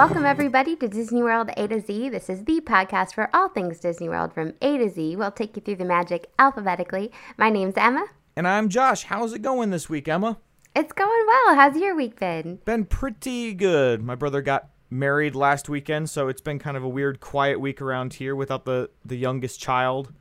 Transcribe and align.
Welcome, 0.00 0.24
everybody, 0.24 0.76
to 0.76 0.88
Disney 0.88 1.22
World 1.22 1.50
A 1.58 1.68
to 1.68 1.78
Z. 1.78 2.08
This 2.08 2.30
is 2.30 2.42
the 2.44 2.62
podcast 2.62 3.12
for 3.12 3.28
all 3.34 3.50
things 3.50 3.80
Disney 3.80 4.08
World 4.08 4.32
from 4.32 4.54
A 4.62 4.78
to 4.78 4.88
Z. 4.88 5.14
We'll 5.16 5.30
take 5.30 5.54
you 5.56 5.60
through 5.60 5.76
the 5.76 5.84
magic 5.84 6.30
alphabetically. 6.38 7.12
My 7.36 7.50
name's 7.50 7.74
Emma. 7.76 8.06
And 8.34 8.48
I'm 8.48 8.70
Josh. 8.70 9.02
How's 9.02 9.34
it 9.34 9.42
going 9.42 9.68
this 9.68 9.90
week, 9.90 10.08
Emma? 10.08 10.38
It's 10.74 10.94
going 10.94 11.26
well. 11.26 11.54
How's 11.54 11.76
your 11.76 11.94
week 11.94 12.18
been? 12.18 12.60
Been 12.64 12.86
pretty 12.86 13.52
good. 13.52 14.02
My 14.02 14.14
brother 14.14 14.40
got 14.40 14.70
married 14.88 15.34
last 15.34 15.68
weekend, 15.68 16.08
so 16.08 16.28
it's 16.28 16.40
been 16.40 16.58
kind 16.58 16.78
of 16.78 16.82
a 16.82 16.88
weird, 16.88 17.20
quiet 17.20 17.60
week 17.60 17.82
around 17.82 18.14
here 18.14 18.34
without 18.34 18.64
the, 18.64 18.88
the 19.04 19.16
youngest 19.16 19.60
child 19.60 20.14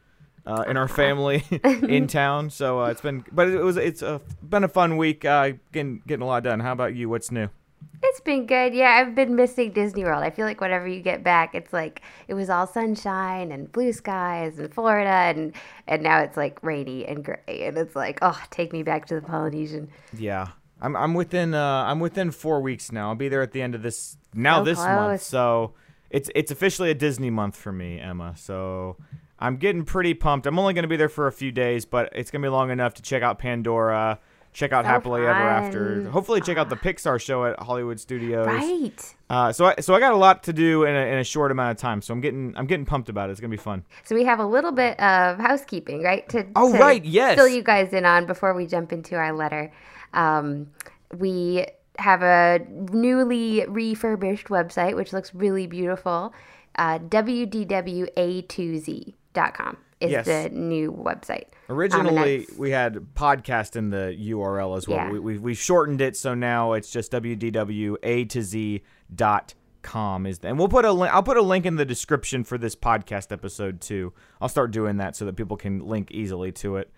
uh, 0.45 0.65
in 0.67 0.75
our 0.75 0.87
family 0.89 1.45
in 1.63 2.07
town. 2.07 2.49
So 2.49 2.81
uh, 2.81 2.87
it's 2.87 2.99
been, 2.99 3.23
but 3.31 3.47
it 3.47 3.63
was 3.63 3.77
it's 3.77 4.01
a, 4.01 4.19
been 4.43 4.65
a 4.65 4.67
fun 4.67 4.97
week. 4.97 5.23
Uh, 5.23 5.53
getting 5.71 6.03
getting 6.05 6.23
a 6.23 6.27
lot 6.27 6.43
done. 6.43 6.59
How 6.59 6.73
about 6.73 6.95
you? 6.95 7.07
What's 7.07 7.31
new? 7.31 7.47
It's 8.01 8.19
been 8.21 8.45
good. 8.45 8.73
Yeah, 8.73 8.91
I've 8.91 9.13
been 9.13 9.35
missing 9.35 9.71
Disney 9.71 10.03
World. 10.03 10.23
I 10.23 10.29
feel 10.29 10.45
like 10.45 10.61
whenever 10.61 10.87
you 10.87 11.01
get 11.01 11.23
back, 11.23 11.53
it's 11.53 11.73
like 11.73 12.01
it 12.27 12.33
was 12.33 12.49
all 12.49 12.65
sunshine 12.65 13.51
and 13.51 13.71
blue 13.71 13.91
skies 13.91 14.57
and 14.57 14.73
Florida, 14.73 15.09
and 15.09 15.53
and 15.87 16.01
now 16.01 16.19
it's 16.19 16.37
like 16.37 16.61
rainy 16.63 17.05
and 17.05 17.23
gray, 17.23 17.37
and 17.47 17.77
it's 17.77 17.95
like, 17.95 18.19
oh, 18.21 18.41
take 18.51 18.71
me 18.71 18.83
back 18.83 19.05
to 19.07 19.15
the 19.15 19.21
Polynesian. 19.21 19.89
Yeah, 20.17 20.47
I'm 20.81 20.95
I'm 20.95 21.13
within 21.13 21.53
uh 21.53 21.83
I'm 21.87 21.99
within 21.99 22.31
four 22.31 22.61
weeks 22.61 22.91
now. 22.91 23.09
I'll 23.09 23.15
be 23.15 23.29
there 23.29 23.41
at 23.41 23.51
the 23.51 23.61
end 23.61 23.75
of 23.75 23.81
this 23.81 24.17
now 24.33 24.59
So 24.59 24.63
this 24.65 24.77
month. 24.77 25.21
So 25.21 25.73
it's 26.09 26.29
it's 26.35 26.51
officially 26.51 26.91
a 26.91 26.95
Disney 26.95 27.29
month 27.29 27.55
for 27.55 27.71
me, 27.71 27.99
Emma. 27.99 28.33
So 28.37 28.97
I'm 29.39 29.57
getting 29.57 29.83
pretty 29.83 30.13
pumped. 30.13 30.47
I'm 30.47 30.57
only 30.57 30.73
gonna 30.73 30.87
be 30.87 30.97
there 30.97 31.09
for 31.09 31.27
a 31.27 31.31
few 31.31 31.51
days, 31.51 31.85
but 31.85 32.09
it's 32.13 32.31
gonna 32.31 32.43
be 32.43 32.49
long 32.49 32.71
enough 32.71 32.93
to 32.95 33.01
check 33.01 33.23
out 33.23 33.39
Pandora, 33.39 34.19
check 34.53 34.71
out 34.71 34.85
So 34.85 34.89
Happily 34.89 35.21
Ever 35.21 35.31
After. 35.31 36.09
Hopefully, 36.09 36.41
check 36.41 36.57
out 36.57 36.69
the 36.69 36.75
Pixar 36.75 37.21
show 37.21 37.45
at 37.45 37.59
Hollywood 37.59 37.99
Studios. 37.99 38.47
Right. 38.47 39.15
Uh, 39.29 39.51
so 39.51 39.65
I 39.65 39.75
so 39.79 39.93
I 39.93 39.99
got 39.99 40.13
a 40.13 40.17
lot 40.17 40.43
to 40.43 40.53
do 40.53 40.85
in 40.85 40.95
a, 40.95 40.99
in 40.99 41.17
a 41.19 41.23
short 41.23 41.51
amount 41.51 41.71
of 41.71 41.77
time. 41.77 42.01
So 42.01 42.13
I'm 42.13 42.21
getting 42.21 42.53
I'm 42.57 42.65
getting 42.65 42.85
pumped 42.85 43.09
about 43.09 43.29
it. 43.29 43.33
It's 43.33 43.41
gonna 43.41 43.51
be 43.51 43.57
fun. 43.57 43.83
So 44.03 44.15
we 44.15 44.23
have 44.25 44.39
a 44.39 44.45
little 44.45 44.71
bit 44.71 44.99
of 44.99 45.37
housekeeping, 45.39 46.01
right? 46.03 46.27
To 46.29 46.45
Oh, 46.55 46.73
to 46.73 46.79
right, 46.79 47.03
yes. 47.05 47.37
Fill 47.37 47.47
you 47.47 47.63
guys 47.63 47.93
in 47.93 48.05
on 48.05 48.25
before 48.25 48.53
we 48.53 48.65
jump 48.65 48.91
into 48.91 49.15
our 49.15 49.33
letter. 49.33 49.71
Um, 50.13 50.71
we 51.15 51.67
have 51.99 52.23
a 52.23 52.59
newly 52.69 53.65
refurbished 53.67 54.47
website 54.47 54.95
which 54.95 55.13
looks 55.13 55.35
really 55.35 55.67
beautiful. 55.67 56.33
Uh, 56.75 56.97
wdwa2z.com 56.99 59.77
is 59.99 60.11
Yes. 60.11 60.25
the 60.25 60.49
new 60.49 60.91
website. 60.91 61.45
Um, 61.69 61.75
Originally, 61.77 62.37
that's- 62.39 62.57
we 62.57 62.71
had 62.71 62.95
podcast 63.15 63.75
in 63.75 63.89
the 63.89 64.15
URL 64.19 64.77
as 64.77 64.87
well. 64.87 64.97
Yeah. 64.97 65.11
We, 65.11 65.19
we, 65.19 65.37
we 65.37 65.53
shortened 65.53 66.01
it, 66.01 66.15
so 66.17 66.33
now 66.33 66.73
it's 66.73 66.89
just 66.91 67.11
wdwa 67.11 68.29
to 68.29 68.41
z 68.41 68.81
dot 69.13 69.53
com 69.81 70.25
is 70.25 70.39
and 70.43 70.59
we'll 70.59 70.67
put 70.67 70.83
a 70.83 70.91
link 70.91 71.13
i'll 71.13 71.23
put 71.23 71.37
a 71.37 71.41
link 71.41 71.65
in 71.65 71.77
the 71.77 71.85
description 71.85 72.43
for 72.43 72.57
this 72.57 72.75
podcast 72.75 73.31
episode 73.31 73.79
too 73.79 74.11
i'll 74.41 74.49
start 74.49 74.71
doing 74.71 74.97
that 74.97 75.15
so 75.15 75.23
that 75.23 75.37
people 75.37 75.55
can 75.55 75.79
link 75.79 76.11
easily 76.11 76.51
to 76.51 76.75
it 76.75 76.91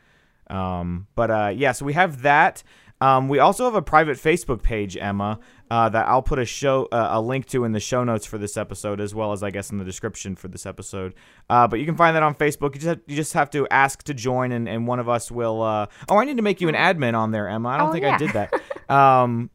um, 0.49 1.07
but 1.15 1.31
uh, 1.31 1.51
yeah 1.55 1.71
so 1.71 1.85
we 1.85 1.93
have 1.93 2.21
that 2.23 2.63
um, 2.99 3.27
we 3.29 3.39
also 3.39 3.65
have 3.65 3.75
a 3.75 3.81
private 3.81 4.17
facebook 4.17 4.61
page 4.61 4.95
emma 4.97 5.39
uh, 5.69 5.87
that 5.89 6.07
i'll 6.07 6.21
put 6.21 6.37
a 6.39 6.45
show 6.45 6.87
uh, 6.91 7.09
a 7.11 7.21
link 7.21 7.45
to 7.45 7.63
in 7.63 7.71
the 7.71 7.79
show 7.79 8.03
notes 8.03 8.25
for 8.25 8.37
this 8.37 8.57
episode 8.57 8.99
as 9.01 9.15
well 9.15 9.31
as 9.31 9.41
i 9.43 9.49
guess 9.49 9.69
in 9.71 9.77
the 9.77 9.85
description 9.85 10.35
for 10.35 10.47
this 10.47 10.65
episode 10.65 11.13
uh, 11.49 11.67
but 11.67 11.79
you 11.79 11.85
can 11.85 11.95
find 11.95 12.15
that 12.15 12.23
on 12.23 12.35
facebook 12.35 12.75
you 12.75 12.81
just 12.81 12.87
have, 12.87 12.99
you 13.07 13.15
just 13.15 13.33
have 13.33 13.49
to 13.49 13.67
ask 13.69 14.03
to 14.03 14.13
join 14.13 14.51
and, 14.51 14.67
and 14.69 14.85
one 14.87 14.99
of 14.99 15.07
us 15.09 15.31
will 15.31 15.61
uh, 15.61 15.85
oh 16.09 16.17
i 16.17 16.25
need 16.25 16.37
to 16.37 16.43
make 16.43 16.59
you 16.61 16.69
an 16.69 16.75
admin 16.75 17.15
on 17.15 17.31
there 17.31 17.47
emma 17.47 17.69
i 17.69 17.77
don't 17.77 17.89
Oh, 17.89 17.91
think 17.93 18.03
yeah. 18.03 18.15
i 18.15 18.17
did 18.17 18.31
that 18.31 18.53
um, 18.93 19.49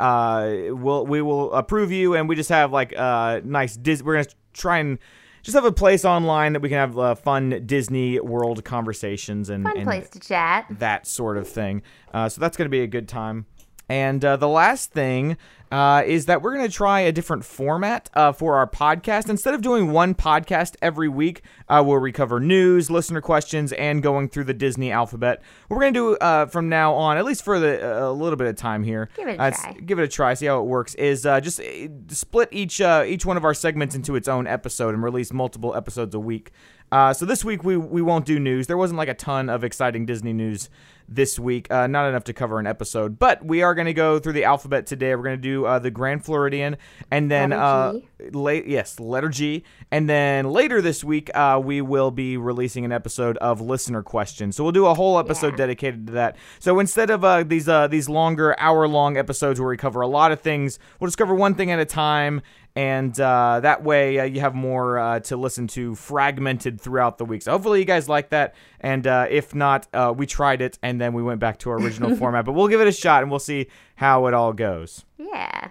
uh, 0.00 0.54
we'll 0.70 1.04
we 1.06 1.20
will 1.20 1.52
approve 1.52 1.90
you, 1.90 2.14
and 2.14 2.28
we 2.28 2.36
just 2.36 2.50
have 2.50 2.70
like 2.72 2.96
uh 2.96 3.40
nice. 3.42 3.76
Dis- 3.76 4.00
we're 4.00 4.14
gonna 4.14 4.28
try 4.52 4.78
and 4.78 5.00
just 5.42 5.54
have 5.54 5.64
a 5.64 5.72
place 5.72 6.04
online 6.04 6.52
that 6.54 6.60
we 6.62 6.68
can 6.68 6.78
have 6.78 6.98
uh, 6.98 7.14
fun 7.14 7.62
Disney 7.66 8.20
World 8.20 8.64
conversations 8.64 9.48
and, 9.50 9.64
Fun 9.64 9.76
and 9.76 9.84
place 9.86 10.08
to 10.10 10.20
chat. 10.20 10.66
that 10.70 11.06
sort 11.06 11.36
of 11.36 11.48
thing. 11.48 11.82
Uh, 12.12 12.28
so 12.28 12.40
that's 12.40 12.56
gonna 12.56 12.70
be 12.70 12.80
a 12.82 12.86
good 12.86 13.08
time. 13.08 13.46
And 13.88 14.24
uh, 14.24 14.36
the 14.36 14.48
last 14.48 14.92
thing 14.92 15.36
uh, 15.70 16.02
is 16.06 16.26
that 16.26 16.40
we're 16.42 16.54
going 16.54 16.66
to 16.66 16.72
try 16.72 17.00
a 17.00 17.12
different 17.12 17.44
format 17.44 18.08
uh, 18.14 18.32
for 18.32 18.56
our 18.56 18.66
podcast. 18.66 19.28
Instead 19.28 19.54
of 19.54 19.60
doing 19.62 19.92
one 19.92 20.14
podcast 20.14 20.76
every 20.80 21.08
week, 21.08 21.42
uh, 21.68 21.82
where 21.82 22.00
we 22.00 22.10
cover 22.12 22.40
news, 22.40 22.90
listener 22.90 23.20
questions, 23.20 23.72
and 23.72 24.02
going 24.02 24.28
through 24.28 24.44
the 24.44 24.54
Disney 24.54 24.90
alphabet, 24.90 25.42
what 25.68 25.76
we're 25.76 25.82
going 25.82 25.94
to 25.94 26.00
do 26.12 26.16
uh, 26.16 26.46
from 26.46 26.68
now 26.68 26.94
on, 26.94 27.16
at 27.18 27.24
least 27.24 27.44
for 27.44 27.58
the 27.60 28.06
a 28.08 28.12
little 28.12 28.36
bit 28.36 28.46
of 28.46 28.56
time 28.56 28.82
here, 28.82 29.08
Give 29.16 29.28
it 29.28 29.38
a 29.38 29.42
uh, 29.42 29.50
try. 29.50 29.72
give 29.72 29.98
it 29.98 30.02
a 30.04 30.08
try, 30.08 30.34
see 30.34 30.46
how 30.46 30.60
it 30.60 30.64
works. 30.64 30.94
Is 30.94 31.26
uh, 31.26 31.40
just 31.40 31.60
uh, 31.60 31.88
split 32.08 32.48
each 32.52 32.80
uh, 32.80 33.04
each 33.06 33.26
one 33.26 33.36
of 33.36 33.44
our 33.44 33.54
segments 33.54 33.94
into 33.94 34.16
its 34.16 34.28
own 34.28 34.46
episode 34.46 34.94
and 34.94 35.02
release 35.02 35.32
multiple 35.32 35.74
episodes 35.74 36.14
a 36.14 36.20
week. 36.20 36.50
Uh, 36.90 37.12
so 37.12 37.26
this 37.26 37.44
week 37.44 37.62
we 37.64 37.76
we 37.76 38.00
won't 38.00 38.24
do 38.24 38.38
news. 38.38 38.66
There 38.66 38.78
wasn't 38.78 38.96
like 38.96 39.08
a 39.10 39.14
ton 39.14 39.50
of 39.50 39.64
exciting 39.64 40.06
Disney 40.06 40.32
news 40.32 40.70
this 41.08 41.38
week. 41.38 41.70
Uh, 41.70 41.86
not 41.86 42.08
enough 42.08 42.24
to 42.24 42.32
cover 42.32 42.58
an 42.58 42.66
episode, 42.66 43.18
but 43.18 43.44
we 43.44 43.62
are 43.62 43.74
going 43.74 43.86
to 43.86 43.94
go 43.94 44.18
through 44.18 44.34
the 44.34 44.44
alphabet 44.44 44.86
today. 44.86 45.14
We're 45.14 45.22
going 45.22 45.36
to 45.38 45.42
do 45.42 45.64
uh, 45.64 45.78
the 45.78 45.90
Grand 45.90 46.24
Floridian, 46.24 46.76
and 47.10 47.30
then 47.30 47.50
Letter 47.50 47.62
uh, 47.62 47.92
G. 47.94 48.30
late 48.32 48.66
yes, 48.66 49.00
letter 49.00 49.28
G, 49.28 49.64
and 49.90 50.08
then 50.08 50.46
later 50.50 50.82
this 50.82 51.02
week 51.02 51.30
uh, 51.34 51.60
we 51.64 51.80
will 51.80 52.10
be 52.10 52.36
releasing 52.36 52.84
an 52.84 52.92
episode 52.92 53.36
of 53.38 53.60
listener 53.60 54.02
questions. 54.02 54.56
So 54.56 54.62
we'll 54.64 54.72
do 54.72 54.86
a 54.86 54.94
whole 54.94 55.18
episode 55.18 55.52
Yeah. 55.52 55.56
dedicated 55.66 56.06
to 56.08 56.12
that. 56.14 56.36
So 56.58 56.78
instead 56.80 57.10
of 57.10 57.24
uh, 57.24 57.42
these 57.44 57.68
uh, 57.68 57.86
these 57.88 58.08
longer 58.08 58.54
hour 58.58 58.86
long 58.86 59.16
episodes 59.16 59.58
where 59.60 59.68
we 59.70 59.76
cover 59.76 60.00
a 60.02 60.08
lot 60.08 60.32
of 60.32 60.40
things, 60.40 60.78
we'll 61.00 61.08
just 61.08 61.18
cover 61.18 61.34
one 61.34 61.54
thing 61.54 61.70
at 61.70 61.78
a 61.78 61.84
time. 61.86 62.42
And 62.76 63.18
uh, 63.18 63.58
that 63.60 63.82
way, 63.82 64.20
uh, 64.20 64.24
you 64.24 64.38
have 64.40 64.54
more 64.54 64.98
uh, 65.00 65.20
to 65.20 65.36
listen 65.36 65.66
to 65.68 65.96
fragmented 65.96 66.80
throughout 66.80 67.18
the 67.18 67.24
week. 67.24 67.42
So 67.42 67.50
hopefully, 67.50 67.80
you 67.80 67.84
guys 67.84 68.08
like 68.08 68.28
that. 68.30 68.54
And 68.80 69.06
uh, 69.06 69.26
if 69.28 69.54
not, 69.54 69.88
uh, 69.92 70.12
we 70.16 70.26
tried 70.26 70.62
it 70.62 70.78
and 70.82 71.00
then 71.00 71.12
we 71.12 71.22
went 71.22 71.40
back 71.40 71.58
to 71.60 71.70
our 71.70 71.76
original 71.78 72.16
format. 72.16 72.44
But 72.44 72.52
we'll 72.52 72.68
give 72.68 72.80
it 72.80 72.88
a 72.88 72.92
shot 72.92 73.22
and 73.22 73.30
we'll 73.30 73.40
see 73.40 73.68
how 73.96 74.26
it 74.26 74.34
all 74.34 74.52
goes. 74.52 75.04
Yeah. 75.18 75.68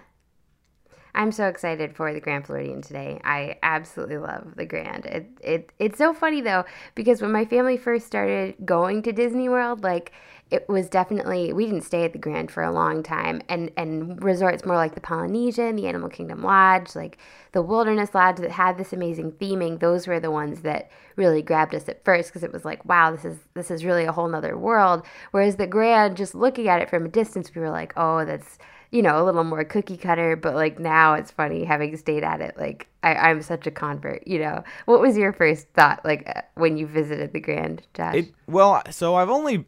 I'm 1.14 1.32
so 1.32 1.48
excited 1.48 1.96
for 1.96 2.12
the 2.12 2.20
Grand 2.20 2.46
Floridian 2.46 2.80
today. 2.80 3.20
I 3.24 3.58
absolutely 3.62 4.18
love 4.18 4.54
the 4.56 4.64
Grand. 4.64 5.04
It, 5.04 5.26
it 5.42 5.72
it's 5.80 5.98
so 5.98 6.14
funny 6.14 6.40
though 6.40 6.64
because 6.94 7.20
when 7.20 7.32
my 7.32 7.44
family 7.44 7.76
first 7.76 8.06
started 8.06 8.54
going 8.64 9.02
to 9.02 9.12
Disney 9.12 9.48
World, 9.48 9.82
like 9.82 10.12
it 10.50 10.68
was 10.68 10.88
definitely 10.88 11.52
we 11.52 11.66
didn't 11.66 11.82
stay 11.82 12.04
at 12.04 12.12
the 12.12 12.18
Grand 12.18 12.50
for 12.50 12.62
a 12.62 12.72
long 12.72 13.02
time, 13.02 13.42
and 13.48 13.70
and 13.76 14.22
resorts 14.22 14.64
more 14.64 14.76
like 14.76 14.94
the 14.94 15.00
Polynesian, 15.00 15.76
the 15.76 15.86
Animal 15.86 16.08
Kingdom 16.08 16.42
Lodge, 16.42 16.94
like 16.94 17.18
the 17.52 17.62
Wilderness 17.62 18.14
Lodge 18.14 18.38
that 18.38 18.50
had 18.50 18.78
this 18.78 18.92
amazing 18.92 19.32
theming. 19.32 19.80
Those 19.80 20.06
were 20.06 20.20
the 20.20 20.30
ones 20.30 20.62
that 20.62 20.90
really 21.16 21.42
grabbed 21.42 21.74
us 21.74 21.88
at 21.88 22.04
first 22.04 22.30
because 22.30 22.42
it 22.42 22.52
was 22.52 22.64
like, 22.64 22.84
wow, 22.84 23.10
this 23.10 23.24
is 23.24 23.38
this 23.54 23.70
is 23.70 23.84
really 23.84 24.04
a 24.04 24.12
whole 24.12 24.28
nother 24.28 24.56
world. 24.56 25.04
Whereas 25.32 25.56
the 25.56 25.66
Grand, 25.66 26.16
just 26.16 26.34
looking 26.34 26.68
at 26.68 26.80
it 26.80 26.88
from 26.88 27.04
a 27.04 27.08
distance, 27.08 27.54
we 27.54 27.60
were 27.60 27.70
like, 27.70 27.92
oh, 27.96 28.24
that's 28.24 28.58
you 28.90 29.02
know, 29.02 29.22
a 29.22 29.24
little 29.24 29.44
more 29.44 29.64
cookie 29.64 29.98
cutter, 29.98 30.34
but 30.34 30.54
like 30.54 30.78
now 30.78 31.14
it's 31.14 31.30
funny 31.30 31.64
having 31.64 31.96
stayed 31.96 32.24
at 32.24 32.40
it. 32.40 32.56
Like 32.56 32.88
I, 33.02 33.14
I'm 33.14 33.42
such 33.42 33.66
a 33.66 33.70
convert, 33.70 34.26
you 34.26 34.38
know. 34.38 34.64
What 34.86 35.00
was 35.00 35.16
your 35.16 35.32
first 35.32 35.68
thought 35.74 36.02
like 36.04 36.30
uh, 36.34 36.42
when 36.54 36.78
you 36.78 36.86
visited 36.86 37.32
the 37.32 37.40
Grand, 37.40 37.82
Josh? 37.92 38.14
It 38.14 38.34
well, 38.46 38.82
so 38.90 39.14
I've 39.16 39.28
only 39.28 39.66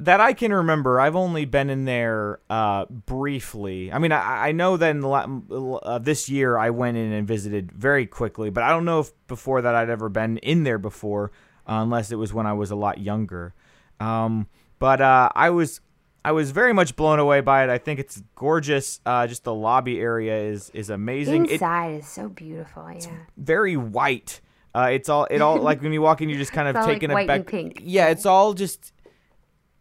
that 0.00 0.20
I 0.20 0.32
can 0.32 0.52
remember. 0.52 0.98
I've 0.98 1.16
only 1.16 1.44
been 1.44 1.70
in 1.70 1.84
there 1.84 2.40
uh, 2.48 2.86
briefly. 2.86 3.92
I 3.92 3.98
mean, 3.98 4.12
I, 4.12 4.48
I 4.48 4.52
know 4.52 4.76
that 4.76 4.90
in 4.90 5.00
the 5.00 5.08
la- 5.08 5.78
uh, 5.82 5.98
this 5.98 6.28
year 6.28 6.56
I 6.58 6.70
went 6.70 6.96
in 6.96 7.12
and 7.12 7.26
visited 7.26 7.70
very 7.72 8.06
quickly, 8.06 8.50
but 8.50 8.64
I 8.64 8.70
don't 8.70 8.84
know 8.84 9.00
if 9.00 9.12
before 9.26 9.62
that 9.62 9.74
I'd 9.74 9.90
ever 9.90 10.08
been 10.08 10.38
in 10.38 10.64
there 10.64 10.78
before, 10.78 11.32
uh, 11.68 11.74
unless 11.82 12.10
it 12.10 12.16
was 12.16 12.32
when 12.32 12.46
I 12.46 12.54
was 12.54 12.70
a 12.70 12.76
lot 12.76 12.98
younger. 12.98 13.54
Um, 14.00 14.48
but 14.78 15.00
uh, 15.00 15.28
I 15.34 15.50
was 15.50 15.80
I 16.24 16.32
was 16.32 16.50
very 16.50 16.72
much 16.72 16.96
blown 16.96 17.18
away 17.18 17.40
by 17.40 17.64
it. 17.64 17.70
I 17.70 17.78
think 17.78 18.00
it's 18.00 18.22
gorgeous. 18.34 19.00
Uh, 19.06 19.26
just 19.26 19.44
the 19.44 19.54
lobby 19.54 20.00
area 20.00 20.36
is 20.44 20.70
is 20.70 20.90
amazing. 20.90 21.46
Inside 21.46 22.00
is 22.00 22.08
so 22.08 22.28
beautiful. 22.28 22.90
Yeah. 22.90 23.10
very 23.36 23.76
white. 23.76 24.40
Uh, 24.74 24.90
it's 24.92 25.08
all 25.08 25.24
it 25.30 25.40
all 25.40 25.56
like 25.58 25.82
when 25.82 25.92
you 25.92 26.00
walk 26.00 26.20
in, 26.22 26.28
you're 26.28 26.38
just 26.38 26.52
kind 26.52 26.68
of 26.68 26.76
It's 26.76 26.82
all, 26.84 26.88
like, 26.88 27.00
taken 27.00 27.12
white 27.12 27.24
aback. 27.28 27.82
Yeah, 27.82 28.08
it's 28.08 28.24
all 28.24 28.54
just. 28.54 28.92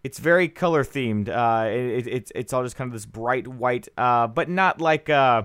It's 0.04 0.20
very 0.20 0.48
color 0.48 0.84
themed. 0.84 1.28
Uh, 1.28 1.70
it, 1.70 2.08
it, 2.08 2.08
it's 2.08 2.32
it's 2.34 2.54
all 2.54 2.64
just 2.64 2.76
kind 2.76 2.88
of 2.88 2.94
this 2.94 3.06
bright 3.06 3.48
white, 3.48 3.88
uh, 3.98 4.28
but 4.28 4.50
not 4.50 4.80
like 4.80 5.10
uh, 5.10 5.44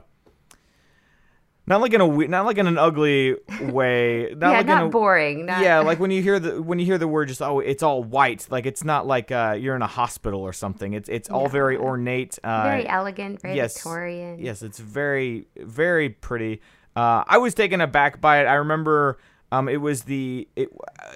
not 1.67 1.81
like 1.81 1.93
in 1.93 2.01
a 2.01 2.07
we- 2.07 2.29
not 2.29 2.45
like 2.45 2.59
in 2.59 2.67
an 2.67 2.79
ugly 2.79 3.37
way. 3.61 4.35
Not 4.37 4.51
yeah, 4.51 4.57
like 4.59 4.67
not 4.67 4.85
a, 4.85 4.89
boring. 4.89 5.47
Not, 5.47 5.63
yeah, 5.63 5.79
like 5.81 5.99
when 6.05 6.11
you 6.11 6.23
hear 6.23 6.39
the 6.39 6.61
when 6.63 6.79
you 6.79 6.85
hear 6.85 6.99
the 6.99 7.09
word 7.09 7.29
just 7.29 7.41
oh 7.41 7.61
it's 7.61 7.83
all 7.83 8.05
white. 8.05 8.47
Like 8.51 8.67
it's 8.67 8.85
not 8.85 9.07
like 9.07 9.33
uh, 9.33 9.57
you're 9.59 9.75
in 9.75 9.83
a 9.83 9.87
hospital 9.87 10.41
or 10.41 10.53
something. 10.53 10.93
It's 10.93 11.09
it's 11.09 11.31
all 11.31 11.49
very 11.49 11.77
ornate. 11.77 12.39
Uh, 12.45 12.65
very 12.65 12.87
elegant, 12.87 13.41
very 13.41 13.57
yes, 13.57 13.75
Victorian. 13.75 14.39
Yes, 14.39 14.63
it's 14.63 14.79
very, 14.79 15.47
very 15.57 16.11
pretty. 16.11 16.61
Uh, 16.95 17.25
I 17.27 17.39
was 17.39 17.55
taken 17.55 17.81
aback 17.81 18.21
by 18.21 18.41
it. 18.41 18.47
I 18.47 18.55
remember 18.55 19.19
um, 19.51 19.69
it 19.69 19.79
was 19.79 20.03
the 20.03 20.47
it 20.55 20.69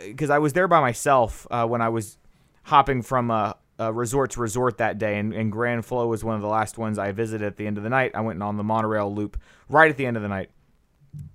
because 0.06 0.30
I 0.30 0.38
was 0.38 0.54
there 0.54 0.66
by 0.66 0.80
myself 0.80 1.46
uh, 1.50 1.66
when 1.66 1.82
I 1.82 1.90
was 1.90 2.16
hopping 2.68 3.02
from 3.02 3.30
a, 3.30 3.56
uh, 3.80 3.92
resort 3.92 4.32
to 4.32 4.40
resort 4.40 4.78
that 4.78 4.98
day, 4.98 5.18
and, 5.18 5.32
and 5.32 5.52
Grand 5.52 5.84
Flo 5.86 6.06
was 6.08 6.24
one 6.24 6.34
of 6.34 6.42
the 6.42 6.48
last 6.48 6.78
ones 6.78 6.98
I 6.98 7.12
visited 7.12 7.46
at 7.46 7.56
the 7.56 7.66
end 7.66 7.78
of 7.78 7.84
the 7.84 7.90
night. 7.90 8.10
I 8.14 8.20
went 8.20 8.42
on 8.42 8.56
the 8.56 8.64
monorail 8.64 9.14
loop 9.14 9.40
right 9.68 9.90
at 9.90 9.96
the 9.96 10.04
end 10.04 10.16
of 10.16 10.22
the 10.22 10.28
night, 10.28 10.50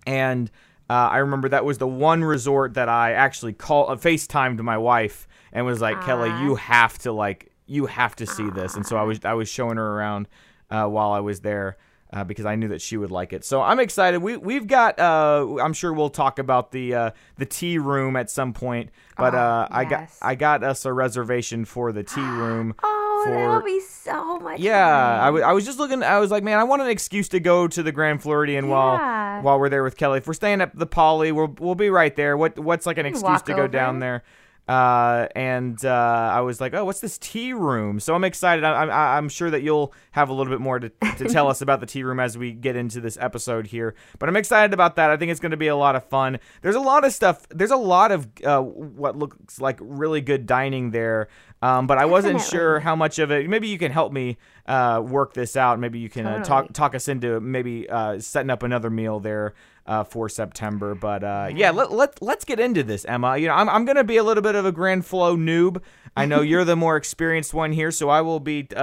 and 0.06 0.51
uh, 0.89 1.09
I 1.12 1.18
remember 1.19 1.50
that 1.50 1.65
was 1.65 1.77
the 1.77 1.88
one 1.88 2.24
resort 2.24 2.74
that 2.74 2.89
I 2.89 3.13
actually 3.13 3.53
called, 3.53 3.89
uh, 3.89 3.95
FaceTimed 3.95 4.59
my 4.62 4.77
wife 4.77 5.27
and 5.51 5.65
was 5.65 5.81
like, 5.81 6.03
Kelly, 6.03 6.30
you 6.44 6.56
have 6.56 6.97
to 7.00 7.12
like, 7.12 7.51
you 7.65 7.86
have 7.86 8.15
to 8.18 8.27
see 8.27 8.50
this. 8.50 8.75
And 8.75 8.86
so 8.86 8.97
I 8.97 9.03
was, 9.03 9.24
I 9.24 9.33
was 9.33 9.47
showing 9.47 9.77
her 9.77 9.97
around 9.97 10.27
uh, 10.69 10.86
while 10.88 11.12
I 11.12 11.21
was 11.21 11.39
there. 11.39 11.77
Uh, 12.13 12.24
because 12.24 12.45
I 12.45 12.56
knew 12.56 12.68
that 12.68 12.81
she 12.81 12.95
would 12.95 13.10
like 13.12 13.33
it, 13.33 13.44
so 13.44 13.62
I'm 13.62 13.80
excited. 13.80 14.21
We 14.21 14.38
we've 14.38 14.68
got. 14.68 15.00
Uh, 15.00 15.57
I'm 15.60 15.74
sure 15.74 15.92
we'll 15.92 16.10
talk 16.12 16.38
about 16.38 16.71
the 16.71 16.94
uh, 16.94 17.12
the 17.38 17.45
tea 17.45 17.77
room 17.80 18.15
at 18.15 18.30
some 18.30 18.54
point, 18.54 18.92
but 19.18 19.33
Oh, 19.33 19.38
uh, 19.39 19.68
I 19.71 19.86
got. 19.86 20.10
I 20.21 20.36
got 20.36 20.63
us 20.63 20.86
a 20.86 20.94
reservation 20.94 21.65
for 21.65 21.92
the 21.92 22.04
tea 22.04 22.21
room. 22.21 22.75
Oh, 22.83 23.24
for 23.25 23.31
that'll 23.33 23.62
be 23.62 23.80
so 23.80 24.38
much. 24.39 24.60
yeah, 24.60 25.19
I 25.21 25.25
fun. 25.27 25.33
wa- 25.36 25.39
I 25.50 25.54
was 25.54 25.65
just 25.65 25.80
looking. 25.80 26.04
I 26.04 26.19
was 26.19 26.30
like, 26.30 26.44
man, 26.44 26.60
I 26.60 26.63
want 26.65 26.81
an 26.83 26.89
excuse 26.89 27.30
to 27.30 27.39
go 27.39 27.68
to 27.68 27.81
the 27.81 27.92
Grand 27.92 28.21
Floridian 28.21 28.68
while 28.68 28.98
Yeah. 28.98 29.42
while 29.42 29.60
we're 29.60 29.69
there 29.69 29.83
with 29.83 29.98
Kelly. 29.98 30.19
If 30.19 30.27
we're 30.27 30.33
staying 30.33 30.62
at 30.62 30.77
the 30.77 30.86
Poly, 30.86 31.31
we'll 31.31 31.56
we'll 31.60 31.74
be 31.75 31.89
right 31.89 32.15
there. 32.15 32.38
What 32.38 32.60
what's 32.60 32.86
like 32.86 32.98
an 33.00 33.06
excuse 33.07 33.42
to 33.44 33.54
go 33.56 33.65
down 33.68 34.00
there? 34.00 34.24
Uh, 34.68 35.27
and 35.36 35.83
uh, 35.83 36.31
I 36.33 36.39
was 36.42 36.62
like, 36.62 36.74
oh, 36.74 36.86
what's 36.86 37.01
this 37.01 37.18
tea 37.18 37.51
room? 37.51 38.00
So 38.00 38.15
I'm 38.15 38.24
excited. 38.24 38.63
I, 38.63 38.86
I, 38.86 39.18
I'm 39.18 39.27
sure 39.27 39.50
that 39.50 39.62
you'll 39.62 39.94
have 40.12 40.30
a 40.30 40.33
little 40.33 40.51
bit 40.51 40.62
more 40.62 40.80
to, 40.80 40.89
to 41.18 41.25
tell 41.25 41.50
us 41.50 41.62
about 41.62 41.81
the 41.81 41.86
tea 41.86 42.04
room 42.04 42.19
as 42.19 42.38
we 42.38 42.54
get 42.54 42.77
into 42.77 43.01
this 43.01 43.18
episode 43.19 43.68
here. 43.68 43.94
But 44.19 44.30
I'm 44.30 44.38
excited 44.38 44.74
about 44.74 44.95
that. 44.95 45.10
I 45.10 45.18
think 45.18 45.31
it's 45.31 45.42
going 45.42 45.51
to 45.51 45.57
be 45.57 45.68
a 45.68 45.75
lot 45.75 45.98
of 45.98 46.06
fun. 46.06 46.39
There's 46.62 46.75
a 46.75 46.81
lot 46.81 47.04
of 47.04 47.12
stuff. 47.12 47.45
There's 47.50 47.71
a 47.71 47.77
lot 47.77 48.13
of 48.13 48.27
uh, 48.45 48.62
what 48.62 49.18
looks 49.18 49.60
like 49.60 49.80
really 49.81 50.21
good 50.21 50.45
dining 50.45 50.92
there. 50.92 51.27
Um, 51.62 51.88
but 51.88 51.98
I 51.98 52.06
wasn't 52.06 52.39
Definitely. 52.39 52.57
sure 52.57 52.80
how 52.80 52.95
much 52.95 53.19
of 53.19 53.31
it. 53.31 53.50
Maybe 53.50 53.68
you 53.69 53.77
can 53.77 53.92
help 53.92 54.12
me 54.12 54.38
uh, 54.65 55.01
work 55.06 55.33
this 55.33 55.56
out. 55.56 55.80
Maybe 55.80 56.00
you 56.00 56.10
can 56.10 56.25
uh, 56.25 56.44
talk 56.44 56.74
talk 56.74 56.94
us 56.94 57.07
into 57.07 57.39
maybe 57.39 57.89
uh, 57.89 58.19
setting 58.19 58.50
up 58.50 58.63
another 58.63 58.89
meal 58.89 59.19
there 59.19 59.54
uh, 59.85 60.03
for 60.03 60.30
September. 60.30 60.95
But 60.95 61.24
uh, 61.24 61.50
yeah, 61.53 61.71
let, 61.71 61.91
let 61.91 62.21
let's 62.21 62.45
get 62.45 62.59
into 62.59 62.83
this, 62.83 63.06
Emma. 63.06 63.38
You 63.38 63.47
know, 63.47 63.56
I'm 63.56 63.69
I'm 63.69 63.85
gonna 63.85 64.03
be 64.03 64.18
a 64.18 64.24
little 64.24 64.44
bit 64.44 64.56
of 64.56 64.65
a 64.65 64.71
Grand 64.71 65.06
Flo 65.06 65.35
noob. 65.35 65.81
I 66.15 66.25
know 66.25 66.41
you're 66.41 66.65
the 66.65 66.75
more 66.75 66.95
experienced 66.95 67.53
one 67.53 67.71
here, 67.71 67.91
so 67.91 68.09
I 68.09 68.21
will 68.21 68.39
be 68.39 68.68
uh, 68.75 68.80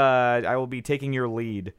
I 0.46 0.56
will 0.56 0.66
be 0.66 0.82
taking 0.82 1.12
your 1.12 1.28
lead. 1.28 1.72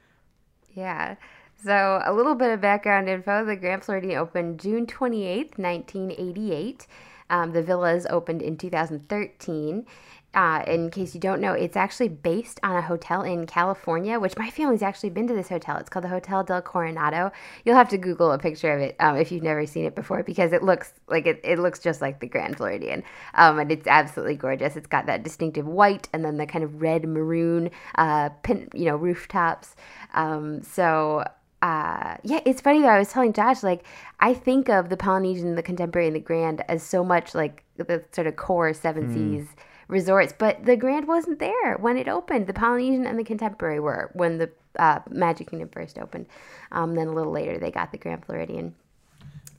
Yeah. 0.74 1.16
So, 1.64 2.02
a 2.04 2.12
little 2.12 2.34
bit 2.34 2.50
of 2.50 2.60
background 2.60 3.08
info. 3.08 3.46
The 3.46 3.56
Grand 3.56 3.84
Floridian 3.84 4.18
opened 4.18 4.60
June 4.60 4.88
28th, 4.88 5.60
1988. 5.60 6.88
Um, 7.30 7.54
the 7.54 7.62
villas 7.62 8.08
opened 8.10 8.42
in 8.42 8.58
2013. 8.58 9.86
Uh, 10.34 10.64
in 10.66 10.90
case 10.90 11.14
you 11.14 11.20
don't 11.20 11.42
know, 11.42 11.52
it's 11.52 11.76
actually 11.76 12.08
based 12.08 12.58
on 12.64 12.78
a 12.78 12.82
hotel 12.82 13.22
in 13.22 13.46
California, 13.46 14.18
which 14.18 14.38
my 14.38 14.50
family's 14.50 14.82
actually 14.82 15.10
been 15.10 15.28
to 15.28 15.34
this 15.34 15.50
hotel. 15.50 15.76
It's 15.76 15.90
called 15.90 16.06
the 16.06 16.10
Hotel 16.10 16.42
del 16.42 16.62
Coronado. 16.62 17.34
You'll 17.66 17.76
have 17.76 17.90
to 17.90 17.98
Google 17.98 18.32
a 18.32 18.38
picture 18.40 18.74
of 18.74 18.82
it 18.82 18.96
um, 19.02 19.18
if 19.18 19.30
you've 19.30 19.44
never 19.44 19.66
seen 19.66 19.84
it 19.84 19.94
before 19.94 20.24
because 20.24 20.54
it 20.54 20.64
looks 20.64 20.94
like 21.10 21.28
it, 21.28 21.42
it 21.44 21.60
looks 21.60 21.80
just 21.80 22.02
like 22.02 22.22
the 22.22 22.28
Grand 22.28 22.56
Floridian. 22.56 23.04
Um, 23.34 23.60
and 23.60 23.72
it's 23.74 23.88
absolutely 23.88 24.36
gorgeous. 24.36 24.78
It's 24.78 24.88
got 24.88 25.06
that 25.08 25.24
distinctive 25.24 25.68
white 25.68 26.08
and 26.14 26.24
then 26.24 26.38
the 26.38 26.46
kind 26.46 26.64
of 26.64 26.82
red 26.82 27.06
maroon, 27.06 27.70
uh, 27.96 28.30
pin, 28.44 28.70
you 28.74 28.86
know, 28.86 28.96
rooftops. 28.96 29.76
Um, 30.14 30.64
so 30.64 31.26
uh, 31.62 32.16
yeah, 32.24 32.40
it's 32.46 32.62
funny 32.62 32.82
though. 32.82 32.88
I 32.88 33.00
was 33.00 33.10
telling 33.10 33.34
Josh, 33.34 33.64
like, 33.64 33.84
I 34.20 34.34
think 34.34 34.70
of 34.70 34.88
the 34.88 34.98
Polynesian, 34.98 35.56
the 35.56 35.62
Contemporary, 35.62 36.08
and 36.08 36.16
the 36.16 36.22
Grand 36.22 36.64
as 36.70 36.84
so 36.84 37.04
much 37.04 37.36
like 37.36 37.64
the 37.76 38.04
sort 38.14 38.28
of 38.28 38.36
core 38.38 38.74
Seven 38.74 39.14
Seas 39.14 39.48
resorts, 39.92 40.34
but 40.36 40.66
the 40.66 40.78
Grand 40.78 41.08
wasn't 41.08 41.40
there 41.40 41.76
when 41.76 41.98
it 41.98 42.08
opened. 42.08 42.48
The 42.48 42.54
Polynesian 42.54 43.06
and 43.06 43.20
the 43.20 43.24
Contemporary 43.24 43.80
were 43.80 44.10
when 44.14 44.38
the 44.38 44.50
uh, 44.80 45.00
Magic 45.10 45.50
Kingdom 45.50 45.70
first 45.70 46.00
opened. 46.00 46.26
Um, 46.72 46.96
then 46.96 47.08
a 47.08 47.14
little 47.14 47.34
later, 47.34 47.60
they 47.60 47.72
got 47.72 47.92
the 47.92 47.98
Grand 47.98 48.26
Floridian. 48.26 48.74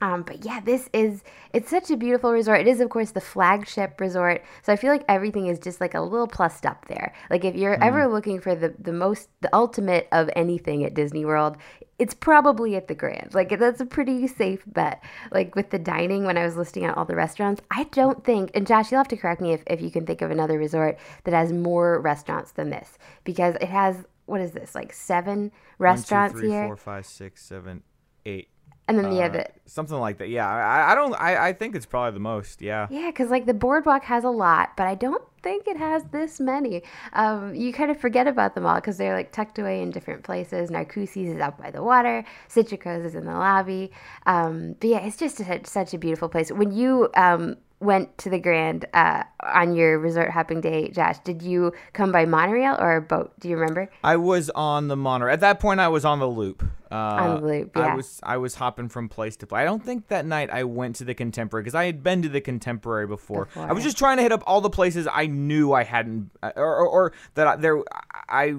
Um, 0.02 0.22
but 0.24 0.44
yeah, 0.44 0.58
this 0.58 0.90
is 0.92 1.22
it's 1.52 1.70
such 1.70 1.88
a 1.92 1.96
beautiful 1.96 2.32
resort. 2.32 2.60
It 2.60 2.66
is 2.66 2.80
of 2.80 2.90
course 2.90 3.12
the 3.12 3.20
flagship 3.20 4.00
resort. 4.00 4.42
So 4.62 4.72
I 4.72 4.76
feel 4.76 4.90
like 4.90 5.04
everything 5.08 5.46
is 5.46 5.60
just 5.60 5.80
like 5.80 5.94
a 5.94 6.00
little 6.00 6.26
plussed 6.26 6.66
up 6.66 6.86
there. 6.88 7.14
Like 7.30 7.44
if 7.44 7.54
you're 7.54 7.80
ever 7.82 8.08
looking 8.08 8.40
for 8.40 8.56
the 8.56 8.74
the 8.80 8.92
most 8.92 9.28
the 9.42 9.54
ultimate 9.54 10.08
of 10.10 10.28
anything 10.34 10.84
at 10.84 10.94
Disney 10.94 11.24
World, 11.24 11.56
it's 12.00 12.14
probably 12.14 12.74
at 12.74 12.88
the 12.88 12.96
Grand. 12.96 13.32
Like 13.32 13.56
that's 13.56 13.80
a 13.80 13.86
pretty 13.86 14.26
safe 14.26 14.64
bet. 14.66 15.00
Like 15.30 15.54
with 15.54 15.70
the 15.70 15.78
dining 15.78 16.24
when 16.24 16.36
I 16.36 16.44
was 16.44 16.56
listing 16.56 16.84
out 16.84 16.96
all 16.96 17.04
the 17.04 17.14
restaurants, 17.14 17.62
I 17.70 17.84
don't 17.84 18.24
think 18.24 18.50
and 18.54 18.66
Josh, 18.66 18.90
you'll 18.90 18.98
have 18.98 19.06
to 19.08 19.16
correct 19.16 19.40
me 19.40 19.52
if, 19.52 19.62
if 19.68 19.80
you 19.80 19.92
can 19.92 20.04
think 20.04 20.20
of 20.20 20.32
another 20.32 20.58
resort 20.58 20.98
that 21.22 21.32
has 21.32 21.52
more 21.52 22.00
restaurants 22.00 22.50
than 22.50 22.70
this. 22.70 22.98
Because 23.22 23.54
it 23.60 23.68
has 23.68 24.04
what 24.26 24.40
is 24.40 24.50
this, 24.50 24.74
like 24.74 24.92
seven 24.92 25.52
restaurants 25.78 26.34
One, 26.34 26.42
two, 26.42 26.48
three, 26.48 26.56
here? 26.56 26.66
four, 26.66 26.76
five, 26.76 27.06
six, 27.06 27.40
seven, 27.40 27.84
eight. 28.26 28.48
And 28.96 29.04
then 29.04 29.10
the 29.10 29.22
Uh, 29.22 29.26
other 29.26 29.46
something 29.66 29.98
like 29.98 30.18
that. 30.18 30.28
Yeah, 30.28 30.48
I, 30.48 30.92
I 30.92 30.94
don't. 30.94 31.14
I, 31.14 31.48
I 31.48 31.52
think 31.52 31.74
it's 31.74 31.86
probably 31.86 32.12
the 32.12 32.20
most. 32.20 32.60
Yeah. 32.60 32.86
Yeah, 32.90 33.06
because 33.06 33.30
like 33.30 33.46
the 33.46 33.54
boardwalk 33.54 34.04
has 34.04 34.24
a 34.24 34.30
lot, 34.30 34.76
but 34.76 34.86
I 34.86 34.94
don't 34.94 35.22
think 35.42 35.66
it 35.66 35.76
has 35.76 36.04
this 36.12 36.38
many. 36.40 36.82
Um, 37.14 37.54
you 37.54 37.72
kind 37.72 37.90
of 37.90 37.98
forget 37.98 38.26
about 38.26 38.54
them 38.54 38.66
all 38.66 38.76
because 38.76 38.96
they're 38.98 39.16
like 39.16 39.32
tucked 39.32 39.58
away 39.58 39.82
in 39.82 39.90
different 39.90 40.22
places. 40.22 40.70
Narcoossee's 40.70 41.34
is 41.34 41.40
out 41.40 41.58
by 41.58 41.70
the 41.70 41.82
water. 41.82 42.24
Citrico's 42.48 43.04
is 43.04 43.14
in 43.14 43.24
the 43.24 43.32
lobby. 43.32 43.90
Um, 44.26 44.76
but 44.78 44.88
yeah, 44.90 44.98
it's 45.06 45.16
just 45.16 45.38
such, 45.38 45.66
such 45.66 45.94
a 45.94 45.98
beautiful 45.98 46.28
place. 46.28 46.52
When 46.52 46.70
you 46.70 47.08
um, 47.14 47.56
went 47.82 48.16
to 48.18 48.30
the 48.30 48.38
Grand 48.38 48.86
uh, 48.94 49.24
on 49.42 49.74
your 49.74 49.98
resort 49.98 50.30
hopping 50.30 50.60
day, 50.60 50.88
Josh, 50.90 51.18
did 51.24 51.42
you 51.42 51.72
come 51.92 52.12
by 52.12 52.24
monorail 52.24 52.76
or 52.78 52.96
a 52.96 53.02
boat? 53.02 53.32
Do 53.40 53.48
you 53.48 53.56
remember? 53.56 53.90
I 54.04 54.16
was 54.16 54.50
on 54.50 54.88
the 54.88 54.96
monorail. 54.96 55.34
At 55.34 55.40
that 55.40 55.60
point, 55.60 55.80
I 55.80 55.88
was 55.88 56.04
on 56.04 56.20
the 56.20 56.28
loop. 56.28 56.62
Uh, 56.90 56.94
On 56.94 57.40
the 57.40 57.46
loop, 57.46 57.76
I 57.76 57.94
was 57.94 58.20
I 58.22 58.36
was 58.36 58.54
hopping 58.56 58.88
from 58.88 59.08
place 59.08 59.36
to 59.36 59.46
place. 59.46 59.60
I 59.60 59.64
don't 59.64 59.82
think 59.82 60.08
that 60.08 60.26
night 60.26 60.50
I 60.50 60.64
went 60.64 60.96
to 60.96 61.04
the 61.04 61.14
Contemporary 61.14 61.62
because 61.64 61.74
I 61.74 61.86
had 61.86 62.02
been 62.02 62.20
to 62.22 62.28
the 62.28 62.40
Contemporary 62.40 63.06
before. 63.06 63.48
I 63.56 63.72
was 63.72 63.82
just 63.82 63.96
trying 63.96 64.18
to 64.18 64.22
hit 64.22 64.30
up 64.30 64.42
all 64.46 64.60
the 64.60 64.70
places 64.70 65.08
I 65.10 65.26
knew 65.26 65.72
I 65.72 65.84
hadn't, 65.84 66.30
uh, 66.42 66.52
or, 66.54 66.76
or, 66.76 66.86
or 66.86 67.12
that 67.34 67.46
I, 67.46 67.56
there 67.56 67.82
I 68.28 68.56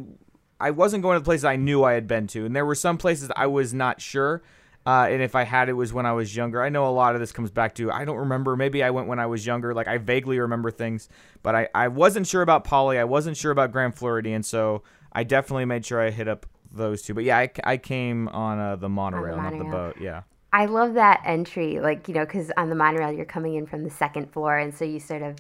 I 0.59 0.71
wasn't 0.71 1.03
going 1.03 1.15
to 1.15 1.19
the 1.19 1.25
places 1.25 1.45
I 1.45 1.57
knew 1.57 1.83
I 1.83 1.93
had 1.93 2.07
been 2.07 2.25
to, 2.27 2.45
and 2.45 2.55
there 2.55 2.65
were 2.65 2.75
some 2.75 2.97
places 2.97 3.29
I 3.35 3.47
was 3.47 3.73
not 3.73 4.01
sure. 4.01 4.41
Uh, 4.85 5.07
and 5.09 5.21
if 5.21 5.33
I 5.33 5.43
had, 5.43 5.69
it 5.69 5.73
was 5.73 5.93
when 5.93 6.05
I 6.05 6.11
was 6.11 6.35
younger. 6.35 6.61
I 6.61 6.69
know 6.69 6.87
a 6.87 6.91
lot 6.91 7.15
of 7.15 7.21
this 7.21 7.31
comes 7.31 7.51
back 7.51 7.75
to 7.75 7.91
I 7.91 8.03
don't 8.03 8.17
remember. 8.17 8.55
Maybe 8.55 8.83
I 8.83 8.89
went 8.89 9.07
when 9.07 9.19
I 9.19 9.25
was 9.25 9.45
younger. 9.45 9.73
Like 9.73 9.87
I 9.87 9.97
vaguely 9.97 10.39
remember 10.39 10.71
things, 10.71 11.07
but 11.41 11.55
I, 11.55 11.69
I 11.73 11.87
wasn't 11.87 12.27
sure 12.27 12.41
about 12.41 12.63
Polly. 12.65 12.97
I 12.97 13.05
wasn't 13.05 13.37
sure 13.37 13.51
about 13.51 13.71
Grand 13.71 13.95
Floridian, 13.95 14.43
so 14.43 14.83
I 15.13 15.23
definitely 15.23 15.65
made 15.65 15.85
sure 15.85 16.01
I 16.01 16.09
hit 16.09 16.27
up 16.27 16.45
those 16.71 17.01
two. 17.01 17.13
But 17.13 17.23
yeah, 17.23 17.37
I, 17.37 17.49
I 17.63 17.77
came 17.77 18.27
on 18.29 18.59
uh, 18.59 18.75
the 18.75 18.89
monorail, 18.89 19.37
not 19.37 19.51
the 19.51 19.63
monorail. 19.63 19.93
boat. 19.93 20.01
Yeah. 20.01 20.23
I 20.51 20.65
love 20.65 20.93
that 20.95 21.21
entry, 21.25 21.79
like, 21.79 22.07
you 22.07 22.13
know, 22.13 22.25
because 22.25 22.51
on 22.57 22.69
the 22.69 22.75
monorail, 22.75 23.11
you're 23.11 23.25
coming 23.25 23.55
in 23.55 23.65
from 23.65 23.83
the 23.83 23.89
second 23.89 24.31
floor. 24.31 24.55
And 24.55 24.73
so 24.73 24.85
you 24.85 24.99
sort 24.99 25.23
of 25.23 25.37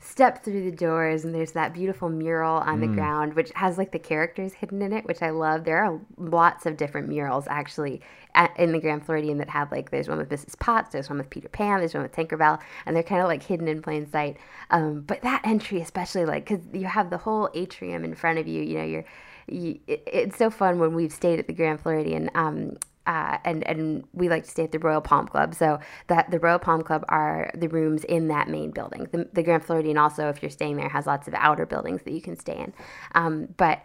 step 0.00 0.42
through 0.42 0.64
the 0.64 0.76
doors, 0.76 1.24
and 1.24 1.34
there's 1.34 1.52
that 1.52 1.72
beautiful 1.72 2.08
mural 2.08 2.56
on 2.56 2.80
the 2.80 2.86
ground, 2.86 3.34
which 3.34 3.50
has 3.54 3.78
like 3.78 3.92
the 3.92 3.98
characters 3.98 4.52
hidden 4.52 4.82
in 4.82 4.92
it, 4.92 5.04
which 5.04 5.22
I 5.22 5.30
love. 5.30 5.64
There 5.64 5.84
are 5.84 6.00
lots 6.16 6.66
of 6.66 6.76
different 6.76 7.08
murals 7.08 7.46
actually 7.48 8.00
at, 8.34 8.58
in 8.58 8.72
the 8.72 8.80
Grand 8.80 9.04
Floridian 9.04 9.38
that 9.38 9.48
have 9.50 9.70
like, 9.70 9.90
there's 9.90 10.08
one 10.08 10.18
with 10.18 10.28
Mrs. 10.28 10.58
Potts, 10.58 10.92
there's 10.92 11.08
one 11.08 11.18
with 11.18 11.30
Peter 11.30 11.48
Pan, 11.48 11.78
there's 11.78 11.94
one 11.94 12.02
with 12.02 12.12
Tinkerbell, 12.12 12.60
and 12.86 12.96
they're 12.96 13.02
kind 13.02 13.20
of 13.20 13.28
like 13.28 13.42
hidden 13.42 13.68
in 13.68 13.82
plain 13.82 14.10
sight. 14.10 14.36
Um, 14.70 15.02
but 15.02 15.22
that 15.22 15.42
entry, 15.44 15.80
especially, 15.80 16.24
like, 16.24 16.48
because 16.48 16.64
you 16.72 16.86
have 16.86 17.10
the 17.10 17.18
whole 17.18 17.50
atrium 17.54 18.04
in 18.04 18.14
front 18.14 18.38
of 18.38 18.48
you, 18.48 18.62
you 18.62 18.78
know, 18.78 18.84
you're 18.84 19.04
you, 19.48 19.78
it, 19.86 20.02
it's 20.06 20.38
so 20.38 20.50
fun 20.50 20.78
when 20.78 20.94
we've 20.94 21.12
stayed 21.12 21.38
at 21.38 21.46
the 21.46 21.52
Grand 21.52 21.80
Floridian. 21.80 22.30
Um, 22.34 22.76
uh, 23.06 23.38
and 23.44 23.66
and 23.66 24.04
we 24.12 24.28
like 24.28 24.44
to 24.44 24.50
stay 24.50 24.64
at 24.64 24.72
the 24.72 24.78
Royal 24.78 25.00
Palm 25.00 25.26
Club. 25.26 25.54
So 25.54 25.80
that 26.08 26.30
the 26.30 26.38
Royal 26.38 26.58
Palm 26.58 26.82
Club 26.82 27.04
are 27.08 27.50
the 27.54 27.68
rooms 27.68 28.04
in 28.04 28.28
that 28.28 28.48
main 28.48 28.70
building. 28.70 29.08
The, 29.10 29.28
the 29.32 29.42
Grand 29.42 29.64
Floridian 29.64 29.98
also, 29.98 30.28
if 30.28 30.42
you're 30.42 30.50
staying 30.50 30.76
there, 30.76 30.88
has 30.88 31.06
lots 31.06 31.28
of 31.28 31.34
outer 31.34 31.66
buildings 31.66 32.02
that 32.02 32.12
you 32.12 32.22
can 32.22 32.38
stay 32.38 32.58
in. 32.58 32.72
Um, 33.14 33.48
but 33.56 33.82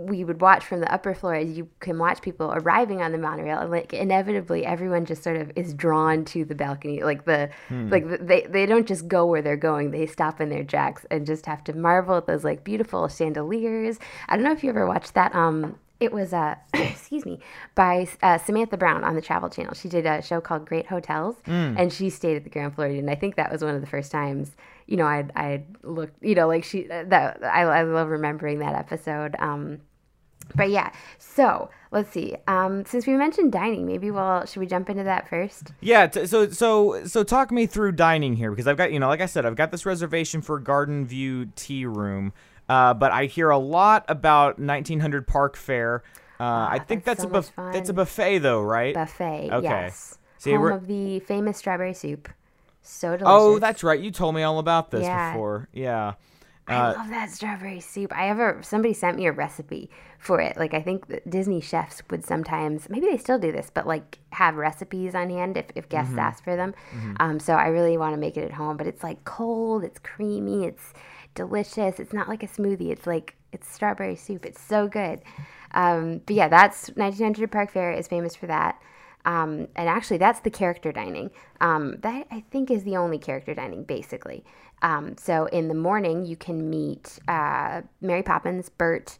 we 0.00 0.24
would 0.24 0.40
watch 0.40 0.64
from 0.64 0.80
the 0.80 0.92
upper 0.92 1.14
floor 1.14 1.34
as 1.34 1.50
you 1.50 1.68
can 1.80 1.98
watch 1.98 2.22
people 2.22 2.52
arriving 2.54 3.02
on 3.02 3.12
the 3.12 3.18
monorail 3.18 3.58
and 3.58 3.70
like 3.70 3.92
inevitably 3.92 4.64
everyone 4.64 5.04
just 5.04 5.22
sort 5.22 5.36
of 5.36 5.52
is 5.56 5.74
drawn 5.74 6.24
to 6.24 6.44
the 6.44 6.54
balcony 6.54 7.02
like 7.02 7.26
the 7.26 7.50
like 7.90 8.08
the, 8.08 8.16
they 8.16 8.46
they 8.48 8.64
don't 8.64 8.88
just 8.88 9.08
go 9.08 9.26
where 9.26 9.42
they're 9.42 9.56
going 9.56 9.90
they 9.90 10.06
stop 10.06 10.40
in 10.40 10.48
their 10.48 10.62
jacks 10.64 11.04
and 11.10 11.26
just 11.26 11.44
have 11.44 11.62
to 11.62 11.74
marvel 11.74 12.16
at 12.16 12.26
those 12.26 12.44
like 12.44 12.64
beautiful 12.64 13.08
chandeliers 13.08 13.98
i 14.28 14.36
don't 14.36 14.44
know 14.44 14.52
if 14.52 14.64
you 14.64 14.70
ever 14.70 14.86
watched 14.86 15.12
that 15.14 15.34
um 15.34 15.76
it 16.00 16.12
was 16.12 16.32
uh 16.32 16.54
excuse 16.74 17.24
me 17.24 17.38
by 17.74 18.08
uh, 18.22 18.38
samantha 18.38 18.76
brown 18.76 19.04
on 19.04 19.14
the 19.14 19.22
travel 19.22 19.48
channel 19.48 19.74
she 19.74 19.88
did 19.88 20.06
a 20.06 20.20
show 20.22 20.40
called 20.40 20.66
great 20.66 20.86
hotels 20.86 21.36
and 21.46 21.92
she 21.92 22.10
stayed 22.10 22.36
at 22.36 22.44
the 22.44 22.50
grand 22.50 22.74
floridian 22.74 23.00
and 23.00 23.10
i 23.10 23.14
think 23.14 23.36
that 23.36 23.52
was 23.52 23.62
one 23.62 23.74
of 23.74 23.80
the 23.80 23.86
first 23.86 24.10
times 24.10 24.56
you 24.86 24.96
know 24.96 25.06
i 25.06 25.24
i 25.36 25.62
looked 25.82 26.22
you 26.22 26.34
know 26.34 26.48
like 26.48 26.64
she 26.64 26.84
that 26.84 27.38
i, 27.44 27.62
I 27.62 27.82
love 27.82 28.08
remembering 28.08 28.58
that 28.60 28.74
episode 28.74 29.36
um 29.38 29.80
but 30.54 30.70
yeah, 30.70 30.92
so 31.18 31.70
let's 31.90 32.10
see. 32.10 32.36
Um, 32.46 32.84
since 32.84 33.06
we 33.06 33.14
mentioned 33.14 33.52
dining, 33.52 33.86
maybe 33.86 34.10
we'll 34.10 34.44
should 34.46 34.60
we 34.60 34.66
jump 34.66 34.90
into 34.90 35.04
that 35.04 35.28
first? 35.28 35.72
Yeah, 35.80 36.06
t- 36.06 36.26
so 36.26 36.50
so 36.50 37.04
so 37.06 37.22
talk 37.22 37.50
me 37.50 37.66
through 37.66 37.92
dining 37.92 38.36
here 38.36 38.50
because 38.50 38.66
I've 38.66 38.76
got 38.76 38.92
you 38.92 38.98
know 38.98 39.08
like 39.08 39.20
I 39.20 39.26
said 39.26 39.46
I've 39.46 39.56
got 39.56 39.70
this 39.70 39.86
reservation 39.86 40.42
for 40.42 40.58
Garden 40.58 41.06
View 41.06 41.46
Tea 41.56 41.86
Room. 41.86 42.32
Uh, 42.70 42.94
but 42.94 43.10
I 43.10 43.26
hear 43.26 43.50
a 43.50 43.58
lot 43.58 44.04
about 44.08 44.58
1900 44.60 45.26
Park 45.26 45.56
Fair. 45.56 46.02
Uh, 46.38 46.68
I 46.70 46.78
think 46.78 47.04
that's 47.04 47.22
that's, 47.24 47.48
so 47.48 47.52
a 47.62 47.62
buff- 47.66 47.74
it's 47.76 47.88
a 47.90 47.92
buffet 47.92 48.38
though, 48.38 48.62
right? 48.62 48.94
Buffet. 48.94 49.50
Okay. 49.52 49.64
Yes. 49.68 50.18
See, 50.38 50.52
Home 50.52 50.60
we're- 50.62 50.74
of 50.76 50.86
the 50.86 51.18
famous 51.20 51.58
strawberry 51.58 51.94
soup. 51.94 52.28
So 52.82 53.08
delicious. 53.16 53.26
oh, 53.28 53.58
that's 53.58 53.82
right. 53.82 54.00
You 54.00 54.10
told 54.10 54.34
me 54.34 54.42
all 54.42 54.58
about 54.58 54.90
this 54.90 55.02
Yeah. 55.02 55.32
before. 55.32 55.68
Yeah. 55.72 56.14
I 56.68 56.76
Uh, 56.76 56.92
love 56.98 57.08
that 57.10 57.30
strawberry 57.30 57.80
soup. 57.80 58.16
I 58.16 58.28
ever 58.28 58.58
somebody 58.62 58.94
sent 58.94 59.16
me 59.16 59.26
a 59.26 59.32
recipe 59.32 59.90
for 60.18 60.40
it. 60.40 60.56
Like 60.56 60.72
I 60.72 60.80
think 60.80 61.04
Disney 61.28 61.60
chefs 61.60 62.02
would 62.10 62.24
sometimes 62.24 62.88
maybe 62.88 63.06
they 63.06 63.16
still 63.18 63.38
do 63.38 63.50
this, 63.52 63.70
but 63.74 63.86
like 63.86 64.18
have 64.30 64.54
recipes 64.54 65.14
on 65.14 65.28
hand 65.30 65.56
if, 65.56 65.66
if 65.74 65.88
guests 65.88 66.12
Mm-hmm. 66.12 66.20
ask 66.20 66.44
for 66.44 66.54
them. 66.56 66.72
Um, 67.18 67.40
so 67.40 67.54
I 67.54 67.66
really 67.68 67.98
want 67.98 68.14
to 68.14 68.18
make 68.20 68.36
it 68.36 68.44
at 68.44 68.52
home. 68.52 68.76
But 68.76 68.86
it's 68.86 69.02
like 69.02 69.24
cold, 69.24 69.82
it's 69.84 69.98
creamy, 69.98 70.64
it's 70.64 70.94
delicious. 71.34 71.98
It's 71.98 72.12
not 72.12 72.28
like 72.28 72.42
a 72.42 72.48
smoothie. 72.48 72.90
It's 72.90 73.06
like 73.06 73.36
it's 73.52 73.68
strawberry 73.68 74.16
soup. 74.16 74.44
It's 74.44 74.60
so 74.60 74.88
good. 74.88 75.20
Um, 75.72 76.20
but 76.26 76.34
yeah, 76.34 76.48
that's 76.48 76.88
1900 76.90 77.50
Park 77.50 77.70
Fair 77.70 77.92
is 77.92 78.08
famous 78.08 78.34
for 78.34 78.46
that. 78.46 78.80
Um, 79.24 79.68
and 79.76 79.88
actually, 79.88 80.18
that's 80.18 80.40
the 80.40 80.50
character 80.50 80.92
dining. 80.92 81.30
Um, 81.60 81.96
that 82.00 82.26
I 82.30 82.42
think 82.50 82.70
is 82.70 82.84
the 82.84 82.96
only 82.96 83.18
character 83.18 83.54
dining, 83.54 83.84
basically. 83.84 84.44
Um, 84.82 85.16
so 85.18 85.46
in 85.46 85.68
the 85.68 85.74
morning, 85.74 86.24
you 86.24 86.36
can 86.36 86.70
meet 86.70 87.18
uh, 87.28 87.82
Mary 88.00 88.22
Poppins, 88.22 88.70
Bert, 88.70 89.18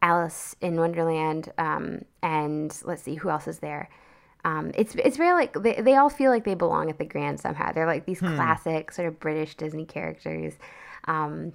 Alice 0.00 0.56
in 0.60 0.76
Wonderland, 0.76 1.52
um, 1.58 2.04
and 2.22 2.76
let's 2.84 3.02
see 3.02 3.16
who 3.16 3.28
else 3.28 3.46
is 3.46 3.58
there. 3.58 3.90
Um, 4.44 4.72
it's 4.74 4.96
it's 4.96 5.16
very 5.16 5.34
like 5.34 5.52
they, 5.62 5.80
they 5.80 5.94
all 5.94 6.10
feel 6.10 6.32
like 6.32 6.44
they 6.44 6.54
belong 6.54 6.90
at 6.90 6.98
the 6.98 7.04
Grand 7.04 7.38
somehow. 7.38 7.72
They're 7.72 7.86
like 7.86 8.06
these 8.06 8.18
classic 8.18 8.90
sort 8.90 9.06
of 9.06 9.20
British 9.20 9.54
Disney 9.54 9.84
characters. 9.84 10.54
Um, 11.04 11.52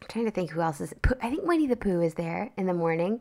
I'm 0.00 0.08
trying 0.08 0.24
to 0.26 0.30
think 0.30 0.50
who 0.50 0.60
else 0.60 0.80
is. 0.80 0.94
I 1.22 1.30
think 1.30 1.44
Winnie 1.44 1.66
the 1.66 1.76
Pooh 1.76 2.00
is 2.00 2.14
there 2.14 2.50
in 2.56 2.66
the 2.66 2.74
morning. 2.74 3.20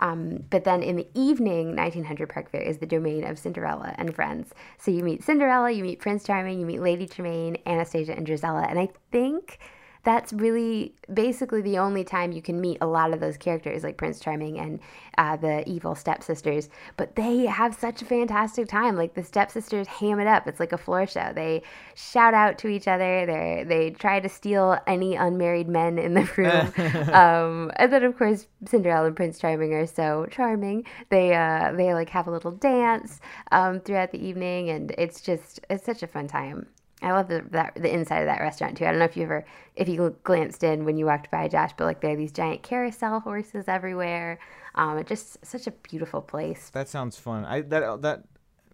Um, 0.00 0.44
but 0.50 0.64
then 0.64 0.82
in 0.82 0.96
the 0.96 1.08
evening, 1.14 1.74
1900 1.74 2.28
Park 2.28 2.50
Fair 2.50 2.62
is 2.62 2.78
the 2.78 2.86
domain 2.86 3.24
of 3.24 3.38
Cinderella 3.38 3.94
and 3.98 4.14
friends. 4.14 4.52
So 4.78 4.90
you 4.90 5.02
meet 5.02 5.24
Cinderella, 5.24 5.70
you 5.70 5.82
meet 5.82 5.98
Prince 5.98 6.24
Charming, 6.24 6.60
you 6.60 6.66
meet 6.66 6.80
Lady 6.80 7.06
Tremaine, 7.06 7.58
Anastasia, 7.66 8.12
and 8.12 8.26
Drizella. 8.26 8.68
And 8.68 8.78
I 8.78 8.88
think 9.10 9.58
that's 10.04 10.32
really 10.32 10.94
basically 11.12 11.62
the 11.62 11.78
only 11.78 12.04
time 12.04 12.32
you 12.32 12.42
can 12.42 12.60
meet 12.60 12.78
a 12.80 12.86
lot 12.86 13.12
of 13.12 13.20
those 13.20 13.36
characters, 13.36 13.82
like 13.82 13.96
Prince 13.96 14.20
Charming 14.20 14.58
and 14.58 14.80
uh, 15.16 15.36
the 15.36 15.68
evil 15.68 15.94
stepsisters. 15.94 16.68
But 16.96 17.16
they 17.16 17.46
have 17.46 17.74
such 17.74 18.02
a 18.02 18.04
fantastic 18.04 18.68
time. 18.68 18.96
Like 18.96 19.14
the 19.14 19.24
stepsisters 19.24 19.86
ham 19.86 20.20
it 20.20 20.26
up. 20.26 20.46
It's 20.46 20.60
like 20.60 20.72
a 20.72 20.78
floor 20.78 21.06
show. 21.06 21.32
They 21.34 21.62
shout 21.94 22.34
out 22.34 22.58
to 22.58 22.68
each 22.68 22.88
other. 22.88 23.26
They 23.26 23.64
they 23.66 23.90
try 23.90 24.20
to 24.20 24.28
steal 24.28 24.78
any 24.86 25.16
unmarried 25.16 25.68
men 25.68 25.98
in 25.98 26.14
the 26.14 26.28
room. 26.36 27.12
um, 27.14 27.72
and 27.76 27.92
then 27.92 28.04
of 28.04 28.16
course 28.16 28.46
Cinderella 28.66 29.08
and 29.08 29.16
Prince 29.16 29.38
Charming 29.38 29.74
are 29.74 29.86
so 29.86 30.26
charming. 30.30 30.84
They 31.10 31.34
uh, 31.34 31.72
they 31.72 31.94
like 31.94 32.10
have 32.10 32.28
a 32.28 32.30
little 32.30 32.52
dance 32.52 33.20
um, 33.52 33.80
throughout 33.80 34.12
the 34.12 34.24
evening, 34.24 34.70
and 34.70 34.92
it's 34.98 35.20
just 35.20 35.60
it's 35.68 35.84
such 35.84 36.02
a 36.02 36.06
fun 36.06 36.28
time. 36.28 36.66
I 37.00 37.12
love 37.12 37.28
the 37.28 37.44
that 37.50 37.74
the 37.76 37.92
inside 37.94 38.20
of 38.20 38.26
that 38.26 38.40
restaurant 38.40 38.76
too. 38.76 38.84
I 38.84 38.90
don't 38.90 38.98
know 38.98 39.04
if 39.04 39.16
you 39.16 39.22
ever 39.22 39.44
if 39.76 39.88
you 39.88 40.16
glanced 40.24 40.64
in 40.64 40.84
when 40.84 40.96
you 40.96 41.06
walked 41.06 41.30
by 41.30 41.46
Josh, 41.48 41.70
but 41.76 41.84
like 41.84 42.00
there 42.00 42.12
are 42.12 42.16
these 42.16 42.32
giant 42.32 42.62
carousel 42.62 43.20
horses 43.20 43.66
everywhere. 43.68 44.38
Um, 44.74 44.98
it's 44.98 45.08
just 45.08 45.44
such 45.46 45.66
a 45.66 45.70
beautiful 45.70 46.20
place. 46.22 46.70
That 46.70 46.88
sounds 46.88 47.16
fun. 47.16 47.44
I 47.44 47.60
that 47.62 48.02
that 48.02 48.24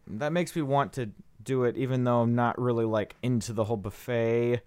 that 0.06 0.32
makes 0.32 0.56
me 0.56 0.62
want 0.62 0.92
to 0.94 1.10
do 1.42 1.64
it, 1.64 1.76
even 1.76 2.04
though 2.04 2.20
I'm 2.22 2.34
not 2.34 2.58
really 2.58 2.86
like 2.86 3.16
into 3.22 3.52
the 3.52 3.64
whole 3.64 3.76
buffet 3.76 4.62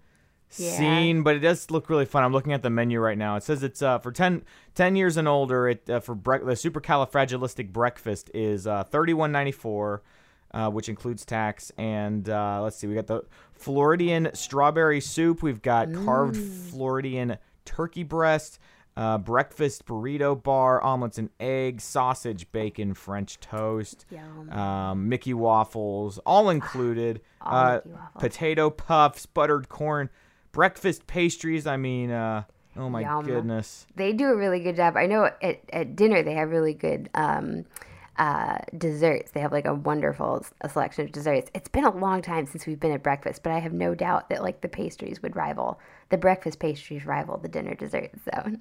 Yeah. 0.56 0.76
scene. 0.76 1.22
But 1.24 1.34
it 1.34 1.40
does 1.40 1.70
look 1.72 1.90
really 1.90 2.06
fun. 2.06 2.22
I'm 2.22 2.32
looking 2.32 2.52
at 2.52 2.62
the 2.62 2.70
menu 2.70 3.00
right 3.00 3.18
now. 3.18 3.34
It 3.34 3.42
says 3.42 3.64
it's 3.64 3.82
uh, 3.82 3.98
for 3.98 4.12
10, 4.12 4.44
10 4.76 4.94
years 4.94 5.16
and 5.16 5.26
older. 5.26 5.68
It 5.68 5.90
uh, 5.90 5.98
for 5.98 6.14
bre- 6.14 6.44
the 6.44 6.52
supercalifragilistic 6.52 7.72
breakfast 7.72 8.30
is 8.34 8.66
uh, 8.68 8.84
thirty 8.84 9.12
one 9.14 9.32
ninety 9.32 9.52
four. 9.52 10.02
Uh, 10.54 10.70
which 10.70 10.88
includes 10.88 11.26
tax 11.26 11.70
and 11.76 12.30
uh, 12.30 12.62
let's 12.62 12.74
see, 12.74 12.86
we 12.86 12.94
got 12.94 13.06
the 13.06 13.20
Floridian 13.52 14.30
strawberry 14.32 14.98
soup. 14.98 15.42
We've 15.42 15.60
got 15.60 15.92
carved 15.92 16.38
Floridian 16.38 17.36
turkey 17.66 18.02
breast, 18.02 18.58
uh, 18.96 19.18
breakfast 19.18 19.84
burrito 19.84 20.42
bar, 20.42 20.82
omelets 20.82 21.18
and 21.18 21.28
eggs, 21.38 21.84
sausage, 21.84 22.50
bacon, 22.50 22.94
French 22.94 23.38
toast, 23.40 24.06
um, 24.50 25.08
Mickey 25.08 25.34
waffles, 25.34 26.18
all 26.24 26.48
included. 26.48 27.20
All 27.42 27.54
uh, 27.54 27.80
waffles. 27.84 28.10
potato 28.18 28.70
puffs, 28.70 29.26
buttered 29.26 29.68
corn, 29.68 30.08
breakfast 30.50 31.06
pastries. 31.06 31.66
I 31.66 31.76
mean, 31.76 32.10
uh, 32.10 32.44
oh 32.76 32.88
my 32.88 33.02
Yum. 33.02 33.26
goodness. 33.26 33.86
They 33.96 34.14
do 34.14 34.28
a 34.28 34.36
really 34.36 34.60
good 34.60 34.76
job. 34.76 34.96
I 34.96 35.06
know 35.06 35.30
at, 35.42 35.60
at 35.72 35.94
dinner 35.94 36.22
they 36.22 36.34
have 36.34 36.50
really 36.50 36.74
good 36.74 37.10
um, 37.14 37.66
uh, 38.18 38.58
desserts. 38.76 39.30
They 39.30 39.40
have 39.40 39.52
like 39.52 39.66
a 39.66 39.74
wonderful 39.74 40.44
s- 40.44 40.72
selection 40.72 41.06
of 41.06 41.12
desserts. 41.12 41.50
It's 41.54 41.68
been 41.68 41.84
a 41.84 41.96
long 41.96 42.20
time 42.20 42.46
since 42.46 42.66
we've 42.66 42.80
been 42.80 42.92
at 42.92 43.02
breakfast, 43.02 43.42
but 43.42 43.52
I 43.52 43.58
have 43.60 43.72
no 43.72 43.94
doubt 43.94 44.28
that 44.28 44.42
like 44.42 44.60
the 44.60 44.68
pastries 44.68 45.22
would 45.22 45.36
rival 45.36 45.80
the 46.10 46.18
breakfast 46.18 46.58
pastries 46.58 47.06
rival 47.06 47.36
the 47.38 47.48
dinner 47.48 47.74
desserts. 47.74 48.20
So 48.24 48.56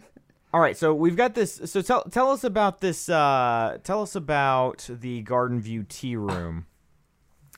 All 0.53 0.61
right, 0.61 0.77
so 0.77 0.93
we've 0.93 1.17
got 1.17 1.35
this. 1.35 1.61
So 1.65 1.81
tell 1.81 2.03
tell 2.03 2.31
us 2.31 2.43
about 2.43 2.81
this. 2.81 3.09
Uh, 3.09 3.77
tell 3.83 4.01
us 4.01 4.15
about 4.15 4.87
the 4.89 5.21
Garden 5.23 5.59
View 5.59 5.83
Tea 5.87 6.15
Room. 6.15 6.67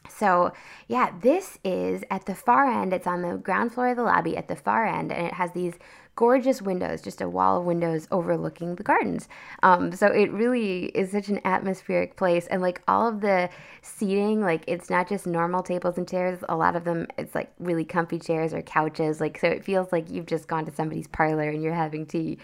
So, 0.10 0.53
yeah, 0.88 1.12
this 1.22 1.60
is 1.63 2.03
at 2.10 2.25
the 2.25 2.34
far 2.34 2.65
end. 2.65 2.94
It's 2.94 3.06
on 3.08 3.22
the 3.22 3.38
ground 3.38 3.74
floor 3.74 3.89
of 3.89 3.98
the 3.98 4.03
lobby 4.03 4.36
at 4.36 4.48
the 4.48 4.56
far 4.56 4.86
end, 4.86 5.12
and 5.12 5.27
it 5.27 5.34
has 5.34 5.51
these 5.51 5.75
gorgeous 6.19 6.61
windows, 6.61 7.01
just 7.01 7.21
a 7.21 7.29
wall 7.29 7.59
of 7.59 7.63
windows 7.63 8.05
overlooking 8.11 8.75
the 8.75 8.83
gardens. 8.83 9.29
Um, 9.63 9.93
so 9.93 10.07
it 10.07 10.29
really 10.33 10.88
is 10.88 11.13
such 11.13 11.29
an 11.29 11.39
atmospheric 11.45 12.17
place, 12.17 12.45
and 12.47 12.61
like 12.61 12.81
all 12.89 13.07
of 13.07 13.21
the 13.21 13.49
seating, 13.81 14.41
like 14.41 14.65
it's 14.67 14.89
not 14.89 15.07
just 15.07 15.25
normal 15.25 15.63
tables 15.63 15.97
and 15.97 16.05
chairs. 16.05 16.39
A 16.49 16.57
lot 16.57 16.75
of 16.75 16.83
them, 16.83 17.07
it's 17.17 17.33
like 17.33 17.53
really 17.57 17.85
comfy 17.85 18.19
chairs 18.19 18.53
or 18.53 18.61
couches. 18.61 19.21
Like 19.21 19.39
so, 19.39 19.47
it 19.47 19.63
feels 19.63 19.93
like 19.93 20.11
you've 20.11 20.25
just 20.25 20.49
gone 20.49 20.65
to 20.65 20.73
somebody's 20.73 21.07
parlor 21.07 21.47
and 21.47 21.63
you're 21.63 21.73
having 21.73 22.05
tea. 22.05 22.38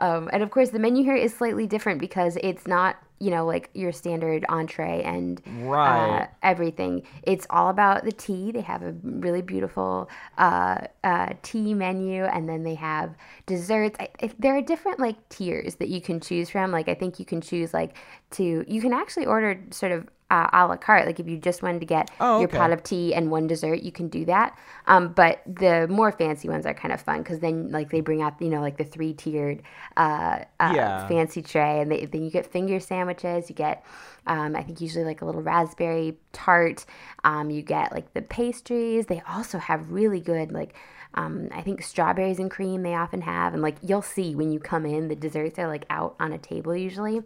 Um, 0.00 0.28
and 0.30 0.42
of 0.42 0.50
course, 0.50 0.68
the 0.68 0.78
menu 0.78 1.02
here 1.02 1.16
is 1.16 1.34
slightly 1.34 1.66
different 1.66 2.00
because 2.00 2.36
it's 2.42 2.66
not 2.66 2.96
you 3.22 3.30
know 3.30 3.44
like 3.46 3.70
your 3.82 3.92
standard 3.92 4.44
entree 4.48 5.02
and 5.14 5.40
Right. 5.46 6.22
uh, 6.22 6.26
everything. 6.42 7.02
It's 7.22 7.46
all 7.50 7.68
about 7.68 8.04
the 8.04 8.12
tea. 8.12 8.50
They 8.56 8.62
have 8.62 8.82
a 8.82 8.92
really 9.02 9.42
beautiful 9.42 10.10
uh, 10.38 10.78
uh, 11.04 11.30
tea 11.42 11.72
menu, 11.74 12.24
and 12.24 12.48
then 12.48 12.64
they 12.64 12.74
have 12.74 13.14
desserts. 13.46 13.96
I, 14.00 14.08
I, 14.22 14.30
there 14.38 14.56
are 14.56 14.62
different 14.62 14.98
like 14.98 15.18
tiers 15.28 15.76
that 15.76 15.88
you 15.88 16.00
can 16.00 16.18
choose 16.20 16.50
from. 16.50 16.72
Like 16.72 16.88
I 16.88 16.94
think 16.94 17.18
you 17.20 17.24
can 17.24 17.40
choose 17.40 17.72
like 17.72 17.92
to. 18.32 18.64
You 18.66 18.80
can 18.80 18.92
actually 18.92 19.26
order 19.26 19.60
sort 19.70 19.92
of. 19.92 20.08
Uh, 20.32 20.48
a 20.54 20.66
la 20.66 20.76
carte, 20.76 21.04
like 21.06 21.20
if 21.20 21.28
you 21.28 21.36
just 21.36 21.62
wanted 21.62 21.80
to 21.80 21.86
get 21.86 22.10
Oh, 22.20 22.40
your 22.40 22.48
pot 22.48 22.72
of 22.72 22.82
tea 22.82 23.14
and 23.14 23.30
one 23.30 23.46
dessert, 23.46 23.82
you 23.82 23.92
can 23.92 24.08
do 24.08 24.24
that. 24.24 24.56
Um, 24.86 25.12
but 25.12 25.42
the 25.46 25.86
more 25.88 26.10
fancy 26.10 26.48
ones 26.48 26.64
are 26.64 26.72
kind 26.74 26.92
of 26.94 27.02
fun 27.02 27.18
because 27.22 27.40
then, 27.40 27.70
like, 27.70 27.90
they 27.90 28.00
bring 28.00 28.22
out, 28.22 28.40
you 28.40 28.48
know, 28.48 28.62
like 28.62 28.78
the 28.78 28.84
three 28.84 29.12
tiered 29.12 29.62
uh, 29.96 30.44
uh, 30.58 30.74
Yeah. 30.74 30.98
fancy 31.06 31.42
tray, 31.42 31.80
and 31.80 31.92
they, 31.92 32.06
then 32.06 32.22
you 32.24 32.30
get 32.30 32.46
finger 32.46 32.80
sandwiches. 32.80 33.50
You 33.50 33.54
get, 33.56 33.84
um, 34.26 34.56
I 34.56 34.62
think, 34.62 34.80
usually 34.80 35.04
like 35.04 35.20
a 35.22 35.26
little 35.26 35.42
raspberry 35.42 36.16
tart. 36.32 36.86
Um, 37.24 37.50
you 37.50 37.62
get 37.62 37.92
like 37.92 38.12
the 38.14 38.22
pastries. 38.22 39.06
They 39.06 39.22
also 39.28 39.58
have 39.58 39.90
really 39.90 40.20
good 40.20 40.52
like. 40.52 40.74
Um, 41.14 41.48
I 41.52 41.60
think 41.60 41.82
strawberries 41.82 42.38
and 42.38 42.50
cream 42.50 42.82
they 42.82 42.94
often 42.94 43.20
have, 43.20 43.52
and 43.52 43.60
like 43.62 43.76
you'll 43.82 44.00
see 44.00 44.34
when 44.34 44.50
you 44.50 44.58
come 44.58 44.86
in, 44.86 45.08
the 45.08 45.14
desserts 45.16 45.58
are 45.58 45.68
like 45.68 45.84
out 45.90 46.16
on 46.18 46.32
a 46.32 46.38
table 46.38 46.74
usually. 46.74 47.20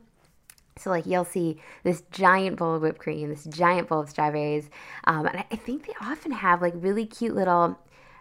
So 0.79 0.91
like 0.91 1.07
you'll 1.07 1.25
see 1.25 1.61
this 1.85 2.03
giant 2.11 2.57
bowl 2.57 2.75
of 2.75 2.83
whipped 2.83 2.99
cream, 2.99 3.29
this 3.31 3.45
giant 3.45 3.89
bowl 3.89 4.01
of 4.01 4.11
strawberries, 4.11 4.69
um, 5.05 5.27
and 5.27 5.45
I 5.51 5.57
think 5.57 5.87
they 5.87 5.95
often 6.01 6.33
have 6.33 6.61
like 6.63 6.75
really 6.77 7.07
cute 7.07 7.35
little. 7.35 7.55
I'm 7.63 7.77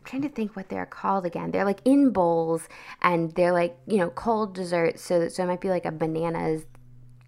trying 0.05 0.21
to 0.21 0.29
think 0.29 0.55
what 0.55 0.69
they're 0.69 0.85
called 0.85 1.25
again. 1.25 1.51
They're 1.51 1.65
like 1.65 1.81
in 1.85 2.11
bowls, 2.11 2.67
and 3.01 3.31
they're 3.35 3.51
like 3.53 3.77
you 3.87 3.97
know 3.97 4.09
cold 4.09 4.53
desserts. 4.55 5.01
So 5.03 5.27
so 5.27 5.43
it 5.43 5.47
might 5.47 5.61
be 5.61 5.69
like 5.69 5.85
a 5.85 5.91
bananas 5.91 6.63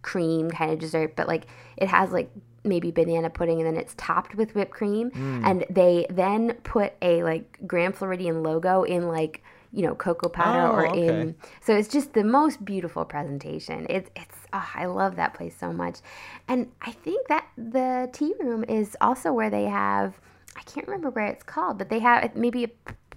cream 0.01 0.49
kind 0.49 0.71
of 0.71 0.79
dessert, 0.79 1.15
but 1.15 1.27
like 1.27 1.47
it 1.75 1.87
has 1.89 2.11
like 2.11 2.29
maybe 2.63 2.91
banana 2.91 3.29
pudding 3.29 3.59
and 3.59 3.67
then 3.67 3.77
it's 3.77 3.93
topped 3.97 4.35
with 4.35 4.53
whipped 4.53 4.71
cream 4.71 5.09
and 5.45 5.65
they 5.69 6.05
then 6.09 6.51
put 6.63 6.91
a 7.01 7.23
like 7.23 7.57
Grand 7.65 7.95
Floridian 7.95 8.43
logo 8.43 8.83
in 8.83 9.07
like 9.07 9.41
you 9.71 9.83
know 9.83 9.95
cocoa 9.95 10.27
powder 10.27 10.67
Oh, 10.67 10.71
or 10.71 10.87
okay. 10.87 11.07
in 11.07 11.35
so 11.61 11.73
it's 11.75 11.87
just 11.87 12.13
the 12.13 12.23
most 12.25 12.63
beautiful 12.65 13.05
presentation. 13.05 13.85
It's 13.89 14.09
it's 14.17 14.36
oh, 14.57 14.69
I 14.75 14.85
love 14.85 15.15
that 15.17 15.33
place 15.33 15.55
so 15.57 15.71
much, 15.73 15.99
and 16.47 16.71
I 16.81 16.91
think 16.91 17.27
that 17.27 17.47
the 17.57 18.09
tea 18.13 18.33
room 18.39 18.63
is 18.67 18.95
also 19.01 19.31
where 19.33 19.49
they 19.49 19.65
have 19.65 20.19
I 20.57 20.61
can't 20.61 20.87
remember 20.87 21.09
where 21.11 21.27
it's 21.27 21.43
called, 21.43 21.77
but 21.77 21.89
they 21.89 21.99
have 21.99 22.35
maybe 22.35 22.63
a 22.65 22.69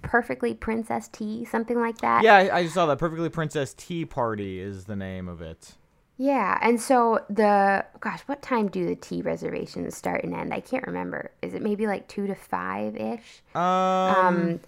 perfectly 0.03 0.53
princess 0.53 1.07
tea 1.07 1.45
something 1.45 1.79
like 1.79 1.99
that. 1.99 2.23
Yeah, 2.23 2.35
I, 2.35 2.57
I 2.59 2.63
just 2.63 2.75
saw 2.75 2.85
that. 2.87 2.97
Perfectly 2.99 3.29
Princess 3.29 3.73
Tea 3.73 4.05
Party 4.05 4.59
is 4.59 4.85
the 4.85 4.95
name 4.95 5.27
of 5.27 5.41
it. 5.41 5.75
Yeah, 6.17 6.59
and 6.61 6.79
so 6.79 7.25
the 7.29 7.83
gosh, 7.99 8.21
what 8.27 8.41
time 8.43 8.67
do 8.69 8.85
the 8.85 8.95
tea 8.95 9.21
reservations 9.23 9.95
start 9.95 10.23
and 10.23 10.35
end? 10.35 10.53
I 10.53 10.59
can't 10.59 10.85
remember. 10.85 11.31
Is 11.41 11.53
it 11.55 11.61
maybe 11.63 11.87
like 11.87 12.07
two 12.07 12.27
to 12.27 12.35
five 12.35 12.95
ish? 12.95 13.41
Um, 13.55 13.61
Um, 13.61 14.59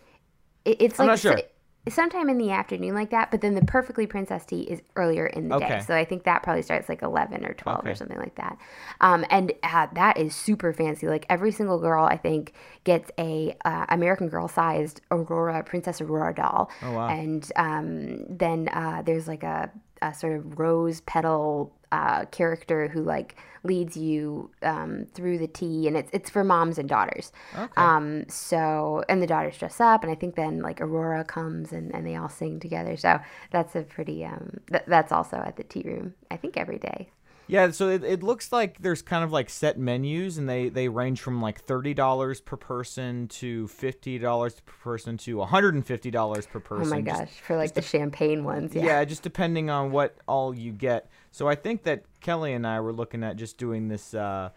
it, 0.66 0.82
it's 0.82 1.00
I'm 1.00 1.06
like 1.08 1.12
not 1.12 1.20
sure. 1.20 1.42
Sometime 1.90 2.30
in 2.30 2.38
the 2.38 2.52
afternoon 2.52 2.94
like 2.94 3.10
that. 3.12 3.32
But 3.32 3.42
then 3.42 3.56
the 3.56 3.66
perfectly 3.66 4.08
princess 4.08 4.46
tea 4.46 4.62
is 4.62 4.82
earlier 4.96 5.26
in 5.28 5.50
the 5.50 5.56
Okay. 5.56 5.68
day, 5.68 5.84
so 5.86 5.96
I 5.96 6.06
think 6.06 6.24
that 6.24 6.44
probably 6.44 6.62
starts 6.62 6.88
like 6.90 7.02
eleven 7.02 7.46
or 7.46 7.54
twelve 7.54 7.80
Okay. 7.80 7.92
or 7.92 7.96
something 7.96 8.18
like 8.18 8.36
that. 8.36 8.58
Um, 9.02 9.26
and 9.30 9.52
uh, 9.64 9.88
that 9.94 10.18
is 10.18 10.36
super 10.36 10.74
fancy. 10.74 11.08
Like 11.08 11.26
every 11.30 11.52
single 11.52 11.80
girl, 11.80 12.06
I 12.06 12.18
think, 12.18 12.54
gets 12.84 13.12
a 13.20 13.56
uh, 13.66 13.86
American 13.90 14.30
Girl 14.30 14.48
sized 14.48 15.02
Aurora 15.12 15.64
Princess 15.64 16.00
Aurora 16.02 16.34
doll. 16.34 16.72
Oh, 16.82 16.92
wow. 16.94 17.08
And 17.10 17.52
um, 17.56 18.26
then 18.38 18.70
uh, 18.70 19.02
there's 19.06 19.28
like 19.28 19.44
a, 19.44 19.72
a 20.02 20.14
sort 20.14 20.34
of 20.38 20.60
rose 20.60 21.02
petal 21.02 21.74
uh, 21.94 22.26
character 22.26 22.88
who 22.88 23.04
like 23.04 23.36
leads 23.64 23.96
you 23.96 24.50
um, 24.64 25.06
through 25.14 25.38
the 25.38 25.48
tea, 25.48 25.88
and 25.88 25.96
it's 25.96 26.10
it's 26.12 26.30
for 26.30 26.44
moms 26.44 26.78
and 26.78 26.90
daughters. 26.90 27.32
Um, 27.78 28.26
so 28.28 29.04
and 29.08 29.22
the 29.22 29.28
daughters 29.28 29.58
dress 29.58 29.80
up, 29.80 30.04
and 30.04 30.12
I 30.12 30.16
think 30.16 30.36
then 30.36 30.62
like 30.62 30.82
Aurora 30.82 31.24
comes 31.24 31.72
and, 31.72 31.94
and 31.96 32.06
they 32.06 32.16
all 32.16 32.30
sing 32.30 32.60
together. 32.60 32.98
So 32.98 33.20
that's 33.52 33.76
a 33.76 33.84
pretty 33.84 34.26
um, 34.26 34.60
th- 34.72 34.84
that's 34.88 35.12
also 35.12 35.38
at 35.38 35.56
the 35.56 35.64
tea 35.64 35.84
room. 35.86 36.16
I 36.32 36.38
think 36.38 36.58
every 36.58 36.80
day. 36.80 37.10
Yeah, 37.46 37.72
so 37.72 37.90
it, 37.90 38.04
it 38.06 38.24
looks 38.24 38.54
like 38.54 38.82
there's 38.82 39.02
kind 39.02 39.24
of 39.24 39.32
like 39.32 39.50
set 39.50 39.78
menus, 39.78 40.38
and 40.38 40.50
they 40.50 40.70
they 40.70 40.88
range 40.88 41.22
from 41.22 41.42
like 41.42 41.60
thirty 41.60 41.94
dollars 41.94 42.40
per 42.42 42.58
person 42.58 43.28
to 43.40 43.68
fifty 43.68 44.18
dollars 44.18 44.62
per 44.66 44.74
person 44.82 45.18
to 45.18 45.38
one 45.38 45.50
hundred 45.50 45.76
and 45.76 45.86
fifty 45.86 46.10
dollars 46.10 46.46
per 46.48 46.60
person. 46.60 46.88
Oh 46.88 46.96
my 46.96 47.02
Just- 47.02 47.20
gosh, 47.20 47.34
for 47.46 47.56
like 47.58 47.74
the 47.74 47.82
champagne 47.82 48.44
ones. 48.44 48.74
Yeah. 48.74 48.84
yeah. 48.84 49.06
just 49.06 49.24
depending 49.24 49.70
on 49.70 49.92
what 49.92 50.16
all 50.26 50.56
you 50.56 50.72
get. 50.72 51.10
So 51.34 51.48
I 51.48 51.56
think 51.56 51.82
that 51.84 52.04
Kelly 52.22 52.54
and 52.54 52.66
I 52.66 52.80
were 52.80 52.94
looking 52.94 53.24
at 53.24 53.38
just 53.38 53.58
doing 53.58 53.88
this 53.88 54.14
uh, 54.14 54.52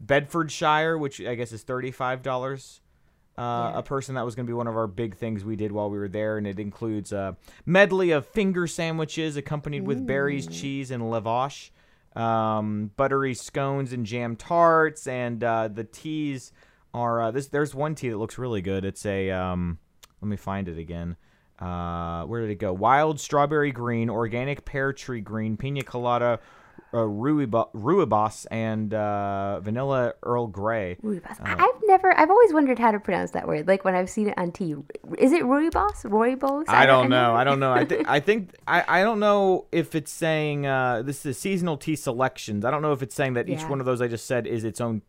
Bedfordshire, 0.00 0.96
which 0.96 1.20
I 1.20 1.34
guess 1.34 1.52
is 1.52 1.62
thirty 1.62 1.90
five 1.90 2.22
dollars. 2.22 2.80
Uh, 3.36 3.70
Yeah. 3.72 3.78
A 3.78 3.82
person 3.82 4.14
that 4.14 4.24
was 4.24 4.34
going 4.34 4.46
to 4.46 4.50
be 4.50 4.54
one 4.54 4.66
of 4.66 4.76
our 4.76 4.86
big 4.86 5.14
things 5.16 5.44
we 5.44 5.56
did 5.56 5.72
while 5.72 5.90
we 5.90 5.98
were 5.98 6.08
there, 6.08 6.38
and 6.38 6.46
it 6.46 6.58
includes 6.58 7.12
a 7.12 7.36
medley 7.66 8.10
of 8.10 8.26
finger 8.26 8.66
sandwiches 8.66 9.36
accompanied 9.36 9.86
with 9.86 10.06
berries, 10.06 10.46
cheese, 10.46 10.90
and 10.90 11.02
lavash, 11.02 11.70
um, 12.16 12.90
buttery 12.96 13.34
scones 13.34 13.92
and 13.92 14.04
jam 14.06 14.34
tarts, 14.36 15.06
and 15.06 15.44
uh, 15.44 15.68
the 15.68 15.84
teas 15.84 16.52
are 16.94 17.22
uh, 17.22 17.30
this. 17.30 17.48
There's 17.48 17.74
one 17.74 17.94
tea 17.94 18.08
that 18.10 18.18
looks 18.18 18.38
really 18.38 18.62
good. 18.62 18.84
It's 18.84 19.04
a 19.06 19.30
um, 19.30 19.78
let 20.22 20.28
me 20.28 20.36
find 20.36 20.66
it 20.68 20.78
again. 20.78 21.16
Uh, 21.62 22.24
where 22.24 22.40
did 22.40 22.50
it 22.50 22.56
go? 22.56 22.72
Wild 22.72 23.20
strawberry 23.20 23.70
green, 23.70 24.10
organic 24.10 24.64
pear 24.64 24.92
tree 24.92 25.20
green, 25.20 25.56
pina 25.56 25.82
colada, 25.82 26.40
uh, 26.92 26.96
rooibos, 26.96 28.46
and 28.50 28.92
uh, 28.92 29.60
vanilla 29.60 30.14
Earl 30.24 30.48
Grey. 30.48 30.96
Rooibos. 31.02 31.40
I 31.40 31.52
I've 31.52 31.80
never, 31.84 32.18
I've 32.18 32.30
always 32.30 32.52
wondered 32.52 32.78
how 32.80 32.90
to 32.90 32.98
pronounce 32.98 33.30
that 33.30 33.46
word. 33.46 33.68
Like 33.68 33.84
when 33.84 33.94
I've 33.94 34.10
seen 34.10 34.28
it 34.28 34.34
on 34.36 34.50
tea. 34.50 34.74
Is 35.18 35.32
it 35.32 35.44
Rooibos? 35.44 36.04
Rooibos? 36.04 36.64
I 36.68 36.84
don't 36.84 37.08
know. 37.08 37.34
I 37.34 37.44
don't 37.44 37.60
know. 37.60 37.72
I, 37.72 37.84
th- 37.84 38.04
I 38.08 38.18
think 38.18 38.54
I, 38.66 39.00
I 39.00 39.02
don't 39.02 39.20
know 39.20 39.66
if 39.70 39.94
it's 39.94 40.10
saying 40.10 40.66
uh, 40.66 41.02
this 41.02 41.24
is 41.24 41.38
seasonal 41.38 41.76
tea 41.76 41.96
selections. 41.96 42.64
I 42.64 42.72
don't 42.72 42.82
know 42.82 42.92
if 42.92 43.02
it's 43.02 43.14
saying 43.14 43.34
that 43.34 43.48
each 43.48 43.62
one 43.68 43.78
of 43.78 43.86
those 43.86 44.02
I 44.02 44.08
just 44.08 44.26
said 44.26 44.48
is 44.48 44.64
its 44.64 44.80
own 44.80 45.02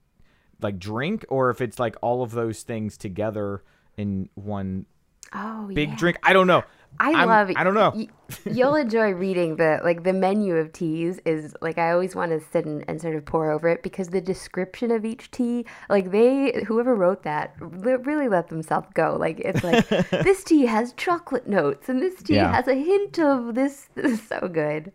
like 0.62 0.78
drink, 0.78 1.26
or 1.30 1.50
if 1.50 1.62
it's 1.62 1.80
like 1.80 1.96
all 2.02 2.22
of 2.22 2.32
those 2.32 2.62
things 2.62 2.96
together 2.96 3.64
in 3.98 4.30
one 4.36 4.86
Oh, 5.34 5.70
big 5.74 5.90
yeah. 5.90 5.96
drink. 5.96 6.18
I 6.24 6.34
don't 6.34 6.48
know. 6.48 6.64
I 7.00 7.12
I'm- 7.12 7.28
love 7.28 7.50
it. 7.50 7.58
I 7.58 7.64
don't 7.64 7.74
know. 7.74 7.92
Y- 7.96 8.08
You'll 8.46 8.76
enjoy 8.76 9.12
reading 9.12 9.56
the 9.58 9.80
like 9.84 10.04
the 10.04 10.14
menu 10.14 10.56
of 10.58 10.72
teas 10.74 11.20
is 11.26 11.56
like 11.62 11.78
I 11.80 11.92
always 11.92 12.16
want 12.16 12.32
to 12.32 12.40
sit 12.52 12.66
and, 12.66 12.84
and 12.88 13.00
sort 13.02 13.16
of 13.16 13.26
pore 13.26 13.52
over 13.52 13.68
it 13.68 13.82
because 13.84 14.10
the 14.10 14.22
description 14.22 14.92
of 14.92 15.04
each 15.06 15.30
tea, 15.32 15.66
like 15.90 16.12
they 16.12 16.64
whoever 16.68 16.94
wrote 16.96 17.24
that 17.24 17.56
really 17.60 18.28
let 18.28 18.50
themselves 18.50 18.88
go. 18.94 19.18
Like 19.20 19.40
it's 19.40 19.64
like 19.64 19.88
this 20.12 20.44
tea 20.44 20.66
has 20.68 20.94
chocolate 20.94 21.48
notes 21.48 21.90
and 21.90 22.02
this 22.02 22.22
tea 22.24 22.36
Yeah. 22.36 22.52
has 22.54 22.68
a 22.68 22.76
hint 22.76 23.18
of 23.20 23.56
this. 23.56 23.90
This 23.96 24.14
is 24.20 24.28
so 24.28 24.48
good. 24.52 24.92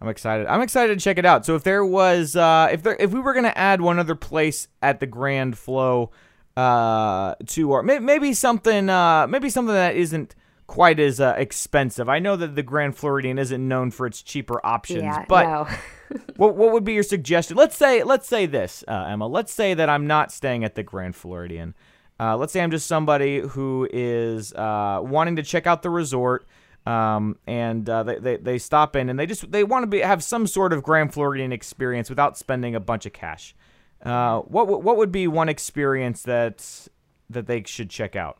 I'm 0.00 0.08
excited. 0.08 0.46
I'm 0.46 0.60
excited 0.62 0.98
to 0.98 1.02
check 1.02 1.18
it 1.18 1.26
out. 1.26 1.44
So 1.44 1.54
if 1.56 1.64
there 1.64 1.84
was, 1.84 2.36
uh, 2.36 2.68
if 2.70 2.82
there, 2.82 2.96
if 3.00 3.10
we 3.12 3.20
were 3.20 3.34
gonna 3.34 3.52
add 3.56 3.80
one 3.80 3.98
other 3.98 4.14
place 4.14 4.68
at 4.80 5.00
the 5.00 5.06
Grand 5.06 5.58
Flo, 5.58 6.10
uh, 6.58 7.34
to 7.46 7.70
or 7.70 7.82
may- 7.84 8.00
maybe 8.00 8.32
something, 8.32 8.88
uh, 8.90 9.26
maybe 9.28 9.48
something 9.48 9.74
that 9.74 9.94
isn't 9.94 10.34
quite 10.66 10.98
as 10.98 11.20
uh, 11.20 11.34
expensive. 11.36 12.08
I 12.08 12.18
know 12.18 12.34
that 12.36 12.56
the 12.56 12.62
Grand 12.64 12.96
Floridian 12.96 13.38
isn't 13.38 13.66
known 13.68 13.90
for 13.92 14.06
its 14.06 14.22
cheaper 14.22 14.60
options, 14.66 15.02
Yeah, 15.02 15.24
but 15.28 15.44
no. 15.44 16.18
what 16.36 16.56
what 16.56 16.72
would 16.72 16.84
be 16.84 16.94
your 16.94 17.04
suggestion? 17.04 17.56
Let's 17.56 17.76
say 17.76 18.02
let's 18.02 18.26
say 18.26 18.46
this, 18.46 18.82
uh, 18.88 19.06
Emma. 19.08 19.26
Let's 19.28 19.52
say 19.52 19.74
that 19.74 19.88
I'm 19.88 20.06
not 20.08 20.32
staying 20.32 20.64
at 20.64 20.74
the 20.74 20.82
Grand 20.82 21.14
Floridian. 21.14 21.74
Uh, 22.20 22.36
let's 22.36 22.52
say 22.52 22.60
I'm 22.60 22.72
just 22.72 22.88
somebody 22.88 23.38
who 23.38 23.88
is 23.92 24.52
uh, 24.54 24.98
wanting 25.02 25.36
to 25.36 25.44
check 25.44 25.68
out 25.68 25.82
the 25.82 25.90
resort, 25.90 26.48
um, 26.86 27.36
and 27.46 27.88
uh, 27.88 28.02
they, 28.02 28.18
they 28.18 28.36
they 28.36 28.58
stop 28.58 28.96
in 28.96 29.08
and 29.08 29.16
they 29.16 29.26
just 29.26 29.48
they 29.52 29.62
want 29.62 29.84
to 29.84 29.86
be 29.86 30.00
have 30.00 30.24
some 30.24 30.48
sort 30.48 30.72
of 30.72 30.82
Grand 30.82 31.14
Floridian 31.14 31.52
experience 31.52 32.10
without 32.10 32.36
spending 32.36 32.74
a 32.74 32.80
bunch 32.80 33.06
of 33.06 33.12
cash. 33.12 33.54
Uh, 34.02 34.40
what 34.42 34.68
what 34.82 34.96
would 34.96 35.10
be 35.12 35.26
one 35.26 35.48
experience 35.48 36.22
that 36.22 36.88
that 37.30 37.46
they 37.46 37.62
should 37.66 37.90
check 37.90 38.14
out? 38.16 38.38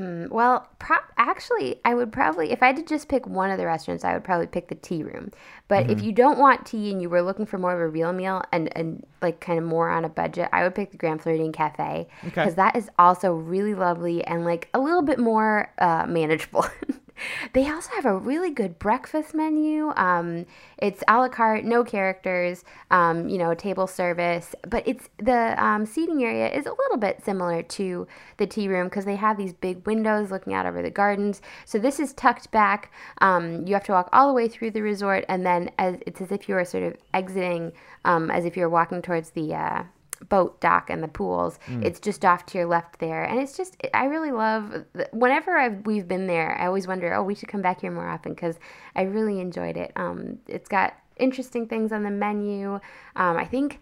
Well, 0.00 0.68
pro- 0.78 0.96
actually, 1.16 1.80
I 1.84 1.92
would 1.92 2.12
probably, 2.12 2.52
if 2.52 2.62
I 2.62 2.66
had 2.66 2.76
to 2.76 2.84
just 2.84 3.08
pick 3.08 3.26
one 3.26 3.50
of 3.50 3.58
the 3.58 3.66
restaurants, 3.66 4.04
I 4.04 4.12
would 4.14 4.22
probably 4.22 4.46
pick 4.46 4.68
the 4.68 4.76
tea 4.76 5.02
room. 5.02 5.32
But 5.66 5.88
Mm-hmm. 5.88 5.92
if 5.92 6.02
you 6.04 6.12
don't 6.12 6.38
want 6.38 6.64
tea 6.64 6.92
and 6.92 7.02
you 7.02 7.10
were 7.10 7.20
looking 7.20 7.46
for 7.46 7.58
more 7.58 7.72
of 7.72 7.80
a 7.80 7.88
real 7.88 8.12
meal 8.12 8.44
and, 8.52 8.70
and 8.76 9.04
like 9.22 9.40
kind 9.40 9.58
of 9.58 9.64
more 9.64 9.88
on 9.88 10.04
a 10.04 10.08
budget, 10.08 10.50
I 10.52 10.62
would 10.62 10.76
pick 10.76 10.92
the 10.92 10.98
Grand 10.98 11.20
Floridian 11.20 11.50
Cafe 11.50 12.06
Okay. 12.20 12.30
because 12.30 12.54
that 12.54 12.76
is 12.76 12.88
also 12.96 13.32
really 13.34 13.74
lovely 13.74 14.24
and 14.24 14.44
like 14.44 14.68
a 14.72 14.78
little 14.78 15.02
bit 15.02 15.18
more 15.18 15.72
uh, 15.78 16.06
manageable. 16.08 16.64
they 17.52 17.68
also 17.70 17.90
have 17.94 18.04
a 18.04 18.16
really 18.16 18.50
good 18.50 18.78
breakfast 18.78 19.34
menu. 19.34 19.92
Um, 19.96 20.46
it's 20.78 21.02
a 21.08 21.18
la 21.18 21.28
carte, 21.28 21.64
no 21.64 21.84
characters, 21.84 22.64
um, 22.90 23.28
you 23.28 23.38
know, 23.38 23.54
table 23.54 23.86
service, 23.86 24.54
but 24.68 24.86
it's 24.86 25.08
the 25.18 25.62
um, 25.62 25.86
seating 25.86 26.22
area 26.22 26.50
is 26.50 26.66
a 26.66 26.70
little 26.70 26.96
bit 26.96 27.24
similar 27.24 27.62
to 27.62 28.06
the 28.36 28.46
tea 28.46 28.68
room 28.68 28.88
because 28.88 29.04
they 29.04 29.16
have 29.16 29.36
these 29.36 29.52
big 29.52 29.86
windows 29.86 30.30
looking 30.30 30.54
out 30.54 30.66
over 30.66 30.82
the 30.82 30.90
gardens. 30.90 31.42
So 31.64 31.78
this 31.78 32.00
is 32.00 32.12
tucked 32.12 32.50
back. 32.50 32.92
Um, 33.20 33.66
you 33.66 33.74
have 33.74 33.84
to 33.84 33.92
walk 33.92 34.08
all 34.12 34.28
the 34.28 34.34
way 34.34 34.48
through 34.48 34.72
the 34.72 34.82
resort, 34.82 35.24
and 35.28 35.44
then 35.44 35.70
as 35.78 35.96
it's 36.06 36.20
as 36.20 36.32
if 36.32 36.48
you 36.48 36.54
are 36.56 36.64
sort 36.64 36.84
of 36.84 36.96
exiting, 37.14 37.72
um, 38.04 38.30
as 38.30 38.44
if 38.44 38.56
you're 38.56 38.68
walking 38.68 39.02
towards 39.02 39.30
the. 39.30 39.54
Uh, 39.54 39.82
boat 40.28 40.60
dock 40.60 40.90
and 40.90 41.02
the 41.02 41.08
pools 41.08 41.58
it's 41.82 42.00
just 42.00 42.24
off 42.24 42.44
to 42.46 42.58
your 42.58 42.66
left 42.66 42.98
there 42.98 43.24
and 43.24 43.40
it's 43.40 43.56
just 43.56 43.76
i 43.94 44.04
really 44.04 44.32
love 44.32 44.84
the, 44.92 45.08
whenever 45.12 45.56
I've, 45.56 45.86
we've 45.86 46.08
been 46.08 46.26
there 46.26 46.58
i 46.60 46.66
always 46.66 46.86
wonder 46.86 47.14
oh 47.14 47.22
we 47.22 47.34
should 47.34 47.48
come 47.48 47.62
back 47.62 47.80
here 47.80 47.90
more 47.90 48.08
often 48.08 48.34
because 48.34 48.58
i 48.96 49.02
really 49.02 49.40
enjoyed 49.40 49.76
it 49.76 49.92
um, 49.96 50.38
it's 50.46 50.68
got 50.68 50.94
interesting 51.16 51.66
things 51.66 51.92
on 51.92 52.02
the 52.02 52.10
menu 52.10 52.74
um, 53.16 53.36
i 53.36 53.44
think 53.44 53.80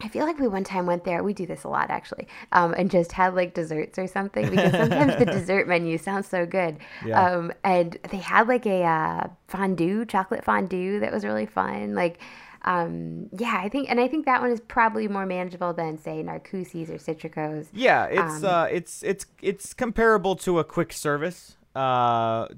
I 0.00 0.08
feel 0.08 0.26
like 0.26 0.38
we 0.38 0.48
one 0.48 0.64
time 0.64 0.86
went 0.86 1.04
there. 1.04 1.22
We 1.22 1.32
do 1.32 1.46
this 1.46 1.64
a 1.64 1.68
lot 1.68 1.90
actually, 1.90 2.28
um, 2.52 2.74
and 2.76 2.90
just 2.90 3.12
had 3.12 3.34
like 3.34 3.54
desserts 3.54 3.98
or 3.98 4.06
something 4.06 4.50
because 4.50 4.72
sometimes 4.72 5.16
the 5.16 5.24
dessert 5.24 5.68
menu 5.68 5.98
sounds 5.98 6.26
so 6.26 6.44
good. 6.44 6.78
Yeah. 7.06 7.24
Um, 7.24 7.52
and 7.62 7.96
they 8.10 8.18
had 8.18 8.48
like 8.48 8.66
a 8.66 8.82
uh, 8.82 9.28
fondue, 9.48 10.04
chocolate 10.04 10.44
fondue 10.44 11.00
that 11.00 11.12
was 11.12 11.24
really 11.24 11.46
fun. 11.46 11.94
Like, 11.94 12.20
um, 12.64 13.28
yeah, 13.36 13.60
I 13.62 13.68
think, 13.68 13.90
and 13.90 14.00
I 14.00 14.08
think 14.08 14.24
that 14.26 14.40
one 14.40 14.50
is 14.50 14.60
probably 14.60 15.06
more 15.08 15.26
manageable 15.26 15.72
than 15.72 15.98
say 15.98 16.22
Narcoossee's 16.22 16.90
or 16.90 16.98
Citrico's. 16.98 17.68
Yeah, 17.72 18.06
it's 18.06 18.42
Um, 18.42 18.44
uh, 18.44 18.64
it's 18.70 19.02
it's 19.02 19.26
it's 19.42 19.74
comparable 19.74 20.34
to 20.36 20.58
a 20.58 20.64
quick 20.64 20.92
service 20.92 21.56
uh 21.74 22.48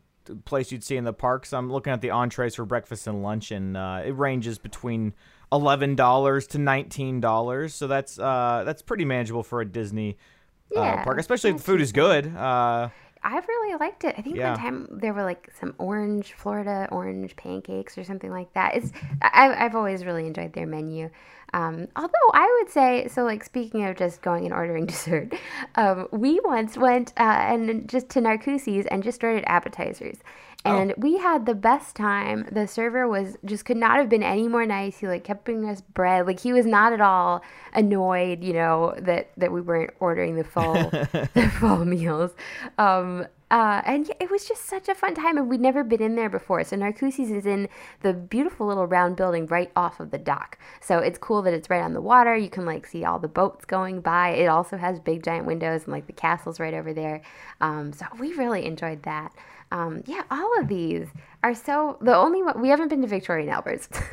place 0.44 0.72
you'd 0.72 0.84
see 0.84 0.96
in 0.96 1.04
the 1.04 1.12
parks. 1.12 1.52
I'm 1.52 1.70
looking 1.70 1.92
at 1.92 2.00
the 2.00 2.10
entrees 2.10 2.54
for 2.56 2.64
breakfast 2.64 3.06
and 3.06 3.22
lunch, 3.22 3.50
and 3.50 3.76
uh, 3.76 4.02
it 4.04 4.12
ranges 4.12 4.58
between 4.58 5.14
eleven 5.52 5.94
dollars 5.94 6.46
to 6.48 6.58
nineteen 6.58 7.20
dollars. 7.20 7.74
So 7.74 7.86
that's 7.86 8.18
uh 8.18 8.62
that's 8.64 8.82
pretty 8.82 9.04
manageable 9.04 9.42
for 9.42 9.60
a 9.60 9.64
Disney 9.64 10.18
uh, 10.76 10.80
Yeah, 10.80 11.04
park, 11.04 11.18
especially 11.18 11.50
if 11.50 11.58
the 11.58 11.62
food 11.62 11.80
is 11.80 11.92
good. 11.92 12.34
Uh, 12.34 12.88
I've 13.28 13.46
really 13.48 13.76
liked 13.76 14.04
it. 14.04 14.14
I 14.16 14.22
think 14.22 14.36
Yeah. 14.36 14.50
one 14.52 14.58
time 14.60 14.88
there 14.90 15.12
were 15.12 15.24
like 15.24 15.50
some 15.58 15.74
orange 15.78 16.32
Florida 16.34 16.88
orange 16.92 17.34
pancakes 17.34 17.98
or 17.98 18.04
something 18.04 18.30
like 18.30 18.52
that. 18.54 18.76
It's 18.76 18.92
I've 19.20 19.56
I've 19.58 19.74
always 19.74 20.04
really 20.04 20.26
enjoyed 20.26 20.52
their 20.52 20.66
menu. 20.66 21.10
Um, 21.52 21.88
although 21.96 22.30
I 22.34 22.58
would 22.60 22.70
say 22.72 23.08
so, 23.08 23.24
like 23.24 23.42
speaking 23.42 23.84
of 23.84 23.96
just 23.96 24.22
going 24.22 24.44
and 24.44 24.54
ordering 24.54 24.86
dessert, 24.94 25.34
um, 25.74 26.08
we 26.12 26.40
once 26.44 26.76
went 26.76 27.12
uh, 27.18 27.22
and 27.22 27.88
just 27.88 28.08
to 28.10 28.20
Narcoossee's 28.20 28.86
and 28.86 29.02
just 29.02 29.22
ordered 29.24 29.44
appetizers, 29.46 30.18
and 30.66 30.94
we 30.96 31.18
had 31.18 31.46
the 31.46 31.54
best 31.54 31.96
time. 31.96 32.46
The 32.50 32.66
server 32.66 33.06
was 33.08 33.36
just 33.44 33.64
could 33.64 33.76
not 33.76 33.98
have 33.98 34.08
been 34.08 34.22
any 34.22 34.48
more 34.48 34.66
nice. 34.66 34.98
He 34.98 35.06
like 35.08 35.24
kept 35.24 35.44
bringing 35.44 35.68
us 35.68 35.80
bread. 35.80 36.26
Like 36.26 36.40
he 36.40 36.52
was 36.52 36.66
not 36.66 36.92
at 36.92 37.00
all 37.00 37.42
annoyed, 37.72 38.42
you 38.44 38.52
know, 38.52 38.94
that 38.98 39.30
that 39.36 39.52
we 39.52 39.60
weren't 39.60 39.92
ordering 40.00 40.36
the 40.36 40.44
full 40.44 40.74
the 40.74 41.52
full 41.58 41.84
meals. 41.84 42.32
Um, 42.78 43.26
Uh, 43.48 43.80
and 43.86 44.10
it 44.18 44.28
was 44.28 44.44
just 44.44 44.66
such 44.66 44.88
a 44.88 44.94
fun 44.94 45.14
time, 45.14 45.38
and 45.38 45.48
we'd 45.48 45.60
never 45.60 45.84
been 45.84 46.02
in 46.02 46.16
there 46.16 46.28
before. 46.28 46.64
So 46.64 46.74
Narcoossee's 46.76 47.30
is 47.30 47.46
in 47.46 47.68
the 48.02 48.12
beautiful 48.12 48.66
little 48.66 48.88
round 48.88 49.14
building 49.14 49.46
right 49.46 49.70
off 49.76 50.00
of 50.00 50.10
the 50.10 50.18
dock. 50.18 50.58
So 50.80 50.98
it's 50.98 51.16
cool 51.16 51.42
that 51.42 51.54
it's 51.54 51.70
right 51.70 51.80
on 51.80 51.92
the 51.92 52.00
water. 52.00 52.34
You 52.36 52.50
can 52.50 52.64
like 52.66 52.84
see 52.88 53.04
all 53.04 53.20
the 53.20 53.28
boats 53.28 53.64
going 53.64 54.00
by. 54.00 54.30
It 54.30 54.46
also 54.46 54.76
has 54.76 54.98
big 54.98 55.22
giant 55.22 55.46
windows 55.46 55.84
and 55.84 55.92
like 55.92 56.08
the 56.08 56.12
castle's 56.12 56.58
right 56.58 56.74
over 56.74 56.92
there. 56.92 57.22
Um, 57.60 57.92
so 57.92 58.06
we 58.18 58.32
really 58.32 58.66
enjoyed 58.66 59.04
that. 59.04 59.30
Um, 59.72 60.02
yeah, 60.06 60.22
all 60.30 60.60
of 60.60 60.68
these 60.68 61.08
are 61.42 61.54
so. 61.54 61.98
The 62.00 62.14
only 62.14 62.42
one 62.42 62.60
we 62.60 62.68
haven't 62.68 62.88
been 62.88 63.02
to 63.02 63.08
Victoria 63.08 63.42
and 63.42 63.50
Albert's. 63.52 63.88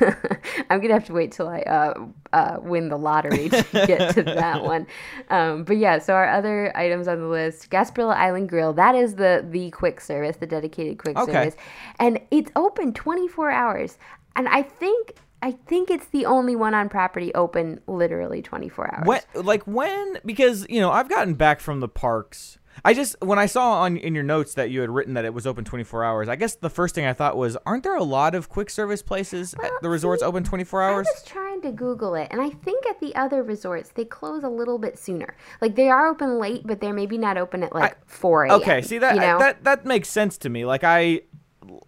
I'm 0.70 0.80
gonna 0.80 0.94
have 0.94 1.06
to 1.06 1.12
wait 1.12 1.30
till 1.32 1.48
I 1.48 1.60
uh, 1.60 2.06
uh, 2.32 2.56
win 2.60 2.88
the 2.88 2.96
lottery 2.98 3.48
to 3.48 3.64
get 3.86 4.14
to 4.14 4.22
that 4.24 4.64
one. 4.74 4.86
Um, 5.30 5.62
but 5.64 5.76
yeah, 5.76 5.98
so 5.98 6.14
our 6.14 6.28
other 6.28 6.76
items 6.76 7.06
on 7.06 7.20
the 7.20 7.28
list: 7.28 7.70
Gasparilla 7.70 8.16
Island 8.16 8.48
Grill. 8.48 8.72
That 8.72 8.94
is 8.96 9.14
the 9.14 9.46
the 9.48 9.70
quick 9.70 10.00
service, 10.00 10.36
the 10.36 10.46
dedicated 10.46 10.98
quick 10.98 11.16
Okay. 11.16 11.32
service, 11.32 11.56
and 12.00 12.20
it's 12.30 12.50
open 12.56 12.92
24 12.92 13.50
hours. 13.50 13.98
And 14.36 14.48
I 14.48 14.62
think 14.62 15.14
I 15.40 15.52
think 15.52 15.90
it's 15.90 16.06
the 16.06 16.26
only 16.26 16.56
one 16.56 16.74
on 16.74 16.88
property 16.88 17.32
open 17.34 17.80
literally 17.86 18.42
24 18.42 18.94
hours. 18.94 19.06
When, 19.06 19.44
like 19.44 19.62
when? 19.64 20.18
Because 20.24 20.66
you 20.68 20.80
know, 20.80 20.90
I've 20.90 21.08
gotten 21.08 21.34
back 21.34 21.60
from 21.60 21.80
the 21.80 21.88
parks. 21.88 22.58
I 22.84 22.94
just 22.94 23.16
when 23.20 23.38
I 23.38 23.46
saw 23.46 23.82
on 23.82 23.96
in 23.96 24.14
your 24.14 24.24
notes 24.24 24.54
that 24.54 24.70
you 24.70 24.80
had 24.80 24.90
written 24.90 25.14
that 25.14 25.24
it 25.24 25.34
was 25.34 25.46
open 25.46 25.64
24 25.64 26.04
hours. 26.04 26.28
I 26.28 26.36
guess 26.36 26.54
the 26.54 26.70
first 26.70 26.94
thing 26.94 27.04
I 27.04 27.12
thought 27.12 27.36
was, 27.36 27.56
aren't 27.66 27.82
there 27.82 27.96
a 27.96 28.02
lot 28.02 28.34
of 28.34 28.48
quick 28.48 28.70
service 28.70 29.02
places 29.02 29.54
at 29.62 29.70
the 29.82 29.88
resorts 29.88 30.22
see, 30.22 30.26
open 30.26 30.44
24 30.44 30.82
hours? 30.82 31.06
I 31.06 31.10
was 31.10 31.22
trying 31.24 31.62
to 31.62 31.72
Google 31.72 32.14
it, 32.14 32.28
and 32.30 32.40
I 32.40 32.50
think 32.50 32.86
at 32.86 33.00
the 33.00 33.14
other 33.14 33.42
resorts 33.42 33.90
they 33.90 34.04
close 34.04 34.42
a 34.42 34.48
little 34.48 34.78
bit 34.78 34.98
sooner. 34.98 35.36
Like 35.60 35.76
they 35.76 35.88
are 35.88 36.08
open 36.08 36.38
late, 36.38 36.66
but 36.66 36.80
they're 36.80 36.94
maybe 36.94 37.18
not 37.18 37.36
open 37.36 37.62
at 37.62 37.74
like 37.74 37.96
four 38.08 38.44
a.m. 38.44 38.60
Okay, 38.60 38.82
see 38.82 38.98
that 38.98 39.14
you 39.14 39.20
know? 39.20 39.38
that 39.38 39.64
that 39.64 39.84
makes 39.84 40.08
sense 40.08 40.38
to 40.38 40.48
me. 40.48 40.64
Like 40.64 40.84
I, 40.84 41.22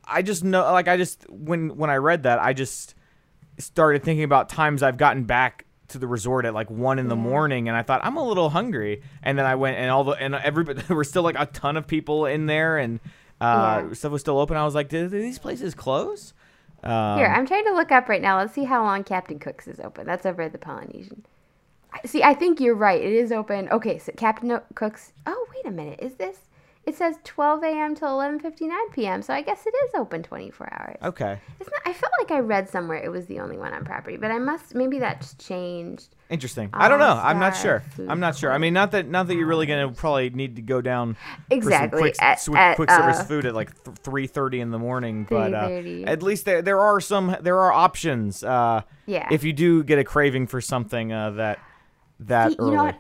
I 0.04 0.22
just 0.22 0.44
know, 0.44 0.62
like 0.72 0.88
I 0.88 0.96
just 0.96 1.28
when 1.30 1.76
when 1.76 1.90
I 1.90 1.96
read 1.96 2.22
that, 2.24 2.38
I 2.38 2.52
just 2.52 2.94
started 3.58 4.02
thinking 4.02 4.24
about 4.24 4.48
times 4.48 4.82
I've 4.82 4.98
gotten 4.98 5.24
back 5.24 5.65
to 5.88 5.98
the 5.98 6.06
resort 6.06 6.44
at 6.44 6.54
like 6.54 6.70
one 6.70 6.98
in 6.98 7.08
the 7.08 7.16
morning, 7.16 7.68
and 7.68 7.76
I 7.76 7.82
thought 7.82 8.00
I'm 8.04 8.16
a 8.16 8.22
little 8.26 8.50
hungry, 8.50 9.02
and 9.22 9.38
then 9.38 9.46
I 9.46 9.54
went 9.54 9.76
and 9.78 9.90
all 9.90 10.04
the 10.04 10.12
and 10.12 10.34
everybody 10.34 10.82
there 10.88 10.96
were 10.96 11.04
still 11.04 11.22
like 11.22 11.36
a 11.38 11.46
ton 11.46 11.76
of 11.76 11.86
people 11.86 12.26
in 12.26 12.46
there, 12.46 12.78
and 12.78 13.00
uh, 13.40 13.82
Yeah. 13.88 13.92
stuff 13.94 14.12
was 14.12 14.20
still 14.20 14.38
open. 14.38 14.56
I 14.56 14.64
was 14.64 14.74
like, 14.74 14.88
did, 14.88 15.10
did 15.10 15.22
these 15.22 15.38
places 15.38 15.74
close? 15.74 16.32
Um, 16.82 17.18
Here, 17.18 17.26
I'm 17.26 17.46
trying 17.46 17.64
to 17.64 17.72
look 17.74 17.90
up 17.90 18.08
right 18.08 18.22
now. 18.22 18.38
Let's 18.38 18.52
see 18.52 18.64
how 18.64 18.82
long 18.84 19.02
Captain 19.04 19.38
Cook's 19.38 19.66
is 19.66 19.80
open. 19.80 20.06
That's 20.06 20.24
over 20.26 20.42
at 20.42 20.52
the 20.52 20.58
Polynesian. 20.58 21.24
See, 22.04 22.22
I 22.22 22.34
think 22.34 22.60
you're 22.60 22.74
right. 22.74 23.00
It 23.00 23.12
is 23.12 23.32
open. 23.32 23.68
Okay, 23.70 23.98
so 23.98 24.12
Captain 24.16 24.60
Cook's. 24.74 25.12
Oh, 25.26 25.46
wait 25.54 25.66
a 25.66 25.70
minute. 25.74 25.98
Is 26.02 26.14
this? 26.16 26.38
It 26.86 26.94
says 26.94 27.16
12 27.24 27.64
a.m. 27.64 27.94
till 27.96 28.08
11:59 28.08 28.70
p.m. 28.92 29.20
So 29.20 29.34
I 29.34 29.42
guess 29.42 29.66
it 29.66 29.74
is 29.86 29.90
open 29.96 30.22
24 30.22 30.68
hours. 30.72 30.96
Okay, 31.02 31.38
It's 31.58 31.68
not, 31.68 31.80
I 31.84 31.92
felt 31.92 32.12
like 32.20 32.30
I 32.30 32.38
read 32.38 32.68
somewhere 32.68 32.96
it 33.02 33.10
was 33.10 33.26
the 33.26 33.40
only 33.40 33.58
one 33.58 33.72
on 33.72 33.84
property, 33.84 34.16
but 34.16 34.30
I 34.30 34.38
must. 34.38 34.72
Maybe 34.72 35.00
that's 35.00 35.34
changed. 35.34 36.14
interesting. 36.30 36.70
I 36.72 36.88
don't 36.88 37.00
know. 37.00 37.20
I'm 37.20 37.40
not 37.40 37.56
sure. 37.56 37.82
I'm 38.08 38.20
not 38.20 38.36
sure. 38.36 38.52
I 38.52 38.58
mean, 38.58 38.72
not 38.72 38.92
that 38.92 39.08
not 39.08 39.26
that 39.26 39.34
you're 39.34 39.48
really 39.48 39.66
gonna 39.66 39.90
probably 39.90 40.30
need 40.30 40.54
to 40.56 40.62
go 40.62 40.80
down 40.80 41.16
Exactly, 41.50 41.88
for 41.88 41.90
some 41.90 41.98
quick, 42.00 42.22
at- 42.22 42.38
swi- 42.38 42.56
at, 42.56 42.76
quick 42.76 42.90
service 42.90 43.18
uh, 43.18 43.24
food 43.24 43.46
at 43.46 43.54
like 43.56 43.74
three 44.04 44.28
thirty 44.28 44.60
in 44.60 44.70
the 44.70 44.78
morning. 44.78 45.26
But 45.28 45.54
uh, 45.54 45.68
at 46.06 46.22
least 46.22 46.44
there 46.44 46.62
there 46.62 46.78
are 46.78 47.00
some 47.00 47.36
there 47.40 47.58
are 47.58 47.72
options. 47.72 48.44
Uh, 48.44 48.82
Yeah. 49.06 49.26
If 49.32 49.42
you 49.42 49.52
do 49.52 49.82
get 49.82 49.98
a 49.98 50.04
craving 50.04 50.46
for 50.46 50.60
something 50.60 51.12
uh, 51.12 51.30
that 51.32 51.58
that 52.20 52.54
early. 52.60 52.70
you 52.70 52.76
know 52.76 52.84
what? 52.84 52.96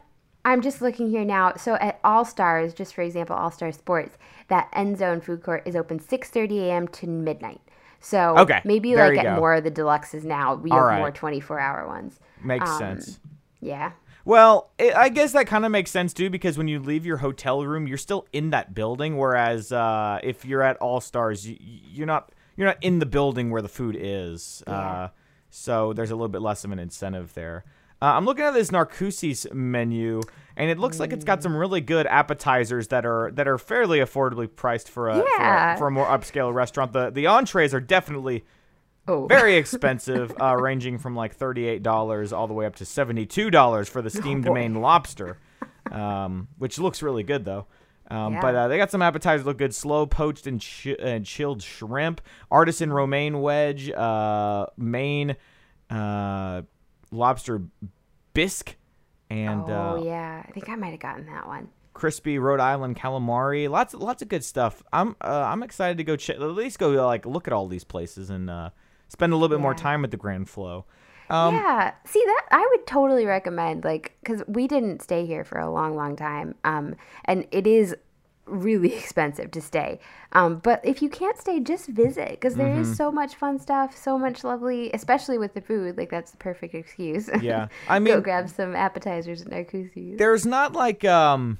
I'm 0.46 0.62
just 0.62 0.80
looking 0.80 1.10
here 1.10 1.24
now. 1.24 1.54
So 1.56 1.74
at 1.74 1.98
All 2.04 2.24
Stars, 2.24 2.72
just 2.72 2.94
for 2.94 3.02
example, 3.02 3.34
All 3.34 3.50
Star 3.50 3.72
Sports, 3.72 4.16
that 4.46 4.68
end 4.72 4.96
zone 4.96 5.20
food 5.20 5.42
court 5.42 5.64
is 5.66 5.74
open 5.74 5.98
6:30 5.98 6.60
a.m. 6.68 6.88
to 6.88 7.08
midnight. 7.08 7.60
So 8.00 8.38
Okay, 8.38 8.60
maybe 8.64 8.94
there 8.94 9.08
like 9.08 9.18
at 9.18 9.24
go. 9.24 9.40
more 9.40 9.54
of 9.54 9.64
the 9.64 9.70
deluxes 9.72 10.22
now, 10.22 10.54
we 10.54 10.70
All 10.70 10.78
have 10.78 10.86
right. 10.86 10.98
more 11.00 11.10
24 11.10 11.58
hour 11.58 11.88
ones. 11.88 12.20
Makes 12.44 12.70
um, 12.70 12.78
sense. 12.78 13.18
Yeah. 13.60 13.92
Well, 14.24 14.70
it, 14.78 14.94
I 14.94 15.08
guess 15.08 15.32
that 15.32 15.46
kind 15.48 15.64
of 15.64 15.72
makes 15.72 15.90
sense 15.90 16.12
too 16.12 16.30
because 16.30 16.56
when 16.56 16.68
you 16.68 16.78
leave 16.78 17.04
your 17.04 17.16
hotel 17.16 17.64
room, 17.66 17.88
you're 17.88 17.98
still 17.98 18.26
in 18.32 18.50
that 18.50 18.72
building. 18.72 19.16
Whereas 19.16 19.72
uh, 19.72 20.20
if 20.22 20.44
you're 20.44 20.62
at 20.62 20.76
All 20.76 21.00
Stars, 21.00 21.48
you, 21.48 21.56
you're 21.60 22.06
not 22.06 22.30
you're 22.56 22.68
not 22.68 22.78
in 22.82 23.00
the 23.00 23.06
building 23.06 23.50
where 23.50 23.62
the 23.62 23.68
food 23.68 23.96
is. 23.98 24.62
Uh, 24.66 24.70
Yeah. 24.70 25.08
so 25.50 25.92
there's 25.92 26.12
a 26.12 26.14
little 26.14 26.28
bit 26.28 26.40
less 26.42 26.64
of 26.64 26.70
an 26.70 26.78
incentive 26.78 27.34
there. 27.34 27.64
Uh, 28.02 28.06
I'm 28.06 28.24
looking 28.26 28.44
at 28.44 28.52
this 28.54 28.70
Narcoossee's 28.70 29.46
menu, 29.54 30.20
and 30.56 30.70
it 30.70 30.78
looks 30.78 31.00
like 31.00 31.12
it's 31.12 31.24
got 31.24 31.42
some 31.42 31.56
really 31.56 31.80
good 31.80 32.06
appetizers 32.06 32.88
that 32.88 33.06
are 33.06 33.30
that 33.34 33.48
are 33.48 33.56
fairly 33.58 33.98
affordably 34.00 34.54
priced 34.54 34.90
for 34.90 35.08
a, 35.08 35.16
for, 35.22 35.42
a 35.42 35.74
for 35.78 35.86
a 35.86 35.90
more 35.90 36.06
upscale 36.06 36.52
restaurant. 36.52 36.92
The 36.92 37.10
the 37.10 37.26
entrees 37.26 37.72
are 37.74 37.80
definitely 37.80 38.44
Oh. 39.08 39.26
very 39.28 39.54
expensive, 39.62 40.34
uh, 40.40 40.56
ranging 40.56 40.98
from 40.98 41.14
like 41.14 41.34
thirty-eight 41.36 41.82
dollars 41.82 42.32
all 42.32 42.46
the 42.48 42.54
way 42.54 42.66
up 42.66 42.76
to 42.76 42.84
seventy-two 42.84 43.50
dollars 43.50 43.88
for 43.88 44.02
the 44.02 44.10
steamed 44.10 44.44
boy. 44.44 44.54
Maine 44.54 44.74
lobster, 44.80 45.38
um, 45.90 46.48
which 46.58 46.78
looks 46.78 47.02
really 47.02 47.22
good 47.22 47.44
though. 47.44 47.66
Um, 48.10 48.34
Yeah. 48.34 48.40
But 48.42 48.54
uh, 48.56 48.68
they 48.68 48.76
got 48.78 48.90
some 48.90 49.02
appetizers 49.02 49.44
that 49.44 49.48
look 49.48 49.58
good: 49.58 49.74
slow 49.74 50.06
poached 50.06 50.46
and, 50.46 50.60
chi- 50.60 50.96
and 51.00 51.24
chilled 51.24 51.62
shrimp, 51.62 52.20
artisan 52.50 52.92
romaine 52.92 53.40
wedge, 53.40 53.90
uh, 53.90 54.66
Maine 54.76 55.36
uh, 55.88 56.62
lobster 57.10 57.62
bisque, 58.34 58.76
and 59.30 59.64
oh 59.68 59.98
uh, 59.98 60.02
yeah, 60.04 60.42
I 60.46 60.50
think 60.52 60.68
I 60.68 60.76
might 60.76 60.90
have 60.90 61.00
gotten 61.00 61.26
that 61.26 61.46
one. 61.46 61.68
crispy 61.94 62.38
Rhode 62.38 62.60
Island 62.60 62.96
calamari. 62.96 63.68
Lots, 63.70 63.94
lots 63.94 64.22
of 64.22 64.28
good 64.28 64.44
stuff. 64.44 64.82
I'm, 64.92 65.16
uh, 65.20 65.44
I'm 65.46 65.62
excited 65.62 65.96
to 65.98 66.04
go 66.04 66.16
check. 66.16 66.36
At 66.36 66.42
least 66.42 66.78
go 66.78 66.90
like 67.06 67.24
look 67.26 67.46
at 67.46 67.52
all 67.52 67.66
these 67.68 67.84
places 67.84 68.30
and 68.30 68.50
uh, 68.50 68.70
spend 69.08 69.32
a 69.32 69.36
little 69.36 69.48
bit 69.48 69.60
more 69.62 69.74
time 69.74 70.04
at 70.04 70.10
the 70.10 70.16
Grand 70.16 70.48
Flo. 70.48 70.84
Um, 71.28 71.56
yeah, 71.56 71.92
see 72.04 72.22
that 72.24 72.42
I 72.52 72.68
would 72.70 72.86
totally 72.86 73.24
recommend 73.24 73.82
like 73.82 74.16
because 74.22 74.44
we 74.46 74.68
didn't 74.68 75.02
stay 75.02 75.26
here 75.26 75.42
for 75.42 75.58
a 75.58 75.68
long, 75.68 75.96
long 75.96 76.14
time, 76.14 76.54
um, 76.62 76.94
and 77.24 77.46
it 77.50 77.66
is 77.66 77.96
really 78.46 78.94
expensive 78.98 79.50
to 79.52 79.60
stay. 79.60 79.98
Um, 80.32 80.58
but 80.58 80.80
if 80.84 81.02
you 81.02 81.08
can't 81.08 81.36
stay, 81.38 81.60
just 81.60 81.88
visit 81.88 82.30
because 82.30 82.54
there 82.54 82.68
is 82.72 82.86
Mm-hmm. 82.88 82.94
so 82.94 83.10
much 83.12 83.34
fun 83.34 83.58
stuff, 83.58 83.96
so 83.96 84.18
much 84.18 84.44
lovely, 84.44 84.90
especially 84.92 85.38
with 85.38 85.54
the 85.54 85.60
food. 85.60 85.96
Like 85.96 86.10
that's 86.10 86.30
the 86.30 86.36
perfect 86.38 86.74
excuse. 86.74 87.28
Yeah, 87.40 87.68
I 87.88 87.98
go 87.98 88.04
mean, 88.04 88.20
grab 88.22 88.48
some 88.48 88.74
appetizers 88.76 89.42
at 89.42 89.48
Narcoossee's. 89.48 90.18
there's 90.18 90.46
not 90.46 90.72
like 90.72 91.04
um 91.04 91.58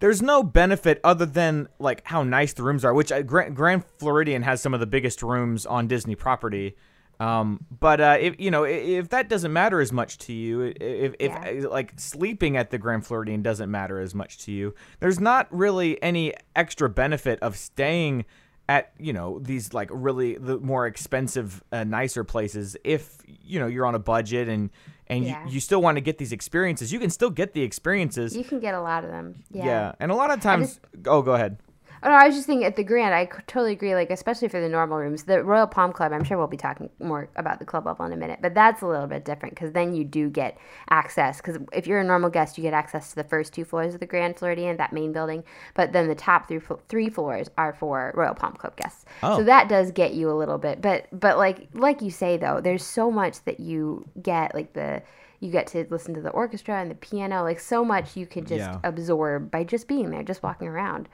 there's 0.00 0.20
no 0.20 0.42
benefit 0.42 1.00
other 1.04 1.24
than 1.26 1.68
like 1.78 2.02
how 2.04 2.22
nice 2.22 2.52
the 2.52 2.62
rooms 2.62 2.84
are 2.84 2.92
which 2.92 3.10
uh, 3.12 3.22
grand, 3.22 3.54
grand 3.56 3.84
floridian 3.98 4.42
has 4.42 4.60
some 4.60 4.74
of 4.74 4.80
the 4.80 4.86
biggest 4.86 5.22
rooms 5.22 5.64
on 5.64 5.86
disney 5.86 6.14
property 6.14 6.76
um 7.20 7.64
but 7.80 8.00
uh 8.00 8.16
if 8.20 8.34
you 8.40 8.50
know 8.50 8.64
i- 8.64 8.68
if 8.68 9.08
that 9.10 9.28
doesn't 9.28 9.52
matter 9.52 9.80
as 9.80 9.92
much 9.92 10.18
to 10.18 10.32
you 10.32 10.62
if, 10.62 11.14
if 11.18 11.30
Yeah. 11.30 11.62
uh, 11.66 11.70
like 11.70 11.92
sleeping 11.96 12.56
at 12.56 12.70
the 12.70 12.78
grand 12.78 13.06
floridian 13.06 13.42
doesn't 13.42 13.70
matter 13.70 14.00
as 14.00 14.14
much 14.14 14.38
to 14.46 14.52
you 14.52 14.74
there's 15.00 15.20
not 15.20 15.46
really 15.50 16.02
any 16.02 16.32
extra 16.56 16.88
benefit 16.88 17.38
of 17.40 17.56
staying 17.56 18.24
at 18.68 18.92
you 18.98 19.12
know 19.12 19.38
these 19.40 19.72
like 19.74 19.90
really 19.92 20.36
the 20.38 20.58
more 20.58 20.86
expensive 20.86 21.62
uh, 21.70 21.84
nicer 21.84 22.24
places 22.24 22.76
if 22.82 23.18
you 23.26 23.60
know 23.60 23.66
you're 23.66 23.86
on 23.86 23.94
a 23.94 23.98
budget 23.98 24.48
and 24.48 24.70
and 25.06 25.24
Yeah. 25.26 25.44
you, 25.46 25.52
you 25.54 25.60
still 25.60 25.82
want 25.82 25.96
to 25.98 26.00
get 26.00 26.16
these 26.16 26.32
experiences 26.32 26.90
you 26.90 26.98
can 26.98 27.10
still 27.10 27.28
get 27.30 27.52
the 27.52 27.60
experiences 27.62 28.34
You 28.34 28.42
can 28.42 28.58
get 28.60 28.74
a 28.74 28.80
lot 28.80 29.04
of 29.04 29.10
them. 29.10 29.44
Yeah. 29.50 29.64
yeah. 29.66 29.92
and 30.00 30.10
a 30.10 30.14
lot 30.14 30.30
of 30.30 30.40
times 30.40 30.80
oh 31.06 31.20
go 31.20 31.34
ahead 31.34 31.58
Oh, 32.04 32.10
no, 32.10 32.14
I 32.16 32.26
was 32.26 32.34
just 32.36 32.46
thinking 32.46 32.66
at 32.66 32.76
the 32.76 32.84
Grand, 32.84 33.14
I 33.14 33.24
totally 33.46 33.72
agree. 33.72 33.94
Like, 33.94 34.10
especially 34.10 34.48
for 34.48 34.60
the 34.60 34.68
normal 34.68 34.98
rooms, 34.98 35.22
the 35.22 35.42
Royal 35.42 35.66
Palm 35.66 35.90
Club. 35.90 36.12
I'm 36.12 36.22
sure 36.22 36.36
we'll 36.36 36.46
be 36.46 36.58
talking 36.58 36.90
more 37.00 37.30
about 37.36 37.60
the 37.60 37.64
club 37.64 37.86
level 37.86 38.04
in 38.04 38.12
a 38.12 38.16
minute, 38.16 38.40
but 38.42 38.52
that's 38.52 38.82
a 38.82 38.86
little 38.86 39.06
bit 39.06 39.24
different 39.24 39.54
because 39.54 39.72
then 39.72 39.94
you 39.94 40.04
do 40.04 40.28
get 40.28 40.58
access. 40.90 41.38
Because 41.38 41.56
if 41.72 41.86
you're 41.86 42.00
a 42.00 42.04
normal 42.04 42.28
guest, 42.28 42.58
you 42.58 42.62
get 42.62 42.74
access 42.74 43.08
to 43.10 43.16
the 43.16 43.24
first 43.24 43.54
two 43.54 43.64
floors 43.64 43.94
of 43.94 44.00
the 44.00 44.06
Grand 44.06 44.36
Floridian, 44.36 44.76
that 44.76 44.92
main 44.92 45.12
building. 45.12 45.44
But 45.74 45.92
then 45.94 46.06
the 46.06 46.14
top 46.14 46.46
three 46.46 46.60
three 46.90 47.08
floors 47.08 47.48
are 47.56 47.72
for 47.72 48.12
Royal 48.14 48.34
Palm 48.34 48.52
Club 48.52 48.76
guests. 48.76 49.06
Oh. 49.22 49.38
So 49.38 49.44
that 49.44 49.70
does 49.70 49.90
get 49.90 50.12
you 50.12 50.30
a 50.30 50.36
little 50.36 50.58
bit. 50.58 50.82
But 50.82 51.06
but 51.10 51.38
like 51.38 51.68
like 51.72 52.02
you 52.02 52.10
say 52.10 52.36
though, 52.36 52.60
there's 52.60 52.84
so 52.84 53.10
much 53.10 53.42
that 53.44 53.60
you 53.60 54.06
get. 54.22 54.54
Like 54.54 54.74
the 54.74 55.02
you 55.40 55.50
get 55.50 55.66
to 55.68 55.86
listen 55.90 56.12
to 56.14 56.20
the 56.20 56.30
orchestra 56.30 56.80
and 56.80 56.90
the 56.90 56.94
piano. 56.96 57.42
Like 57.42 57.60
so 57.60 57.82
much 57.82 58.14
you 58.14 58.26
could 58.26 58.46
just 58.46 58.58
Yeah. 58.60 58.78
absorb 58.84 59.50
by 59.50 59.64
just 59.64 59.88
being 59.88 60.10
there, 60.10 60.22
just 60.22 60.42
walking 60.42 60.68
around. 60.68 61.08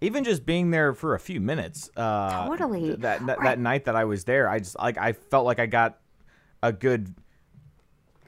Even 0.00 0.24
just 0.24 0.44
being 0.46 0.70
there 0.70 0.92
for 0.94 1.14
a 1.14 1.18
few 1.18 1.40
minutes 1.40 1.90
uh 1.96 2.46
Totally. 2.48 2.80
th- 2.88 2.98
that 3.00 3.26
that, 3.26 3.38
Right. 3.38 3.44
that 3.44 3.58
night 3.58 3.84
that 3.86 3.96
i 3.96 4.04
was 4.04 4.24
there 4.24 4.48
i 4.48 4.58
just 4.58 4.78
like 4.78 4.98
i 4.98 5.12
felt 5.12 5.44
like 5.46 5.58
i 5.58 5.66
got 5.66 5.98
a 6.62 6.72
good 6.72 7.14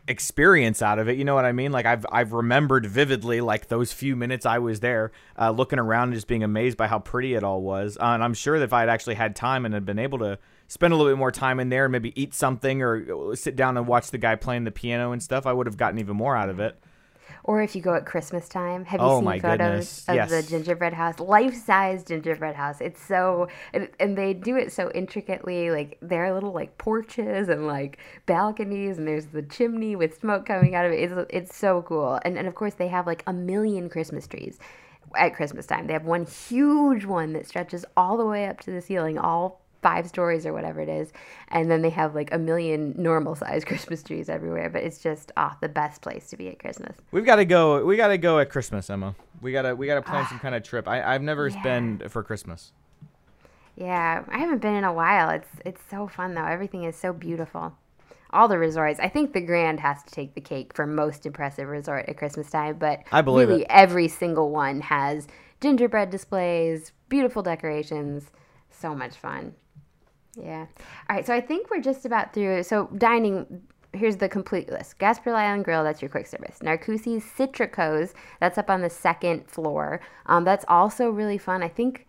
experience 0.07 0.81
out 0.81 0.99
of 0.99 1.07
it 1.07 1.19
you 1.19 1.25
know 1.25 1.35
what 1.35 1.45
i 1.45 1.53
mean 1.53 1.71
like 1.71 1.85
i've 1.85 2.07
i've 2.11 2.33
remembered 2.33 2.87
vividly 2.87 3.43
like 3.43 3.69
those 3.69 3.93
few 3.93 4.17
minutes 4.17 4.47
i 4.47 4.59
was 4.59 4.81
there 4.81 5.13
uh, 5.39 5.51
looking 5.51 5.79
around 5.79 6.05
and 6.05 6.15
just 6.15 6.27
being 6.27 6.43
amazed 6.43 6.79
by 6.79 6.87
how 6.87 6.99
pretty 6.99 7.35
it 7.35 7.45
all 7.45 7.61
was 7.61 7.99
uh, 7.99 8.05
and 8.07 8.25
i'm 8.25 8.33
sure 8.33 8.59
that 8.59 8.65
if 8.65 8.73
i 8.73 8.81
had 8.81 8.89
actually 8.89 9.17
had 9.17 9.37
time 9.37 9.67
and 9.67 9.75
had 9.75 9.85
been 9.85 9.99
able 9.99 10.19
to 10.19 10.39
spend 10.67 10.95
a 10.95 10.97
little 10.97 11.13
bit 11.13 11.19
more 11.19 11.31
time 11.31 11.61
in 11.61 11.69
there 11.69 11.85
and 11.85 11.93
maybe 11.93 12.19
eat 12.21 12.33
something 12.33 12.83
or 12.83 13.37
sit 13.37 13.55
down 13.55 13.77
and 13.77 13.87
watch 13.87 14.11
the 14.11 14.17
guy 14.19 14.35
playing 14.35 14.65
the 14.65 14.71
piano 14.71 15.13
and 15.13 15.23
stuff 15.23 15.45
i 15.47 15.53
would 15.53 15.67
have 15.67 15.77
gotten 15.77 15.99
even 15.99 16.17
more 16.17 16.35
out 16.35 16.49
of 16.49 16.59
it 16.59 16.79
Or 17.49 17.63
if 17.63 17.75
you 17.75 17.81
go 17.81 17.95
at 17.95 18.05
Christmas 18.05 18.47
time, 18.47 18.85
have 18.85 19.01
you 19.01 19.07
Oh, 19.07 19.21
seen 19.21 19.41
photos 19.41 19.59
goodness. 19.59 20.09
of 20.11 20.15
Yes. 20.17 20.31
the 20.31 20.43
gingerbread 20.43 20.93
house? 20.93 21.19
Life 21.19 21.55
size 21.55 22.05
gingerbread 22.05 22.55
house. 22.55 22.83
It's 22.83 23.01
so, 23.01 23.49
and, 23.73 23.89
and 23.99 24.19
they 24.19 24.35
do 24.35 24.59
it 24.59 24.71
so 24.71 24.91
intricately. 24.95 25.71
Like 25.71 25.97
there 26.03 26.27
are 26.27 26.35
little 26.35 26.53
like 26.53 26.77
porches 26.77 27.49
and 27.49 27.67
like 27.67 27.97
balconies, 28.27 28.99
and 28.99 29.09
there's 29.09 29.29
the 29.29 29.41
chimney 29.41 29.97
with 29.97 30.21
smoke 30.21 30.45
coming 30.45 30.75
out 30.75 30.85
of 30.85 30.93
it. 30.93 31.11
It's, 31.11 31.27
it's 31.31 31.57
so 31.57 31.81
cool. 31.81 32.21
And, 32.23 32.37
and 32.37 32.47
of 32.47 32.55
course, 32.55 32.75
they 32.75 32.89
have 32.89 33.07
like 33.07 33.23
a 33.27 33.33
million 33.33 33.89
Christmas 33.89 34.27
trees 34.27 34.59
at 35.17 35.35
Christmas 35.35 35.65
time. 35.65 35.87
They 35.87 35.95
have 35.95 36.05
one 36.05 36.27
huge 36.27 37.07
one 37.07 37.33
that 37.33 37.47
stretches 37.49 37.83
all 37.97 38.19
the 38.19 38.27
way 38.27 38.47
up 38.47 38.61
to 38.61 38.71
the 38.71 38.83
ceiling, 38.83 39.17
all 39.17 39.63
five 39.83 40.09
stories 40.09 40.45
or 40.47 40.53
whatever 40.53 40.81
it 40.81 40.89
is. 40.89 41.13
And 41.49 41.71
then 41.71 41.83
they 41.83 41.91
have 41.91 42.15
like 42.15 42.33
a 42.33 42.39
million 42.39 42.95
normal 42.97 43.35
sized 43.35 43.67
Christmas 43.71 44.03
trees 44.03 44.29
everywhere. 44.29 44.69
But 44.71 44.83
it's 44.85 44.99
just 44.99 45.33
ah 45.37 45.57
the 45.61 45.69
best 45.69 46.03
place 46.03 46.29
to 46.31 46.37
be 46.37 46.49
at 46.49 46.59
Christmas. 46.59 46.97
We've 47.11 47.25
got 47.27 47.37
to 47.37 47.45
go. 47.45 47.85
We 47.85 47.97
got 47.97 48.09
to 48.09 48.19
go 48.19 48.39
at 48.39 48.51
Christmas, 48.51 48.91
Emma. 48.91 49.15
We 49.41 49.53
gotta 49.53 49.77
we 49.77 49.87
gotta 49.87 50.03
plan 50.03 50.27
some 50.27 50.41
kind 50.41 50.55
of 50.55 50.63
trip. 50.63 50.89
I 50.89 51.03
I've 51.15 51.23
never 51.23 51.49
Yeah. 51.49 51.63
been 51.63 52.09
for 52.09 52.23
Christmas. 52.23 52.73
Yeah, 53.77 54.25
I 54.29 54.39
haven't 54.39 54.61
been 54.61 54.75
in 54.75 54.85
a 54.85 54.93
while. 54.93 55.31
It's 55.31 55.49
it's 55.65 55.81
so 55.89 56.09
fun 56.09 56.35
though. 56.35 56.45
Everything 56.45 56.85
is 56.85 56.97
so 56.97 57.13
beautiful. 57.13 57.75
All 58.31 58.49
the 58.49 58.59
resorts. 58.59 59.01
I 59.01 59.09
think 59.09 59.33
the 59.33 59.41
Grand 59.41 59.81
has 59.81 60.03
to 60.03 60.11
take 60.11 60.35
the 60.35 60.41
cake 60.41 60.75
for 60.75 60.87
most 60.87 61.25
impressive 61.25 61.67
resort 61.69 62.07
at 62.09 62.19
Christmas 62.19 62.51
time, 62.51 62.77
but 62.79 63.01
I 63.13 63.23
believe 63.23 63.49
really 63.49 63.63
it. 63.63 63.69
every 63.71 64.09
single 64.09 64.51
one 64.51 64.81
has 64.83 65.27
gingerbread 65.61 66.11
displays, 66.11 66.93
beautiful 67.09 67.43
decorations, 67.43 68.31
so 68.71 68.95
much 68.95 69.17
fun. 69.17 69.55
Yeah. 70.43 70.67
All 71.09 71.17
right, 71.17 71.27
so 71.27 71.35
I 71.35 71.41
think 71.41 71.71
we're 71.71 71.81
just 71.81 72.05
about 72.05 72.33
through. 72.33 72.63
So 72.63 72.87
dining, 72.97 73.63
here's 73.93 74.17
the 74.17 74.29
complete 74.29 74.71
list. 74.71 74.99
Gasper 74.99 75.33
Island 75.33 75.65
Grill, 75.65 75.85
that's 75.85 76.03
your 76.03 76.09
quick 76.09 76.27
service. 76.27 76.59
Narcoossee's 76.63 77.25
Citrico's, 77.25 78.15
that's 78.41 78.59
up 78.59 78.71
on 78.71 78.81
the 78.81 78.91
second 78.91 79.49
floor. 79.49 80.01
Um, 80.27 80.45
that's 80.45 80.65
also 80.69 81.11
really 81.11 81.39
fun. 81.39 81.63
I 81.63 81.69
think, 81.69 82.07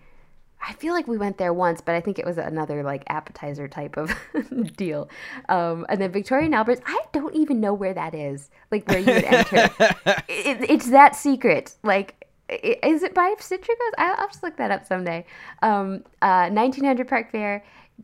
I 0.61 0.73
feel 0.73 0.93
like 0.93 1.07
we 1.07 1.17
went 1.17 1.37
there 1.37 1.53
once, 1.53 1.81
but 1.81 1.95
I 1.95 2.01
think 2.01 2.19
it 2.19 2.25
was 2.25 2.37
another 2.37 2.83
like 2.83 3.03
appetizer 3.07 3.67
type 3.67 3.97
of 3.97 4.13
deal. 4.75 5.09
Um, 5.47 5.85
and 5.89 6.01
then 6.01 6.11
Victoria 6.11 6.45
and 6.45 6.55
Albert's, 6.55 6.81
I 6.85 6.99
don't 7.13 7.35
even 7.35 7.59
know 7.59 7.73
where 7.73 7.93
that 7.93 8.13
is, 8.13 8.49
like 8.71 8.87
where 8.87 8.99
you 8.99 9.13
would 9.13 9.23
enter. 9.23 9.69
it, 10.27 10.69
it's 10.69 10.89
that 10.89 11.15
secret. 11.15 11.75
Like, 11.83 12.25
is 12.49 13.03
it 13.03 13.13
by 13.13 13.33
Citrico's? 13.39 13.93
I'll, 13.97 14.15
I'll 14.17 14.27
just 14.27 14.43
look 14.43 14.57
that 14.57 14.71
up 14.71 14.85
someday. 14.85 15.25
Um, 15.61 16.03
uh, 16.21 16.49
1900 16.49 17.07
Park 17.07 17.31
Fair, 17.31 17.63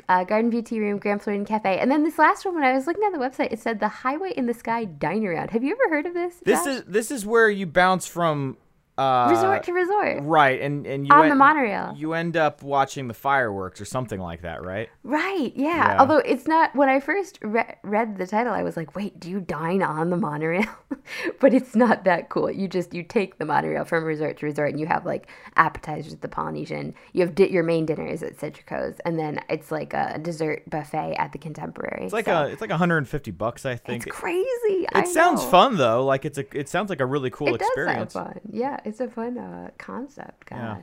uh, 0.10 0.24
Garden 0.24 0.52
View 0.52 0.62
Tea 0.62 0.80
Room, 0.80 0.98
Grand 1.00 1.22
Floridian 1.22 1.46
Cafe, 1.46 1.80
and 1.80 1.90
then 1.90 2.04
this 2.04 2.18
last 2.18 2.46
one. 2.46 2.56
When 2.56 2.64
I 2.64 2.74
was 2.74 2.88
looking 2.88 3.04
at 3.04 3.12
the 3.12 3.20
website, 3.20 3.52
it 3.52 3.60
said 3.60 3.80
the 3.80 3.88
Highway 3.88 4.34
in 4.36 4.46
the 4.46 4.54
Sky 4.54 4.86
Dine 4.86 5.26
Around. 5.26 5.52
Have 5.52 5.64
you 5.64 5.72
ever 5.74 5.96
heard 5.96 6.06
of 6.06 6.14
this? 6.14 6.36
This 6.44 6.64
Josh? 6.64 6.68
is 6.68 6.84
this 6.86 7.12
is 7.12 7.26
where 7.26 7.50
you 7.50 7.66
bounce 7.66 8.08
from 8.08 8.58
uh, 8.98 9.28
resort 9.30 9.64
to 9.64 9.74
resort. 9.74 10.24
right, 10.24 10.62
and 10.62 10.86
and 10.88 11.06
you 11.08 11.14
On 11.14 11.24
en- 11.24 11.30
the 11.30 11.36
monorail. 11.36 11.94
You 11.98 12.14
end 12.14 12.38
up 12.38 12.64
watching 12.64 13.08
the 13.08 13.14
fireworks 13.14 13.82
or 13.82 13.86
something 13.86 14.20
like 14.20 14.42
that, 14.44 14.64
right? 14.64 14.90
Right, 15.04 15.52
yeah. 15.56 15.66
Yeah. 15.94 16.00
Although 16.00 16.18
it's 16.20 16.48
not, 16.48 16.74
when 16.76 16.88
I 16.90 17.00
first 17.00 17.38
re- 17.42 17.76
read 17.84 18.18
the 18.18 18.26
title, 18.26 18.54
I 18.54 18.64
was 18.64 18.78
like, 18.78 18.96
wait, 18.96 19.20
do 19.20 19.30
you 19.30 19.40
dine 19.42 19.84
on 19.84 20.10
the 20.10 20.18
monorail? 20.18 20.66
but 21.40 21.54
it's 21.54 21.76
not 21.76 22.06
that 22.06 22.30
cool. 22.30 22.50
You 22.50 22.68
just, 22.68 22.94
you 22.94 23.04
take 23.04 23.38
the 23.38 23.46
monorail 23.46 23.84
from 23.86 24.04
resort 24.06 24.38
to 24.38 24.46
resort 24.46 24.70
and 24.72 24.80
you 24.80 24.88
have 24.88 25.06
like 25.06 25.28
appetizers 25.58 26.14
at 26.14 26.22
the 26.22 26.28
Polynesian. 26.28 26.94
You 27.14 27.22
have 27.26 27.36
di- 27.36 27.52
your 27.52 27.64
main 27.64 27.86
dinner 27.86 28.06
is 28.06 28.24
at 28.24 28.40
Citrico's 28.40 28.96
and 29.06 29.20
then 29.20 29.40
it's 29.50 29.72
like 29.72 29.94
a 29.94 30.18
dessert 30.22 30.68
buffet 30.70 31.16
at 31.20 31.32
the 31.34 31.38
Contemporary. 31.38 32.06
It's 32.06 32.14
like 32.14 32.26
So 32.26 32.34
a 32.44 32.48
it's 32.48 32.62
like 32.62 32.70
150 32.72 33.32
bucks, 33.32 33.66
I 33.66 33.76
think. 33.76 34.08
It's 34.08 34.16
crazy. 34.16 34.88
I 34.94 35.02
It 35.02 35.08
sounds 35.08 35.44
know. 35.44 35.50
fun 35.50 35.78
though. 35.78 36.04
Like 36.06 36.26
it's 36.26 36.38
a 36.38 36.46
it 36.58 36.70
sounds 36.70 36.90
like 36.90 37.02
a 37.02 37.06
really 37.06 37.30
cool 37.30 37.54
It 37.54 37.60
does 37.60 37.68
experience. 37.68 38.14
sound 38.14 38.28
fun. 38.34 38.40
Yeah, 38.52 38.80
it's 38.86 39.00
a 39.00 39.10
fun 39.10 39.38
uh, 39.38 39.72
concept. 39.78 40.46
Gosh. 40.46 40.60
Yeah. 40.60 40.82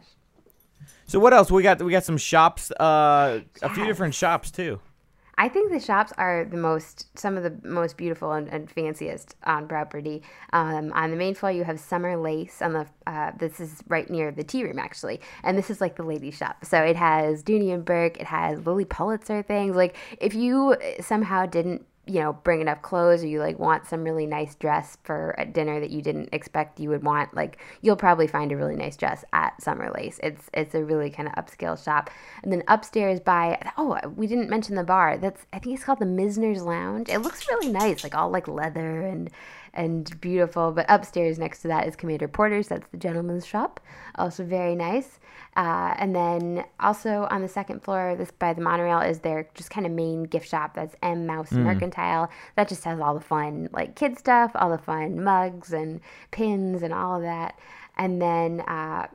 So 1.07 1.21
what 1.21 1.33
else? 1.33 1.51
We 1.51 1.63
got 1.63 1.81
we 1.81 1.93
got 1.93 2.05
some 2.05 2.19
shops, 2.19 2.71
uh, 2.73 3.41
a 3.63 3.71
few 3.71 3.85
different 3.87 4.15
shops 4.15 4.51
too. 4.51 4.81
I 5.39 5.49
think 5.49 5.73
the 5.73 5.81
shops 5.81 6.13
are 6.19 6.45
the 6.45 6.59
most, 6.59 7.07
some 7.19 7.39
of 7.39 7.43
the 7.43 7.57
most 7.67 7.97
beautiful 7.97 8.33
and, 8.33 8.49
and 8.49 8.71
fanciest 8.71 9.35
on 9.45 9.67
property. 9.67 10.23
Um, 10.53 10.93
on 10.93 11.11
the 11.11 11.17
main 11.17 11.35
floor, 11.35 11.51
you 11.51 11.65
have 11.65 11.81
Summer 11.81 12.17
Lace. 12.17 12.61
On 12.61 12.73
the 12.73 12.87
uh, 13.07 13.33
this 13.39 13.59
is 13.59 13.83
right 13.89 14.09
near 14.11 14.31
the 14.31 14.45
tea 14.45 14.65
room 14.65 14.79
actually, 14.79 15.21
and 15.43 15.57
this 15.57 15.71
is 15.71 15.81
like 15.81 15.97
the 15.97 16.03
ladies' 16.03 16.37
shop. 16.37 16.65
So 16.65 16.83
it 16.83 16.97
has 16.97 17.43
Dooney 17.43 17.73
and 17.73 17.85
Bourke. 17.85 18.19
It 18.19 18.27
has 18.27 18.65
Lilly 18.67 18.85
Pulitzer 18.85 19.43
things. 19.43 19.75
Like 19.75 19.97
if 20.21 20.35
you 20.35 20.77
somehow 21.01 21.47
didn't 21.47 21.87
you 22.07 22.21
know 22.21 22.33
bring 22.33 22.61
enough 22.61 22.83
clothes 22.83 23.23
or 23.23 23.29
you 23.29 23.39
like 23.39 23.59
want 23.61 23.87
some 23.87 24.03
really 24.03 24.27
nice 24.27 24.57
dress 24.57 24.99
for 25.05 25.37
a 25.39 25.47
dinner 25.47 25.79
that 25.79 25.91
you 25.91 26.03
didn't 26.03 26.29
expect 26.33 26.81
you 26.81 26.89
would 26.89 27.05
want 27.05 27.33
like 27.33 27.59
you'll 27.81 27.95
probably 27.95 28.27
find 28.27 28.51
a 28.51 28.57
really 28.57 28.75
nice 28.75 28.97
dress 28.97 29.25
at 29.33 29.61
summer 29.63 29.91
lace. 29.95 30.19
It's 30.23 30.51
it's 30.53 30.75
a 30.75 30.85
really 30.85 31.11
kind 31.11 31.29
of 31.29 31.35
upscale 31.35 31.83
shop. 31.83 32.11
And 32.43 32.53
then 32.53 32.65
upstairs 32.67 33.21
by 33.21 33.71
oh 33.77 33.99
we 34.17 34.27
didn't 34.27 34.51
mention 34.51 34.75
the 34.75 34.83
bar. 34.83 35.17
That's 35.17 35.47
i 35.53 35.61
think 35.61 35.77
it's 35.77 35.85
called 35.85 36.01
the 36.01 36.05
Mizner's 36.05 36.63
lounge. 36.63 37.09
It 37.09 37.21
looks 37.21 37.49
really 37.49 37.69
nice 37.69 38.03
like 38.03 38.17
all 38.17 38.31
like 38.31 38.49
leather 38.49 39.03
and 39.03 39.31
and 39.75 40.21
beautiful 40.21 40.71
but 40.73 40.85
upstairs 40.89 41.39
next 41.39 41.63
to 41.63 41.69
that 41.69 41.87
is 41.87 41.97
commander 41.97 42.29
porter's 42.29 42.69
that's 42.69 42.87
the 42.91 42.97
gentleman's 42.97 43.47
shop 43.47 43.81
also 44.17 44.45
very 44.45 44.75
nice 44.75 45.19
uh, 45.55 45.93
and 45.99 46.17
then 46.17 46.65
also 46.81 47.29
on 47.31 47.43
the 47.43 47.49
second 47.49 47.83
floor, 47.83 48.15
this 48.17 48.31
by 48.31 48.55
the 48.55 48.63
monorail 48.63 49.01
is 49.01 49.21
their 49.21 49.49
just 49.55 49.71
kind 49.71 49.85
of 49.85 49.93
main 49.93 50.23
gift 50.23 50.49
shop. 50.49 50.75
That's 50.75 50.97
M 51.03 51.27
Mouse 51.27 51.53
Mercantile. 51.53 52.31
That 52.57 52.69
just 52.69 52.85
has 52.85 52.99
all 53.01 53.15
the 53.15 53.21
fun 53.21 53.69
like 53.73 53.95
kid 53.95 54.19
stuff, 54.19 54.53
all 54.55 54.71
the 54.71 54.79
fun 54.79 55.23
mugs 55.23 55.73
and 55.73 56.01
pins 56.31 56.83
and 56.83 56.95
all 56.95 57.17
of 57.17 57.23
that. 57.23 57.59
And 57.99 58.23
then 58.23 58.61
uh, 58.63 59.09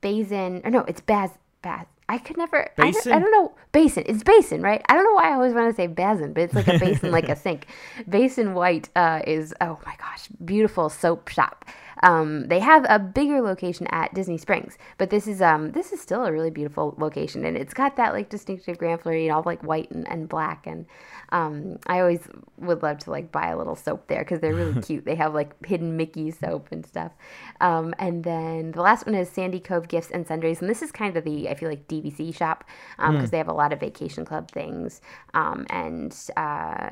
Basin, 0.00 0.62
or 0.64 0.70
no, 0.70 0.80
it's 0.80 1.00
Baz 1.00 1.30
Baz. 1.62 1.86
I 2.08 2.18
could 2.18 2.38
never. 2.38 2.70
I 2.78 2.90
don't, 2.90 3.06
I 3.06 3.18
don't 3.18 3.30
know. 3.30 3.52
Basin. 3.72 4.04
It's 4.06 4.22
basin, 4.22 4.62
right? 4.62 4.82
I 4.88 4.94
don't 4.94 5.04
know 5.04 5.14
why 5.14 5.30
I 5.30 5.34
always 5.34 5.52
want 5.52 5.68
to 5.68 5.74
say 5.76 5.86
basin, 5.86 6.32
but 6.32 6.44
it's 6.44 6.54
like 6.54 6.68
a 6.68 6.78
basin, 6.78 7.10
like 7.10 7.28
a 7.28 7.36
sink. 7.44 7.66
Basin 8.08 8.54
White 8.54 8.88
uh, 8.96 9.20
is 9.26 9.54
oh 9.60 9.78
my 9.84 9.94
gosh, 9.98 10.28
beautiful 10.44 10.88
soap 10.88 11.28
shop. 11.28 11.66
Um, 12.02 12.48
they 12.48 12.60
have 12.60 12.86
a 12.88 12.98
bigger 12.98 13.40
location 13.40 13.86
at 13.88 14.14
Disney 14.14 14.38
Springs, 14.38 14.78
but 14.98 15.10
this 15.10 15.26
is 15.26 15.42
um 15.42 15.72
this 15.72 15.92
is 15.92 16.00
still 16.00 16.24
a 16.24 16.32
really 16.32 16.50
beautiful 16.50 16.94
location, 16.98 17.44
and 17.44 17.56
it's 17.56 17.74
got 17.74 17.96
that 17.96 18.12
like 18.12 18.28
distinctive 18.28 18.78
Grand 18.78 19.00
Floridian, 19.00 19.34
all 19.34 19.42
like 19.44 19.62
white 19.62 19.90
and, 19.90 20.08
and 20.08 20.28
black. 20.28 20.66
And 20.66 20.86
um, 21.30 21.78
I 21.86 22.00
always 22.00 22.28
would 22.58 22.82
love 22.82 22.98
to 23.00 23.10
like 23.10 23.32
buy 23.32 23.48
a 23.48 23.56
little 23.56 23.76
soap 23.76 24.06
there 24.08 24.20
because 24.20 24.40
they're 24.40 24.54
really 24.54 24.80
cute. 24.82 25.04
They 25.04 25.16
have 25.16 25.34
like 25.34 25.64
hidden 25.66 25.96
Mickey 25.96 26.30
soap 26.30 26.68
and 26.70 26.86
stuff. 26.86 27.12
Um, 27.60 27.94
and 27.98 28.24
then 28.24 28.72
the 28.72 28.82
last 28.82 29.06
one 29.06 29.14
is 29.14 29.28
Sandy 29.28 29.60
Cove 29.60 29.88
Gifts 29.88 30.10
and 30.10 30.26
Sundries, 30.26 30.60
and 30.60 30.70
this 30.70 30.82
is 30.82 30.92
kind 30.92 31.16
of 31.16 31.24
the 31.24 31.48
I 31.48 31.54
feel 31.54 31.68
like 31.68 31.88
DVC 31.88 32.34
shop 32.34 32.64
because 32.96 33.30
they 33.30 33.38
have 33.38 33.48
a 33.48 33.52
lot 33.52 33.72
of 33.72 33.80
vacation 33.80 34.24
club 34.24 34.50
things 34.50 35.00
um, 35.34 35.66
and 35.70 36.14
uh, 36.36 36.90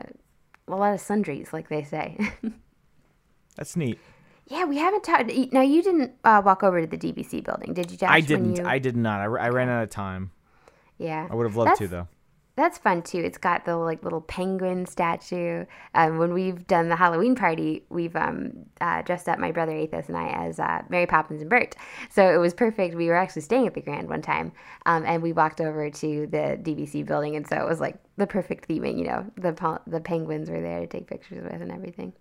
a 0.68 0.74
lot 0.74 0.94
of 0.94 1.00
sundries, 1.00 1.52
like 1.52 1.68
they 1.68 1.82
say. 1.82 2.16
That's 3.56 3.76
neat. 3.76 3.98
Yeah, 4.48 4.64
we 4.64 4.76
haven't 4.78 5.02
talked. 5.02 5.30
Now 5.52 5.62
you 5.62 5.82
didn't 5.82 6.12
uh, 6.24 6.40
walk 6.44 6.62
over 6.62 6.80
to 6.80 6.86
the 6.86 6.96
DVC 6.98 7.44
building, 7.44 7.74
did 7.74 7.90
you, 7.90 7.96
Josh? 7.96 8.10
I 8.10 8.20
didn't. 8.20 8.56
you- 8.56 8.64
I 8.64 8.78
did 8.78 8.96
not. 8.96 9.20
I, 9.20 9.24
I 9.24 9.48
ran 9.48 9.68
out 9.68 9.82
of 9.82 9.90
time. 9.90 10.30
yeah, 10.98 11.26
I 11.30 11.34
would 11.34 11.46
have 11.46 11.56
loved 11.56 11.76
to 11.78 11.88
though. 11.88 12.08
That's 12.54 12.78
fun 12.78 13.02
too. 13.02 13.18
It's 13.18 13.36
got 13.36 13.66
the 13.66 13.76
like 13.76 14.02
little 14.02 14.22
penguin 14.22 14.86
statue. 14.86 15.66
Um, 15.94 16.16
when 16.16 16.32
we've 16.32 16.66
done 16.66 16.88
the 16.88 16.96
Halloween 16.96 17.34
party, 17.34 17.84
we've 17.90 18.16
um, 18.16 18.52
uh, 18.80 19.02
dressed 19.02 19.28
up 19.28 19.38
my 19.38 19.52
brother 19.52 19.72
Athos 19.72 20.08
and 20.08 20.16
I 20.16 20.28
as 20.28 20.58
uh, 20.58 20.80
Mary 20.88 21.04
Poppins 21.06 21.42
and 21.42 21.50
Bert. 21.50 21.74
So 22.08 22.32
it 22.32 22.38
was 22.38 22.54
perfect. 22.54 22.94
We 22.94 23.08
were 23.08 23.14
actually 23.16 23.42
staying 23.42 23.66
at 23.66 23.74
the 23.74 23.82
Grand 23.82 24.08
one 24.08 24.22
time, 24.22 24.52
um, 24.86 25.04
and 25.04 25.22
we 25.22 25.32
walked 25.34 25.60
over 25.60 25.90
to 25.90 26.26
the 26.28 26.58
DVC 26.62 27.04
building, 27.04 27.36
and 27.36 27.46
so 27.46 27.56
it 27.56 27.68
was 27.68 27.78
like 27.78 27.96
the 28.16 28.26
perfect 28.26 28.66
theming. 28.68 28.96
You 28.96 29.04
know, 29.08 29.26
the 29.36 29.80
the 29.86 30.00
penguins 30.00 30.48
were 30.48 30.60
there 30.62 30.80
to 30.80 30.86
take 30.86 31.08
pictures 31.08 31.42
with 31.44 31.60
and 31.60 31.70
everything. 31.70 32.14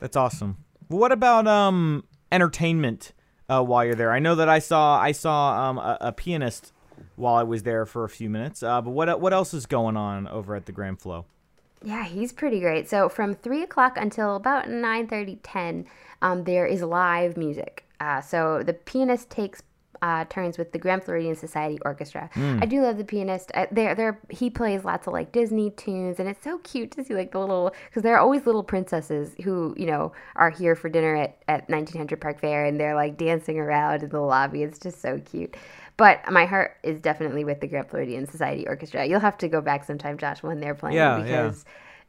That's 0.00 0.16
awesome. 0.16 0.56
What 0.90 1.12
about 1.12 1.46
um 1.46 2.02
entertainment 2.32 3.12
uh, 3.48 3.62
while 3.62 3.84
you're 3.84 3.94
there? 3.94 4.10
I 4.10 4.18
know 4.18 4.34
that 4.34 4.48
I 4.48 4.58
saw 4.58 5.00
I 5.00 5.12
saw 5.12 5.70
um 5.70 5.78
a, 5.78 5.96
a 6.00 6.12
pianist 6.12 6.72
while 7.14 7.36
I 7.36 7.44
was 7.44 7.62
there 7.62 7.86
for 7.86 8.02
a 8.02 8.08
few 8.08 8.28
minutes. 8.28 8.60
Uh, 8.60 8.82
but 8.82 8.90
what 8.90 9.20
what 9.20 9.32
else 9.32 9.54
is 9.54 9.66
going 9.66 9.96
on 9.96 10.26
over 10.26 10.56
at 10.56 10.66
the 10.66 10.72
Grand 10.72 11.00
Flo? 11.00 11.26
Yeah, 11.84 12.04
he's 12.04 12.32
pretty 12.32 12.58
great. 12.58 12.88
So 12.88 13.08
from 13.08 13.36
three 13.36 13.62
o'clock 13.62 13.96
until 13.96 14.34
about 14.34 14.68
9 14.68 15.06
30, 15.06 15.36
10, 15.36 15.86
um, 16.22 16.42
there 16.42 16.66
is 16.66 16.82
live 16.82 17.36
music. 17.36 17.84
Uh, 18.00 18.20
so 18.20 18.64
the 18.64 18.72
pianist 18.72 19.30
takes 19.30 19.62
uh, 20.02 20.24
turns 20.26 20.56
with 20.56 20.72
the 20.72 20.78
Grand 20.78 21.04
Floridian 21.04 21.34
Society 21.36 21.78
Orchestra. 21.84 22.30
I 22.62 22.66
do 22.66 22.80
love 22.82 22.96
the 22.96 23.04
pianist. 23.04 23.50
Uh, 23.54 23.66
there, 23.70 23.94
there, 23.94 24.18
he 24.30 24.48
plays 24.50 24.84
lots 24.84 25.06
of 25.06 25.12
like 25.12 25.32
Disney 25.32 25.70
tunes, 25.70 26.18
and 26.18 26.28
it's 26.28 26.42
so 26.42 26.58
cute 26.58 26.90
to 26.92 27.04
see 27.04 27.14
like 27.14 27.32
the 27.32 27.38
little 27.38 27.74
because 27.88 28.02
there 28.02 28.14
are 28.16 28.20
always 28.20 28.46
little 28.46 28.62
princesses 28.62 29.34
who 29.44 29.74
you 29.76 29.86
know 29.86 30.12
are 30.36 30.50
here 30.50 30.74
for 30.74 30.88
dinner 30.88 31.16
at 31.16 31.36
at 31.48 31.68
1900 31.68 32.20
Park 32.20 32.40
Fair, 32.40 32.64
and 32.64 32.80
they're 32.80 32.94
like 32.94 33.16
dancing 33.16 33.58
around 33.58 34.02
in 34.02 34.08
the 34.08 34.20
lobby. 34.20 34.62
It's 34.62 34.78
just 34.78 35.02
so 35.02 35.20
cute. 35.20 35.56
But 35.96 36.30
my 36.30 36.46
heart 36.46 36.78
is 36.82 36.98
definitely 37.00 37.44
with 37.44 37.60
the 37.60 37.66
Grand 37.66 37.90
Floridian 37.90 38.26
Society 38.26 38.66
Orchestra. 38.66 39.04
You'll 39.04 39.20
have 39.20 39.36
to 39.38 39.48
go 39.48 39.60
back 39.60 39.84
sometime, 39.84 40.16
Josh, 40.16 40.42
when 40.42 40.58
they're 40.58 40.74
playing 40.74 40.96
Yeah, 40.96 41.18
yeah. 41.26 41.52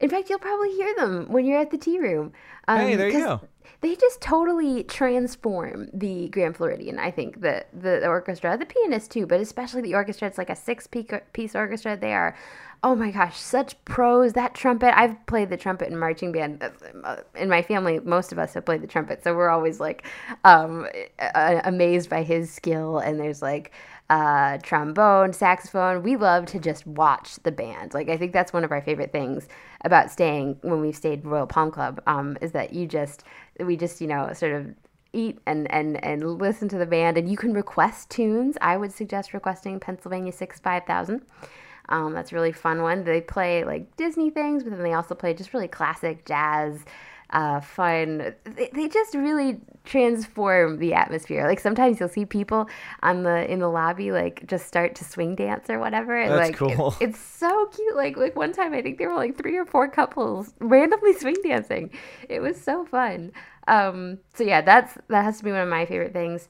In 0.02 0.10
fact, 0.10 0.28
you'll 0.28 0.40
probably 0.40 0.72
hear 0.72 0.92
them 0.96 1.26
when 1.28 1.46
you're 1.46 1.60
at 1.60 1.70
the 1.70 1.78
tea 1.78 1.98
room. 1.98 2.32
Um, 2.68 2.78
Hey, 2.80 2.96
there 2.96 3.08
you 3.08 3.18
go. 3.18 3.40
They 3.80 3.96
just 3.96 4.20
totally 4.20 4.84
transform 4.84 5.88
the 5.92 6.28
Grand 6.28 6.56
Floridian. 6.56 6.98
I 6.98 7.10
think 7.10 7.40
the, 7.40 7.64
the 7.72 7.98
the 8.00 8.06
orchestra, 8.08 8.56
the 8.56 8.66
pianist 8.66 9.10
too, 9.10 9.26
but 9.26 9.40
especially 9.40 9.82
the 9.82 9.94
orchestra. 9.94 10.28
It's 10.28 10.38
like 10.38 10.50
a 10.50 10.56
six 10.56 10.88
piece 11.32 11.54
orchestra. 11.54 11.96
They 11.96 12.12
are, 12.12 12.36
oh 12.84 12.94
my 12.94 13.10
gosh, 13.10 13.38
such 13.38 13.82
pros. 13.84 14.34
That 14.34 14.54
trumpet. 14.54 14.96
I've 14.96 15.24
played 15.26 15.50
the 15.50 15.56
trumpet 15.56 15.88
in 15.88 15.98
marching 15.98 16.30
band. 16.32 16.62
Uh, 17.04 17.16
In 17.36 17.48
my 17.48 17.62
family, 17.62 17.98
most 18.00 18.30
of 18.32 18.38
us 18.38 18.54
have 18.54 18.64
played 18.64 18.82
the 18.82 18.86
trumpet, 18.88 19.24
so 19.24 19.34
we're 19.34 19.48
always 19.50 19.80
like 19.80 20.04
um, 20.44 20.86
amazed 21.34 22.08
by 22.10 22.22
his 22.22 22.52
skill. 22.52 22.98
And 22.98 23.18
there's 23.18 23.42
like 23.42 23.72
uh, 24.12 24.58
trombone, 24.58 25.32
saxophone. 25.32 26.02
We 26.02 26.16
love 26.16 26.44
to 26.46 26.58
just 26.58 26.86
watch 26.86 27.36
the 27.44 27.50
band. 27.50 27.94
Like 27.94 28.10
I 28.10 28.18
think 28.18 28.34
that's 28.34 28.52
one 28.52 28.62
of 28.62 28.70
our 28.70 28.82
favorite 28.82 29.10
things 29.10 29.48
about 29.86 30.10
staying 30.10 30.58
when 30.60 30.82
we've 30.82 30.94
stayed 30.94 31.24
Royal 31.24 31.46
Palm 31.46 31.70
Club 31.70 32.02
um, 32.06 32.36
is 32.42 32.52
that 32.52 32.74
you 32.74 32.86
just 32.86 33.24
we 33.58 33.74
just 33.74 34.02
you 34.02 34.06
know 34.06 34.30
sort 34.34 34.52
of 34.52 34.74
eat 35.14 35.38
and 35.46 35.70
and 35.72 36.04
and 36.04 36.38
listen 36.38 36.68
to 36.68 36.76
the 36.76 36.84
band 36.84 37.16
and 37.16 37.26
you 37.26 37.38
can 37.38 37.54
request 37.54 38.10
tunes. 38.10 38.58
I 38.60 38.76
would 38.76 38.92
suggest 38.92 39.32
requesting 39.32 39.80
Pennsylvania 39.80 40.32
Six 40.32 40.60
Five 40.60 40.84
Thousand. 40.84 41.22
Um, 41.88 42.12
that's 42.12 42.32
a 42.32 42.34
really 42.34 42.52
fun 42.52 42.82
one. 42.82 43.04
They 43.04 43.22
play 43.22 43.64
like 43.64 43.96
Disney 43.96 44.28
things, 44.28 44.62
but 44.62 44.72
then 44.72 44.82
they 44.82 44.92
also 44.92 45.14
play 45.14 45.32
just 45.32 45.54
really 45.54 45.68
classic 45.68 46.26
jazz, 46.26 46.84
uh, 47.32 47.60
fun. 47.60 48.34
They, 48.44 48.70
they 48.72 48.88
just 48.88 49.14
really 49.14 49.58
transform 49.84 50.78
the 50.78 50.94
atmosphere. 50.94 51.46
Like 51.46 51.60
sometimes 51.60 51.98
you'll 51.98 52.08
see 52.08 52.24
people 52.24 52.68
on 53.02 53.22
the 53.22 53.50
in 53.50 53.58
the 53.58 53.68
lobby 53.68 54.12
like 54.12 54.46
just 54.46 54.66
start 54.66 54.94
to 54.96 55.04
swing 55.04 55.34
dance 55.34 55.68
or 55.70 55.78
whatever. 55.78 56.20
And, 56.20 56.30
That's 56.32 56.60
like, 56.60 56.76
cool. 56.76 56.94
It, 57.00 57.08
it's 57.08 57.18
so 57.18 57.66
cute. 57.74 57.96
Like 57.96 58.16
like 58.16 58.36
one 58.36 58.52
time 58.52 58.74
I 58.74 58.82
think 58.82 58.98
there 58.98 59.08
were 59.08 59.16
like 59.16 59.36
three 59.36 59.56
or 59.56 59.64
four 59.64 59.88
couples 59.88 60.54
randomly 60.60 61.14
swing 61.18 61.36
dancing. 61.42 61.90
It 62.28 62.40
was 62.40 62.60
so 62.60 62.84
fun. 62.84 63.32
Um, 63.66 64.18
so 64.34 64.44
yeah, 64.44 64.60
that's 64.60 64.96
that 65.08 65.24
has 65.24 65.38
to 65.38 65.44
be 65.44 65.50
one 65.50 65.60
of 65.60 65.68
my 65.68 65.86
favorite 65.86 66.12
things. 66.12 66.48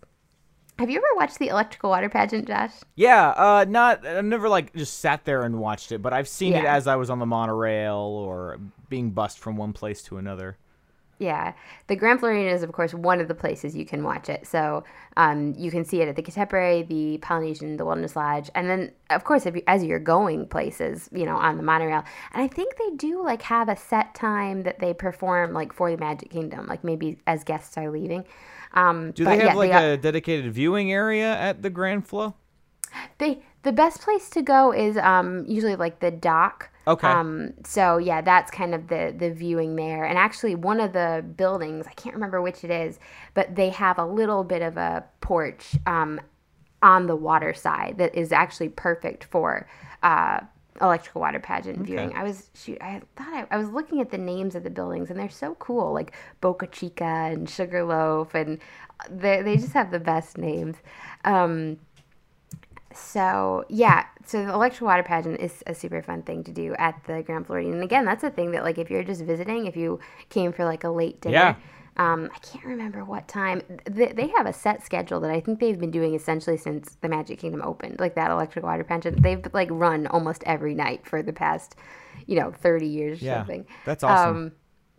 Have 0.78 0.90
you 0.90 0.96
ever 0.96 1.06
watched 1.16 1.38
the 1.38 1.48
electrical 1.48 1.90
water 1.90 2.08
pageant, 2.08 2.48
Josh? 2.48 2.72
Yeah, 2.96 3.28
uh, 3.28 3.66
not 3.68 4.06
I 4.06 4.20
never 4.22 4.48
like 4.48 4.74
just 4.74 4.98
sat 4.98 5.24
there 5.24 5.42
and 5.42 5.58
watched 5.58 5.92
it, 5.92 6.02
but 6.02 6.12
I've 6.12 6.26
seen 6.26 6.54
it 6.54 6.64
as 6.64 6.86
I 6.86 6.96
was 6.96 7.10
on 7.10 7.18
the 7.18 7.26
monorail 7.26 7.98
or 7.98 8.58
being 8.88 9.10
bussed 9.10 9.38
from 9.38 9.56
one 9.56 9.72
place 9.72 10.02
to 10.04 10.16
another. 10.16 10.58
Yeah, 11.22 11.52
the 11.86 11.94
Grand 11.94 12.18
Floridian 12.18 12.52
is, 12.52 12.62
of 12.64 12.72
course, 12.72 12.92
one 12.94 13.20
of 13.20 13.28
the 13.28 13.34
places 13.34 13.76
you 13.76 13.86
can 13.86 14.02
watch 14.02 14.28
it. 14.28 14.46
So 14.46 14.82
um, 15.16 15.54
you 15.56 15.70
can 15.70 15.84
see 15.84 16.00
it 16.02 16.08
at 16.08 16.16
the 16.16 16.22
Contemporary, 16.22 16.82
the 16.82 17.18
Polynesian, 17.18 17.76
the 17.76 17.84
Wilderness 17.84 18.16
Lodge, 18.16 18.50
and 18.56 18.68
then, 18.68 18.92
of 19.10 19.22
course, 19.22 19.46
if 19.46 19.54
you, 19.54 19.62
as 19.68 19.84
you're 19.84 20.00
going 20.00 20.46
places, 20.48 21.08
you 21.12 21.24
know, 21.24 21.36
on 21.36 21.56
the 21.58 21.62
monorail. 21.62 22.02
And 22.32 22.42
I 22.42 22.48
think 22.48 22.76
they 22.76 22.90
do 22.96 23.22
like 23.24 23.42
have 23.42 23.68
a 23.68 23.76
set 23.76 24.14
time 24.14 24.64
that 24.64 24.80
they 24.80 24.92
perform, 24.92 25.52
like 25.52 25.72
for 25.72 25.90
the 25.90 25.96
Magic 25.96 26.30
Kingdom, 26.30 26.66
like 26.66 26.82
maybe 26.82 27.18
as 27.26 27.44
guests 27.44 27.78
are 27.78 27.90
leaving. 27.90 28.24
Um, 28.74 29.12
Do 29.12 29.24
they 29.24 29.36
have 29.36 29.44
yeah, 29.44 29.54
like 29.54 29.70
got- 29.70 29.84
a 29.84 29.96
dedicated 29.96 30.52
viewing 30.52 30.90
area 30.92 31.36
at 31.38 31.62
the 31.62 31.70
Grand 31.70 32.06
Flo? 32.06 32.34
They 33.18 33.42
the 33.62 33.72
best 33.72 34.02
place 34.02 34.28
to 34.30 34.42
go 34.42 34.72
is 34.72 34.96
um 34.98 35.44
usually 35.46 35.76
like 35.76 36.00
the 36.00 36.10
dock. 36.10 36.68
Okay. 36.86 37.16
Um 37.20 37.54
so 37.64 37.98
yeah, 37.98 38.20
that's 38.20 38.50
kind 38.50 38.74
of 38.74 38.88
the 38.88 39.14
the 39.16 39.30
viewing 39.32 39.76
there. 39.76 40.04
And 40.04 40.18
actually 40.18 40.54
one 40.54 40.80
of 40.80 40.92
the 40.92 41.24
buildings, 41.36 41.86
I 41.86 41.92
can't 41.94 42.14
remember 42.14 42.40
which 42.42 42.64
it 42.64 42.70
is, 42.70 42.98
but 43.34 43.54
they 43.56 43.70
have 43.70 43.98
a 43.98 44.06
little 44.06 44.44
bit 44.44 44.62
of 44.62 44.76
a 44.76 45.04
porch 45.20 45.74
um 45.86 46.20
on 46.82 47.06
the 47.06 47.16
water 47.16 47.54
side 47.54 47.98
that 47.98 48.14
is 48.14 48.32
actually 48.32 48.68
perfect 48.68 49.24
for 49.24 49.68
uh 50.02 50.40
electrical 50.80 51.20
water 51.20 51.38
pageant 51.38 51.84
viewing. 51.84 52.12
I 52.14 52.22
was 52.24 52.50
shoot 52.54 52.78
I 52.80 53.02
thought 53.16 53.32
I, 53.32 53.46
I 53.50 53.56
was 53.58 53.68
looking 53.68 54.00
at 54.00 54.10
the 54.10 54.18
names 54.18 54.54
of 54.54 54.64
the 54.64 54.70
buildings 54.70 55.10
and 55.10 55.18
they're 55.18 55.28
so 55.30 55.54
cool 55.56 55.92
like 55.92 56.12
Boca 56.40 56.66
Chica 56.66 57.04
and 57.04 57.48
Sugarloaf 57.48 58.34
and 58.34 58.58
they 59.10 59.42
they 59.42 59.56
just 59.56 59.74
have 59.74 59.90
the 59.90 60.00
best 60.00 60.38
names. 60.38 60.76
Um 61.24 61.78
so 62.94 63.64
yeah, 63.68 64.06
so 64.24 64.44
the 64.44 64.52
electrical 64.52 64.86
water 64.88 65.02
pageant 65.02 65.40
is 65.40 65.62
a 65.66 65.74
super 65.74 66.02
fun 66.02 66.22
thing 66.22 66.44
to 66.44 66.52
do 66.52 66.74
at 66.78 67.02
the 67.06 67.22
Grand 67.22 67.46
Floridian. 67.46 67.74
And 67.74 67.82
again, 67.84 68.04
that's 68.04 68.24
a 68.24 68.30
thing 68.30 68.52
that 68.52 68.64
like 68.64 68.78
if 68.78 68.90
you're 68.90 69.02
just 69.04 69.22
visiting, 69.22 69.66
if 69.66 69.76
you 69.76 70.00
came 70.30 70.52
for 70.52 70.64
like 70.64 70.84
a 70.84 70.90
late 70.90 71.20
dinner, 71.20 71.32
Yeah. 71.34 71.54
um, 71.96 72.30
I 72.34 72.38
can't 72.38 72.64
remember 72.64 73.04
what 73.04 73.28
time. 73.28 73.62
They, 73.84 74.06
they 74.12 74.28
have 74.28 74.46
a 74.46 74.52
set 74.52 74.84
schedule 74.84 75.20
that 75.20 75.30
I 75.30 75.40
think 75.40 75.60
they've 75.60 75.78
been 75.78 75.90
doing 75.90 76.14
essentially 76.14 76.56
since 76.56 76.96
the 77.00 77.08
Magic 77.08 77.38
Kingdom 77.38 77.62
opened, 77.62 77.98
like 78.00 78.14
that 78.14 78.30
electrical 78.30 78.68
water 78.68 78.84
pageant. 78.84 79.22
They've 79.22 79.44
like 79.52 79.68
run 79.70 80.06
almost 80.06 80.42
every 80.46 80.74
night 80.74 81.06
for 81.06 81.22
the 81.22 81.32
past, 81.32 81.76
you 82.26 82.36
know, 82.36 82.50
thirty 82.52 82.86
years 82.86 83.20
or 83.22 83.26
Yeah, 83.26 83.38
something. 83.38 83.66
that's 83.84 84.02
awesome. 84.04 84.36
Um, 84.36 84.52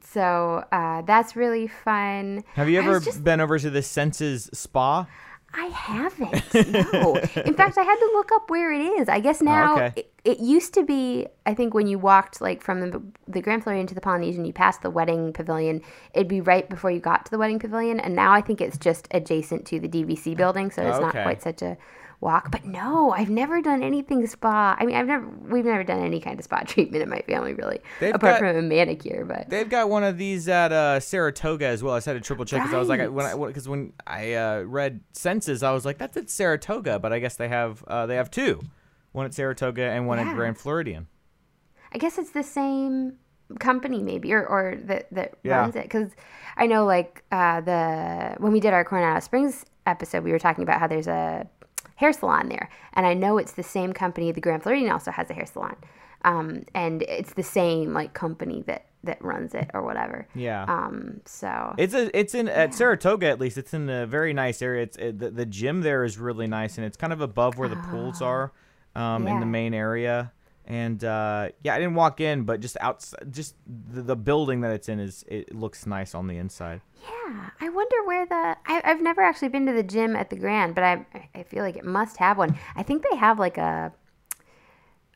so 0.06 0.66
uh, 0.72 1.02
that's 1.04 1.36
really 1.36 1.68
fun. 1.68 2.44
Have 2.56 2.70
you 2.70 2.78
ever 2.78 3.00
just 3.00 3.24
been 3.24 3.40
over 3.40 3.58
to 3.58 3.70
the 3.70 3.82
Senses 3.82 4.50
Spa? 4.54 5.08
I 5.54 5.66
haven't. 5.68 6.44
No. 6.94 7.16
In 7.16 7.54
fact, 7.54 7.78
I 7.78 7.84
had 7.84 7.96
to 7.96 8.10
look 8.14 8.32
up 8.32 8.50
where 8.50 8.72
it 8.72 8.82
is. 8.82 9.10
I 9.10 9.20
guess 9.20 9.42
oh, 9.42 9.46
now 9.46 9.74
okay. 9.76 9.94
it, 9.96 10.14
it 10.24 10.40
used 10.40 10.74
to 10.76 10.84
be. 10.84 11.28
I 11.46 11.54
think 11.54 11.74
when 11.74 11.88
you 11.88 12.00
walked 12.00 12.42
like 12.42 12.64
from 12.64 12.80
the 12.80 13.02
the 13.28 13.42
Grand 13.42 13.64
Floridian 13.64 13.88
to 13.88 13.96
the 13.96 14.02
Polynesian, 14.02 14.46
you 14.46 14.54
passed 14.54 14.82
the 14.82 14.90
wedding 14.90 15.34
pavilion. 15.34 15.82
It'd 16.14 16.28
be 16.28 16.42
right 16.42 16.68
before 16.70 16.90
you 16.92 17.00
got 17.00 17.26
to 17.26 17.32
the 17.32 17.38
wedding 17.38 17.60
pavilion, 17.60 18.00
and 18.00 18.16
now 18.16 18.32
I 18.32 18.42
think 18.42 18.62
it's 18.62 18.78
just 18.78 19.08
adjacent 19.12 19.66
to 19.68 19.80
the 19.80 19.88
DVC 19.88 20.36
building, 20.36 20.72
so 20.72 20.82
it's 20.82 21.00
not 21.00 21.12
quite 21.12 21.42
such 21.42 21.62
a 21.62 21.78
walk. 22.24 22.50
But 22.52 22.66
no, 22.66 23.12
I've 23.12 23.30
never 23.30 23.62
done 23.62 23.84
anything 23.84 24.26
spa. 24.28 24.76
I 24.80 24.86
mean, 24.86 24.96
I've 24.96 25.06
never. 25.08 25.28
We've 25.28 25.66
never 25.66 25.84
done 25.84 26.02
any 26.04 26.20
kind 26.20 26.40
of 26.40 26.46
spa 26.46 26.62
treatment 26.66 27.04
in 27.04 27.10
my 27.10 27.20
family, 27.28 27.54
really, 27.54 27.80
They've 28.00 28.16
apart 28.16 28.34
got- 28.34 28.40
from 28.40 28.56
a 28.58 28.62
manicure. 28.62 29.26
But 29.26 29.50
They've 29.50 29.70
got 29.70 29.90
one 29.90 30.04
of 30.04 30.18
these 30.18 30.48
at 30.50 30.72
uh, 30.72 31.00
Saratoga 31.00 31.68
as 31.68 31.84
well. 31.84 31.94
I 31.94 31.98
had 31.98 32.14
to 32.14 32.22
triple 32.22 32.46
check 32.46 32.62
because 32.64 32.74
I 32.74 32.80
was 32.80 32.90
like, 32.90 33.08
when 33.12 33.26
I 33.26 33.36
because 33.36 33.68
when 33.68 33.94
I 34.08 34.34
uh, 34.34 34.62
read 34.62 35.02
Senses, 35.12 35.62
I 35.64 35.72
was 35.72 35.86
like, 35.86 35.98
that's 35.98 36.18
at 36.18 36.30
Saratoga, 36.30 37.00
but 37.00 37.14
I 37.14 37.20
guess 37.20 37.36
they 37.36 37.50
have 37.50 37.84
uh, 37.88 38.06
they 38.06 38.16
have 38.16 38.32
two, 38.32 38.62
one 39.12 39.26
at 39.26 39.34
Saratoga 39.34 39.84
and 39.84 40.08
one 40.08 40.18
Yeah. 40.18 40.30
at 40.32 40.36
Grand 40.36 40.58
Floridian. 40.58 41.08
I 41.94 41.98
guess 42.00 42.18
it's 42.18 42.32
the 42.32 42.42
same 42.44 43.18
company 43.60 44.02
maybe 44.02 44.34
or, 44.34 44.44
or 44.48 44.78
that 44.86 45.08
that 45.12 45.34
Yeah. 45.44 45.58
runs 45.58 45.76
it 45.76 45.84
because 45.84 46.12
I 46.58 46.66
know 46.66 46.86
like 46.86 47.24
uh, 47.32 47.62
the 47.62 48.36
when 48.40 48.52
we 48.52 48.60
did 48.60 48.74
our 48.74 48.84
Coronado 48.84 49.20
Springs 49.20 49.64
episode 49.86 50.24
we 50.24 50.32
were 50.32 50.40
talking 50.40 50.64
about 50.64 50.80
how 50.80 50.88
there's 50.88 51.08
a 51.08 51.46
hair 52.04 52.14
salon 52.22 52.46
there 52.54 52.68
and 52.96 53.04
I 53.12 53.14
know 53.24 53.34
it's 53.42 53.54
the 53.54 53.64
same 53.78 53.92
company 54.04 54.32
the 54.32 54.42
Grand 54.48 54.62
Floridian 54.64 54.92
also 54.92 55.12
has 55.20 55.28
a 55.30 55.34
hair 55.40 55.46
salon 55.56 55.76
um, 56.32 56.48
and 56.74 57.02
it's 57.18 57.34
the 57.34 57.44
same 57.60 57.88
like 58.00 58.12
company 58.14 58.60
that 58.70 58.82
that 59.06 59.20
runs 59.32 59.54
it 59.62 59.68
or 59.74 59.82
whatever 59.84 60.18
Yeah. 60.48 60.64
um 60.78 61.20
so 61.26 61.52
It's 61.84 61.94
a 61.94 62.04
it's 62.18 62.34
in 62.40 62.48
at 62.48 62.74
Saratoga 62.74 63.28
at 63.34 63.38
least. 63.44 63.58
It's 63.58 63.74
in 63.74 63.90
a 63.90 64.06
very 64.18 64.32
nice 64.44 64.62
area. 64.62 64.84
It's 64.88 64.98
it, 64.98 65.20
the, 65.20 65.30
the 65.42 65.46
gym 65.46 65.82
there 65.82 66.02
is 66.06 66.18
really 66.28 66.48
nice 66.60 66.78
and 66.78 66.86
it's 66.88 66.96
kind 67.04 67.12
of 67.12 67.20
above 67.20 67.58
where 67.58 67.68
the 67.76 67.82
pools 67.92 68.22
are, 68.22 68.46
um, 68.96 69.28
in 69.28 69.40
the 69.42 69.46
Ah. 69.46 69.58
Main 69.60 69.74
area. 69.74 70.32
And 70.66 71.04
uh, 71.04 71.50
yeah, 71.62 71.76
I 71.76 71.78
didn't 71.80 71.96
walk 71.96 72.22
in, 72.22 72.44
but 72.44 72.62
just 72.62 72.78
outside, 72.80 73.32
just 73.32 73.56
the, 73.68 74.02
the 74.02 74.16
building 74.16 74.62
that 74.62 74.72
it's 74.72 74.88
in 74.88 75.00
is 75.00 75.26
it 75.28 75.54
looks 75.54 75.86
nice 75.86 76.16
on 76.16 76.28
the 76.28 76.38
inside. 76.38 76.80
Yeah, 77.04 77.50
I 77.60 77.68
wonder 77.68 77.96
where 78.06 78.26
the. 78.26 78.56
I, 78.66 78.82
I've 78.86 79.02
never 79.02 79.22
actually 79.22 79.50
been 79.50 79.66
to 79.66 79.74
the 79.74 79.84
gym 79.84 80.16
at 80.16 80.30
the 80.30 80.38
Grand, 80.38 80.74
but 80.74 80.84
I 80.86 81.06
I 81.36 81.44
feel 81.44 81.64
like 81.64 81.76
it 81.76 81.84
must 81.84 82.16
have 82.18 82.38
one. 82.38 82.56
I 82.76 82.84
think 82.84 83.04
they 83.10 83.18
have 83.18 83.40
like 83.40 83.58
a. 83.58 83.92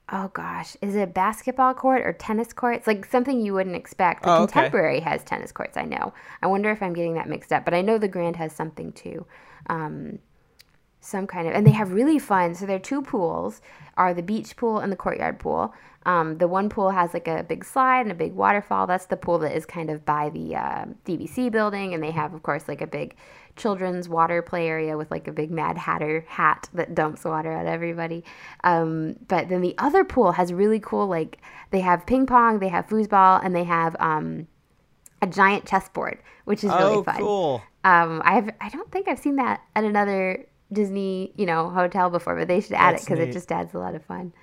Oh 0.10 0.30
gosh, 0.34 0.76
is 0.82 0.96
it 0.96 1.02
a 1.02 1.08
basketball 1.08 1.74
court 1.74 2.02
or 2.02 2.14
tennis 2.14 2.52
court? 2.54 2.76
It's 2.76 2.88
like 2.88 3.06
something 3.06 3.40
you 3.42 3.54
wouldn't 3.54 3.76
expect. 3.76 4.24
The 4.24 4.30
Oh, 4.30 4.44
okay. 4.44 4.54
Contemporary 4.54 5.00
has 5.02 5.24
tennis 5.24 5.52
courts. 5.54 5.78
I 5.78 5.84
know. 5.84 6.14
I 6.42 6.48
wonder 6.48 6.72
if 6.72 6.82
I'm 6.82 6.94
getting 6.94 7.14
that 7.16 7.30
mixed 7.30 7.54
up, 7.54 7.64
but 7.64 7.74
I 7.74 7.82
know 7.82 7.98
the 7.98 8.08
Grand 8.08 8.36
has 8.38 8.54
something 8.54 8.92
too. 8.94 9.26
Um, 9.70 10.20
some 11.00 11.28
kind 11.28 11.48
of 11.48 11.54
and 11.54 11.66
they 11.66 11.72
have 11.72 11.92
really 11.94 12.20
fun. 12.20 12.56
So 12.56 12.66
their 12.66 12.80
two 12.80 13.02
pools 13.02 13.62
are 13.96 14.14
the 14.14 14.24
beach 14.24 14.56
pool 14.56 14.80
and 14.80 14.92
the 14.92 14.96
courtyard 14.96 15.40
pool. 15.40 15.74
Um, 16.06 16.38
the 16.38 16.48
one 16.48 16.70
pool 16.70 16.92
has 16.92 17.14
like 17.14 17.28
a 17.28 17.44
big 17.44 17.66
slide 17.66 18.02
and 18.02 18.12
a 18.12 18.16
big 18.16 18.34
waterfall. 18.34 18.88
That's 18.88 19.08
the 19.08 19.18
pool 19.18 19.40
that 19.40 19.56
is 19.56 19.66
kind 19.66 19.90
of 19.90 20.06
by 20.06 20.30
the 20.30 20.56
uh, 20.56 20.86
dvc 21.06 21.52
building. 21.52 21.94
And 21.94 22.02
they 22.02 22.12
have 22.12 22.34
of 22.34 22.44
course 22.44 22.68
like 22.68 22.82
a 22.82 22.88
big 22.88 23.16
children's 23.56 24.08
water 24.08 24.42
play 24.42 24.68
area 24.68 24.98
with 24.98 25.10
like 25.12 25.28
a 25.28 25.32
big 25.32 25.52
mad 25.52 25.78
hatter 25.78 26.24
hat 26.28 26.70
that 26.74 26.96
dumps 26.96 27.26
water 27.26 27.52
at 27.52 27.66
everybody. 27.66 28.24
Um, 28.64 29.16
but 29.28 29.50
then 29.50 29.62
the 29.62 29.76
other 29.78 30.04
pool 30.04 30.34
has 30.34 30.54
really 30.54 30.80
cool 30.80 31.08
like 31.08 31.40
they 31.72 31.82
have 31.82 32.06
ping 32.06 32.26
pong 32.26 32.60
they 32.60 32.70
have 32.70 32.88
foosball 32.88 33.44
and 33.44 33.56
they 33.56 33.66
have 33.66 33.96
um, 34.00 34.48
a 35.22 35.28
giant 35.28 35.66
chessboard 35.66 36.20
which 36.46 36.64
is 36.64 36.70
really 36.72 36.98
oh, 36.98 37.04
fun. 37.04 37.18
cool! 37.18 37.62
um, 37.84 38.22
I've 38.24 38.50
I 38.62 38.70
don't 38.70 38.90
think 38.92 39.10
I've 39.10 39.20
seen 39.20 39.36
that 39.36 39.62
at 39.76 39.84
another 39.84 40.46
Disney, 40.72 41.34
you 41.38 41.46
know, 41.46 41.70
hotel 41.70 42.10
before, 42.10 42.36
but 42.36 42.48
they 42.48 42.60
should 42.62 42.74
add 42.74 42.96
it 42.96 43.02
because 43.02 43.20
it 43.20 43.32
just 43.32 43.52
adds 43.52 43.74
a 43.74 43.80
lot 43.80 43.96
of 43.96 44.04
fun. 44.06 44.34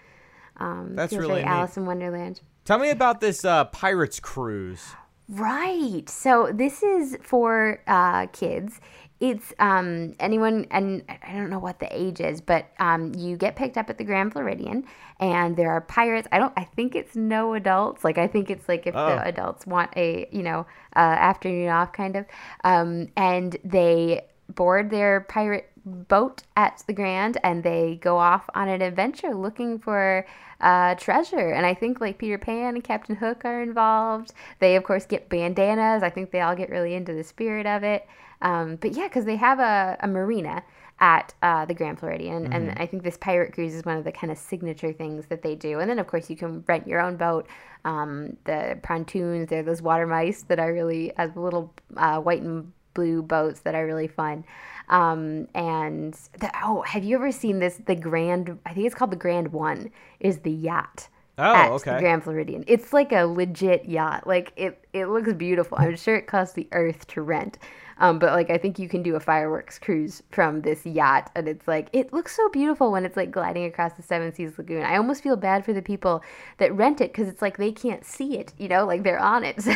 Um, 0.56 0.94
That's 0.94 1.12
really. 1.12 1.42
Alice 1.42 1.76
in 1.76 1.84
Wonderland. 1.86 2.40
Tell 2.64 2.78
me 2.78 2.90
about 2.90 3.20
this 3.20 3.44
uh, 3.44 3.64
Pirates 3.66 4.20
cruise. 4.20 4.94
Right. 5.28 6.08
So 6.08 6.50
this 6.52 6.82
is 6.82 7.16
for 7.22 7.80
uh, 7.86 8.26
kids. 8.26 8.80
it's 9.20 9.52
um, 9.58 10.14
anyone, 10.20 10.66
and 10.70 11.02
I 11.08 11.32
don't 11.32 11.48
know 11.50 11.58
what 11.58 11.78
the 11.80 11.88
age 11.90 12.20
is, 12.20 12.40
but 12.40 12.66
um, 12.78 13.14
you 13.16 13.36
get 13.36 13.56
picked 13.56 13.76
up 13.78 13.88
at 13.88 13.96
the 13.98 14.04
Grand 14.04 14.32
Floridian, 14.32 14.84
and 15.20 15.56
there 15.56 15.70
are 15.70 15.80
pirates. 15.80 16.28
I 16.30 16.38
don't. 16.38 16.52
I 16.56 16.64
think 16.64 16.94
it's 16.94 17.16
no 17.16 17.54
adults. 17.54 18.04
Like 18.04 18.18
I 18.18 18.26
think 18.26 18.50
it's 18.50 18.68
like 18.68 18.86
if 18.86 18.94
Oh. 18.94 19.06
the 19.08 19.26
adults 19.26 19.66
want 19.66 19.90
a 19.96 20.28
you 20.30 20.42
know 20.42 20.66
uh, 20.94 20.98
afternoon 20.98 21.68
off 21.70 21.92
kind 21.92 22.16
of, 22.16 22.26
um, 22.64 23.08
and 23.16 23.56
they 23.64 24.26
board 24.50 24.90
their 24.90 25.22
pirate 25.22 25.70
boat 25.84 26.42
at 26.56 26.82
the 26.86 26.92
Grand, 26.92 27.38
and 27.42 27.62
they 27.62 27.98
go 28.00 28.18
off 28.18 28.48
on 28.54 28.68
an 28.68 28.82
adventure 28.82 29.34
looking 29.34 29.78
for 29.78 30.26
uh, 30.60 30.94
treasure. 30.94 31.50
And 31.50 31.66
I 31.66 31.74
think 31.74 32.00
like 32.00 32.18
Peter 32.18 32.38
Pan 32.38 32.74
and 32.74 32.84
Captain 32.84 33.16
Hook 33.16 33.44
are 33.44 33.62
involved. 33.62 34.32
They 34.60 34.76
of 34.76 34.84
course 34.84 35.06
get 35.06 35.28
bandanas. 35.28 36.02
I 36.02 36.10
think 36.10 36.30
they 36.30 36.40
all 36.40 36.56
get 36.56 36.70
really 36.70 36.94
into 36.94 37.12
the 37.12 37.24
spirit 37.24 37.66
of 37.66 37.82
it. 37.82 38.06
Um, 38.42 38.76
but 38.76 38.92
yeah, 38.92 39.08
because 39.08 39.24
they 39.24 39.36
have 39.36 39.58
a, 39.58 39.96
a 40.00 40.08
marina 40.08 40.62
at 41.00 41.34
uh, 41.42 41.64
the 41.64 41.74
Grand 41.74 41.98
Floridian, 41.98 42.52
and 42.52 42.70
I 42.76 42.86
think 42.86 43.02
this 43.02 43.16
pirate 43.16 43.52
cruise 43.52 43.74
is 43.74 43.84
one 43.84 43.96
of 43.96 44.04
the 44.04 44.12
kind 44.12 44.30
of 44.30 44.38
signature 44.38 44.92
things 44.92 45.26
that 45.26 45.42
they 45.42 45.54
do. 45.56 45.80
And 45.80 45.90
then 45.90 45.98
of 45.98 46.06
course 46.06 46.30
you 46.30 46.36
can 46.36 46.62
rent 46.68 46.86
your 46.86 47.00
own 47.00 47.16
boat. 47.16 47.48
Um, 47.84 48.36
the 48.44 48.78
pontoons, 48.82 49.48
they're 49.48 49.62
those 49.62 49.82
water 49.82 50.06
mice 50.06 50.42
that 50.44 50.58
are 50.58 50.72
really 50.72 51.14
uh, 51.16 51.28
little 51.34 51.74
uh, 51.96 52.20
white 52.20 52.42
and 52.42 52.72
blue 52.94 53.22
boats 53.22 53.60
that 53.60 53.74
are 53.74 53.84
really 53.84 54.06
fun. 54.06 54.44
Um, 54.88 55.48
and 55.54 56.14
the, 56.38 56.50
oh, 56.62 56.82
have 56.82 57.04
you 57.04 57.16
ever 57.16 57.32
seen 57.32 57.58
this? 57.58 57.80
The 57.86 57.94
Grand, 57.94 58.58
I 58.66 58.74
think 58.74 58.86
it's 58.86 58.94
called 58.94 59.12
the 59.12 59.16
Grand 59.16 59.52
One, 59.52 59.90
is 60.20 60.40
the 60.40 60.50
yacht 60.50 61.08
Oh, 61.36 61.52
at 61.54 61.70
okay. 61.72 61.94
the 61.94 61.98
Grand 61.98 62.22
Floridian. 62.22 62.64
It's 62.68 62.92
like 62.92 63.10
a 63.12 63.24
legit 63.26 63.86
yacht. 63.86 64.26
Like 64.26 64.52
it, 64.56 64.86
it 64.92 65.06
looks 65.06 65.32
beautiful. 65.32 65.76
I'm 65.80 65.96
sure 65.96 66.14
it 66.16 66.26
costs 66.28 66.54
the 66.54 66.68
earth 66.72 67.06
to 67.08 67.22
rent. 67.22 67.58
Um, 67.98 68.18
but 68.18 68.32
like 68.32 68.50
I 68.50 68.58
think 68.58 68.78
you 68.78 68.88
can 68.88 69.02
do 69.02 69.16
a 69.16 69.20
fireworks 69.20 69.78
cruise 69.78 70.22
from 70.30 70.62
this 70.62 70.84
yacht, 70.84 71.30
and 71.34 71.48
it's 71.48 71.66
like 71.68 71.88
it 71.92 72.12
looks 72.12 72.36
so 72.36 72.48
beautiful 72.50 72.90
when 72.92 73.04
it's 73.04 73.16
like 73.16 73.30
gliding 73.30 73.64
across 73.64 73.92
the 73.94 74.02
Seven 74.02 74.32
Seas 74.32 74.58
Lagoon. 74.58 74.84
I 74.84 74.96
almost 74.96 75.22
feel 75.22 75.36
bad 75.36 75.64
for 75.64 75.72
the 75.72 75.82
people 75.82 76.22
that 76.58 76.74
rent 76.74 77.00
it 77.00 77.12
because 77.12 77.28
it's 77.28 77.42
like 77.42 77.56
they 77.56 77.72
can't 77.72 78.04
see 78.04 78.38
it, 78.38 78.52
you 78.58 78.68
know, 78.68 78.84
like 78.84 79.02
they're 79.02 79.18
on 79.20 79.44
it. 79.44 79.56
So. 79.64 79.74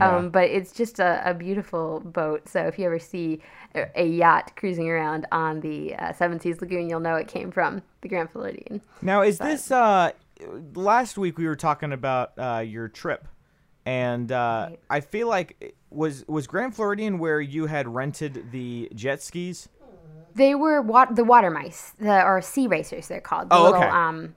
Um, 0.00 0.30
But 0.30 0.50
it's 0.50 0.72
just 0.72 0.98
a, 0.98 1.22
a 1.28 1.34
beautiful 1.34 2.00
boat. 2.00 2.48
So 2.48 2.60
if 2.66 2.78
you 2.78 2.86
ever 2.86 2.98
see 2.98 3.40
a, 3.94 4.06
yacht 4.06 4.52
cruising 4.56 4.88
around 4.88 5.26
on 5.32 5.60
the 5.60 5.94
uh, 5.96 6.12
Seven 6.12 6.40
Seas 6.40 6.60
Lagoon, 6.60 6.88
you'll 6.88 7.00
know 7.00 7.16
it 7.16 7.28
came 7.28 7.50
from 7.50 7.82
the 8.00 8.08
Grand 8.08 8.30
Floridian. 8.30 8.80
Now, 9.02 9.22
is 9.22 9.38
this 9.38 9.70
uh 9.70 10.12
last 10.74 11.16
week 11.18 11.38
we 11.38 11.46
were 11.46 11.56
talking 11.56 11.92
about 11.92 12.32
uh 12.38 12.58
your 12.66 12.88
trip 12.88 13.26
and 13.84 14.30
uh 14.32 14.66
Right. 14.70 14.78
I 14.90 15.00
feel 15.00 15.28
like 15.28 15.74
was 15.90 16.24
was 16.28 16.46
Grand 16.46 16.74
Floridian 16.74 17.18
where 17.18 17.40
you 17.40 17.66
had 17.66 17.86
rented 17.88 18.50
the 18.52 18.90
jet 18.94 19.22
skis? 19.22 19.68
They 20.34 20.54
were 20.54 20.82
wat- 20.82 21.16
the 21.16 21.24
water 21.24 21.50
mice, 21.50 21.92
the 21.98 22.22
or 22.22 22.42
sea 22.42 22.66
racers. 22.66 23.08
They're 23.08 23.20
called. 23.22 23.48
The 23.48 23.54
Oh, 23.54 23.62
little, 23.64 23.78
okay. 23.78 23.88
Um, 23.88 24.34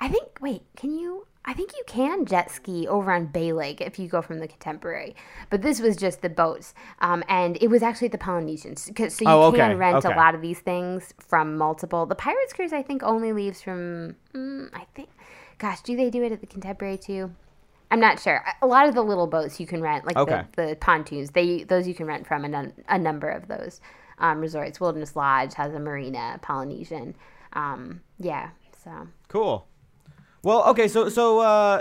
I 0.00 0.08
think. 0.08 0.26
Wait, 0.40 0.62
can 0.76 0.92
you? 0.98 1.26
I 1.48 1.52
think 1.54 1.72
you 1.76 1.82
can 1.86 2.26
jet 2.26 2.50
ski 2.50 2.88
over 2.88 3.12
on 3.12 3.26
Bay 3.26 3.52
Lake 3.52 3.80
if 3.80 3.98
you 3.98 4.08
go 4.08 4.20
from 4.20 4.40
the 4.40 4.48
Contemporary. 4.48 5.14
But 5.48 5.62
this 5.62 5.80
was 5.80 5.96
just 5.96 6.20
the 6.20 6.28
boats, 6.28 6.74
um, 7.00 7.22
and 7.28 7.56
it 7.60 7.68
was 7.68 7.82
actually 7.82 8.08
the 8.08 8.18
Polynesians. 8.18 8.90
'cause- 8.94 9.14
So 9.14 9.24
you 9.24 9.30
Oh, 9.30 9.52
can 9.52 9.70
okay, 9.70 9.74
rent 9.76 10.04
okay. 10.04 10.12
a 10.12 10.16
lot 10.16 10.34
of 10.34 10.40
these 10.42 10.58
things 10.60 11.14
from 11.18 11.56
multiple. 11.56 12.04
The 12.06 12.16
Pirates 12.16 12.52
Cruise, 12.52 12.72
I 12.72 12.82
think, 12.82 13.02
only 13.04 13.32
leaves 13.32 13.62
from. 13.62 14.16
Mm, 14.34 14.70
I 14.74 14.86
think. 14.94 15.08
Gosh, 15.58 15.80
do 15.82 15.96
they 15.96 16.10
do 16.10 16.22
it 16.24 16.32
at 16.32 16.40
the 16.40 16.46
Contemporary 16.46 16.98
too? 16.98 17.30
I'm 17.90 18.00
not 18.00 18.18
sure. 18.18 18.44
A 18.60 18.66
lot 18.66 18.88
of 18.88 18.96
the 18.96 19.02
little 19.02 19.28
boats 19.28 19.60
you 19.60 19.66
can 19.66 19.80
rent, 19.80 20.04
like 20.04 20.16
Okay. 20.16 20.42
the, 20.56 20.66
the 20.70 20.76
pontoons, 20.76 21.30
they 21.30 21.62
those 21.62 21.86
you 21.86 21.94
can 21.94 22.06
rent 22.06 22.26
from 22.26 22.44
a, 22.44 22.48
nun- 22.48 22.72
a 22.88 22.98
number 22.98 23.28
of 23.30 23.46
those 23.46 23.80
um, 24.18 24.40
resorts. 24.40 24.80
Wilderness 24.80 25.14
Lodge 25.14 25.54
has 25.54 25.72
a 25.72 25.78
marina, 25.78 26.38
Polynesian. 26.42 27.14
Um, 27.52 28.00
yeah, 28.18 28.48
so 28.82 29.06
Cool. 29.28 29.66
Well, 30.46 30.62
okay, 30.66 30.86
so 30.86 31.08
so 31.08 31.40
uh 31.40 31.80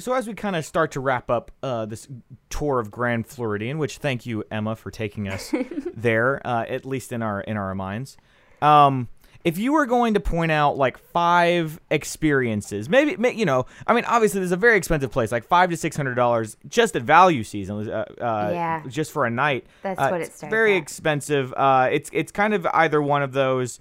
so 0.00 0.14
as 0.14 0.26
we 0.26 0.34
kind 0.34 0.56
of 0.56 0.64
start 0.64 0.90
to 0.92 1.00
wrap 1.00 1.30
up 1.30 1.52
uh, 1.62 1.86
this 1.86 2.08
tour 2.48 2.80
of 2.80 2.90
Grand 2.90 3.24
Floridian, 3.24 3.78
which 3.78 3.98
thank 3.98 4.26
you 4.26 4.42
Emma 4.50 4.74
for 4.74 4.90
taking 4.90 5.28
us 5.28 5.54
there, 5.94 6.44
uh, 6.44 6.64
at 6.68 6.84
least 6.84 7.12
in 7.12 7.22
our 7.22 7.40
in 7.42 7.56
our 7.56 7.72
minds. 7.76 8.16
Um, 8.60 9.06
if 9.44 9.58
you 9.58 9.72
were 9.72 9.86
going 9.86 10.14
to 10.14 10.20
point 10.20 10.50
out 10.50 10.76
like 10.76 10.98
five 10.98 11.78
experiences, 11.88 12.88
maybe 12.88 13.14
ma- 13.16 13.28
you 13.28 13.44
know, 13.44 13.66
I 13.86 13.94
mean, 13.94 14.04
obviously 14.06 14.40
this 14.40 14.46
is 14.46 14.52
a 14.52 14.56
very 14.56 14.76
expensive 14.76 15.12
place, 15.12 15.30
like 15.30 15.44
five 15.44 15.70
to 15.70 15.76
six 15.76 15.96
hundred 15.96 16.16
dollars 16.16 16.56
just 16.68 16.96
at 16.96 17.02
value 17.02 17.44
season, 17.44 17.88
uh, 17.88 18.06
uh, 18.20 18.50
Yeah. 18.52 18.82
just 18.88 19.12
for 19.12 19.24
a 19.24 19.30
night. 19.30 19.68
That's 19.84 20.00
Uh, 20.00 20.08
what 20.08 20.20
it 20.20 20.24
it's 20.24 20.42
Very 20.42 20.74
at. 20.74 20.82
expensive. 20.82 21.54
Uh, 21.56 21.90
it's 21.92 22.10
it's 22.12 22.32
kind 22.32 22.54
of 22.54 22.66
either 22.74 23.00
one 23.00 23.22
of 23.22 23.34
those 23.34 23.78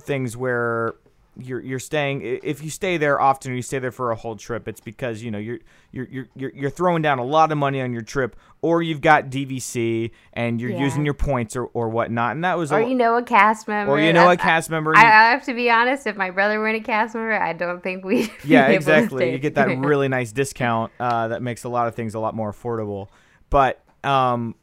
things 0.00 0.36
where 0.36 0.96
you're 1.38 1.60
you're 1.60 1.78
staying 1.78 2.20
if 2.22 2.62
you 2.62 2.68
stay 2.68 2.98
there 2.98 3.20
often 3.20 3.52
or 3.52 3.54
you 3.54 3.62
stay 3.62 3.78
there 3.78 3.90
for 3.90 4.10
a 4.10 4.14
whole 4.14 4.36
trip 4.36 4.68
it's 4.68 4.80
because 4.80 5.22
you 5.22 5.30
know 5.30 5.38
you're 5.38 5.58
you're 5.90 6.26
you're 6.34 6.52
you're, 6.54 6.70
throwing 6.70 7.00
down 7.00 7.18
a 7.18 7.24
lot 7.24 7.50
of 7.50 7.56
money 7.56 7.80
on 7.80 7.90
your 7.92 8.02
trip 8.02 8.36
or 8.60 8.82
you've 8.82 9.00
got 9.00 9.30
DVC 9.30 10.10
and 10.34 10.60
you're 10.60 10.70
Yeah. 10.70 10.80
using 10.80 11.04
your 11.04 11.14
points 11.14 11.56
or, 11.56 11.64
or 11.66 11.88
whatnot 11.88 12.32
and 12.32 12.44
that 12.44 12.58
was 12.58 12.70
or 12.70 12.80
a, 12.80 12.88
you 12.88 12.94
know 12.94 13.16
a 13.16 13.22
cast 13.22 13.66
member, 13.66 13.92
or 13.92 13.98
you 13.98 14.12
know 14.12 14.28
a 14.30 14.36
cast 14.36 14.68
member 14.68 14.94
I, 14.94 15.04
I 15.04 15.30
have 15.30 15.44
to 15.44 15.54
be 15.54 15.70
honest. 15.70 16.06
If 16.06 16.16
my 16.16 16.30
brother 16.30 16.58
weren't 16.60 16.76
a 16.76 16.84
cast 16.84 17.14
member, 17.14 17.32
I 17.32 17.54
don't 17.54 17.82
think 17.82 18.04
we. 18.04 18.30
yeah 18.44 18.68
exactly 18.68 19.32
you 19.32 19.38
get 19.38 19.54
that 19.54 19.78
really 19.78 20.08
nice 20.08 20.32
discount 20.32 20.92
uh, 21.00 21.28
that 21.28 21.42
makes 21.42 21.64
a 21.64 21.68
lot 21.68 21.88
of 21.88 21.94
things 21.94 22.14
a 22.14 22.20
lot 22.20 22.34
more 22.34 22.52
affordable 22.52 23.08
but 23.48 23.82
um 24.04 24.54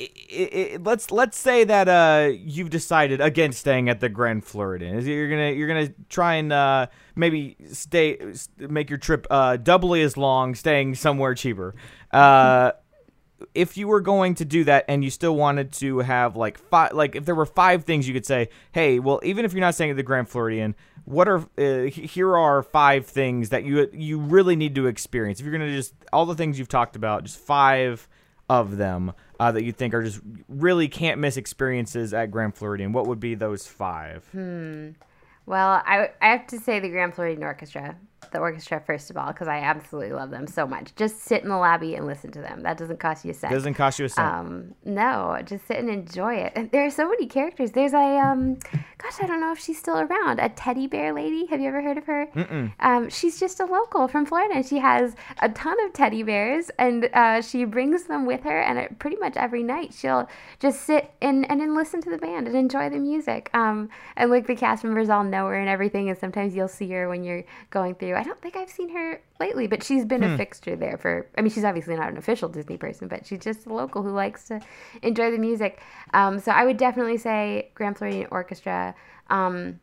i 0.00 0.08
i 0.32 0.72
i 0.74 0.78
let's 0.82 1.10
let's 1.10 1.38
say 1.38 1.64
that 1.64 1.88
uh, 1.88 2.30
you've 2.32 2.70
decided 2.70 3.20
against 3.20 3.60
staying 3.60 3.88
at 3.88 4.00
the 4.00 4.08
Grand 4.08 4.44
Floridian. 4.44 4.96
Is 4.96 5.06
you're 5.06 5.28
gonna 5.28 5.50
you're 5.50 5.68
gonna 5.68 5.92
try 6.08 6.34
and 6.34 6.52
uh, 6.52 6.86
maybe 7.14 7.56
stay 7.70 8.18
make 8.58 8.88
your 8.88 8.98
trip 8.98 9.26
uh, 9.30 9.56
doubly 9.56 10.02
as 10.02 10.16
long, 10.16 10.54
staying 10.54 10.94
somewhere 10.94 11.34
cheaper. 11.34 11.74
Uh, 12.10 12.72
if 13.54 13.76
you 13.76 13.88
were 13.88 14.00
going 14.00 14.34
to 14.34 14.44
do 14.44 14.64
that 14.64 14.84
and 14.88 15.02
you 15.02 15.10
still 15.10 15.34
wanted 15.34 15.72
to 15.72 15.98
have 16.00 16.36
like 16.36 16.58
five 16.58 16.92
like 16.92 17.16
if 17.16 17.24
there 17.24 17.34
were 17.34 17.46
five 17.46 17.84
things 17.84 18.06
you 18.06 18.14
could 18.14 18.26
say 18.26 18.48
hey 18.72 18.98
well 18.98 19.20
even 19.22 19.44
if 19.44 19.52
you're 19.52 19.60
not 19.60 19.74
staying 19.74 19.90
at 19.90 19.96
the 19.96 20.02
grand 20.02 20.28
floridian 20.28 20.74
what 21.04 21.28
are 21.28 21.38
uh, 21.58 21.84
here 21.84 22.36
are 22.36 22.62
five 22.62 23.06
things 23.06 23.48
that 23.48 23.64
you 23.64 23.88
you 23.92 24.18
really 24.18 24.56
need 24.56 24.74
to 24.74 24.86
experience 24.86 25.40
if 25.40 25.46
you're 25.46 25.52
gonna 25.52 25.72
just 25.72 25.94
all 26.12 26.26
the 26.26 26.34
things 26.34 26.58
you've 26.58 26.68
talked 26.68 26.96
about 26.96 27.24
just 27.24 27.38
five 27.38 28.06
of 28.48 28.76
them 28.76 29.12
uh, 29.40 29.50
that 29.50 29.64
you 29.64 29.72
think 29.72 29.94
are 29.94 30.02
just 30.04 30.20
really 30.48 30.86
can't 30.86 31.18
miss 31.18 31.36
experiences 31.36 32.14
at 32.14 32.30
grand 32.30 32.54
floridian? 32.54 32.92
What 32.92 33.06
would 33.08 33.18
be 33.18 33.34
those 33.34 33.66
five? 33.66 34.24
Well, 35.46 35.82
I, 35.84 36.10
I 36.20 36.28
have 36.28 36.46
to 36.48 36.60
say 36.60 36.78
the 36.78 36.90
Grand 36.90 37.14
Floridian 37.14 37.42
Orchestra, 37.42 37.96
the 38.32 38.38
orchestra 38.38 38.80
first 38.80 39.10
of 39.10 39.16
all, 39.16 39.28
because 39.28 39.48
I 39.48 39.58
absolutely 39.58 40.12
love 40.12 40.30
them 40.30 40.46
so 40.46 40.66
much. 40.66 40.94
Just 40.96 41.22
sit 41.22 41.42
in 41.42 41.48
the 41.48 41.56
lobby 41.56 41.94
and 41.94 42.06
listen 42.06 42.30
to 42.32 42.40
them. 42.40 42.62
That 42.62 42.78
doesn't 42.78 43.00
cost 43.00 43.24
you 43.24 43.32
a 43.32 43.34
cent. 43.34 43.52
doesn't 43.52 43.74
cost 43.74 43.98
you 43.98 44.04
a 44.06 44.08
cent 44.08 44.26
Um, 44.26 44.74
no, 44.84 45.38
just 45.44 45.66
sit 45.66 45.78
and 45.78 45.90
enjoy 45.90 46.34
it. 46.34 46.52
And 46.56 46.70
there 46.72 46.84
are 46.84 46.90
so 46.90 47.08
many 47.08 47.26
characters. 47.26 47.72
There's 47.72 47.92
a 47.92 48.18
um, 48.18 48.58
gosh, 48.98 49.16
I 49.20 49.26
don't 49.26 49.40
know 49.40 49.52
if 49.52 49.58
she's 49.58 49.78
still 49.78 49.98
around. 49.98 50.40
A 50.40 50.48
teddy 50.48 50.86
bear 50.86 51.12
lady. 51.12 51.46
Have 51.46 51.60
you 51.60 51.68
ever 51.68 51.82
heard 51.82 51.98
of 51.98 52.04
her? 52.06 52.26
Mm-mm. 52.34 52.72
Um, 52.80 53.08
she's 53.08 53.40
just 53.40 53.60
a 53.60 53.64
local 53.64 54.08
from 54.08 54.26
Florida. 54.26 54.56
and 54.56 54.66
She 54.66 54.78
has 54.78 55.14
a 55.40 55.48
ton 55.48 55.76
of 55.84 55.92
teddy 55.92 56.22
bears, 56.22 56.70
and 56.78 57.08
uh, 57.14 57.40
she 57.42 57.64
brings 57.64 58.04
them 58.04 58.26
with 58.26 58.42
her. 58.44 58.60
And 58.60 58.78
it, 58.78 58.98
pretty 58.98 59.16
much 59.16 59.36
every 59.36 59.62
night, 59.62 59.94
she'll 59.94 60.28
just 60.58 60.82
sit 60.82 61.12
and 61.20 61.50
and 61.50 61.60
then 61.60 61.74
listen 61.74 62.00
to 62.02 62.10
the 62.10 62.18
band 62.18 62.46
and 62.46 62.56
enjoy 62.56 62.90
the 62.90 62.98
music. 62.98 63.50
Um, 63.54 63.88
and 64.16 64.30
like 64.30 64.46
the 64.46 64.56
cast 64.56 64.84
members 64.84 65.08
all 65.08 65.24
know 65.24 65.46
her 65.46 65.54
and 65.54 65.68
everything. 65.68 66.08
And 66.08 66.18
sometimes 66.18 66.54
you'll 66.54 66.68
see 66.68 66.90
her 66.90 67.08
when 67.08 67.24
you're 67.24 67.44
going 67.70 67.94
through. 67.94 68.09
I 68.16 68.22
don't 68.22 68.40
think 68.40 68.56
I've 68.56 68.70
seen 68.70 68.90
her 68.90 69.20
lately, 69.38 69.66
but 69.66 69.82
she's 69.82 70.04
been 70.04 70.22
a 70.22 70.36
fixture 70.36 70.76
there 70.76 70.98
for. 70.98 71.28
I 71.36 71.42
mean, 71.42 71.50
she's 71.50 71.64
obviously 71.64 71.96
not 71.96 72.08
an 72.08 72.16
official 72.16 72.48
Disney 72.48 72.76
person, 72.76 73.08
but 73.08 73.26
she's 73.26 73.40
just 73.40 73.66
a 73.66 73.74
local 73.74 74.02
who 74.02 74.10
likes 74.10 74.44
to 74.48 74.60
enjoy 75.02 75.30
the 75.30 75.38
music. 75.38 75.80
Um, 76.14 76.38
so 76.38 76.52
I 76.52 76.64
would 76.64 76.76
definitely 76.76 77.16
say 77.16 77.70
Grand 77.74 77.98
Floridian 77.98 78.28
Orchestra. 78.30 78.94
Um, 79.28 79.80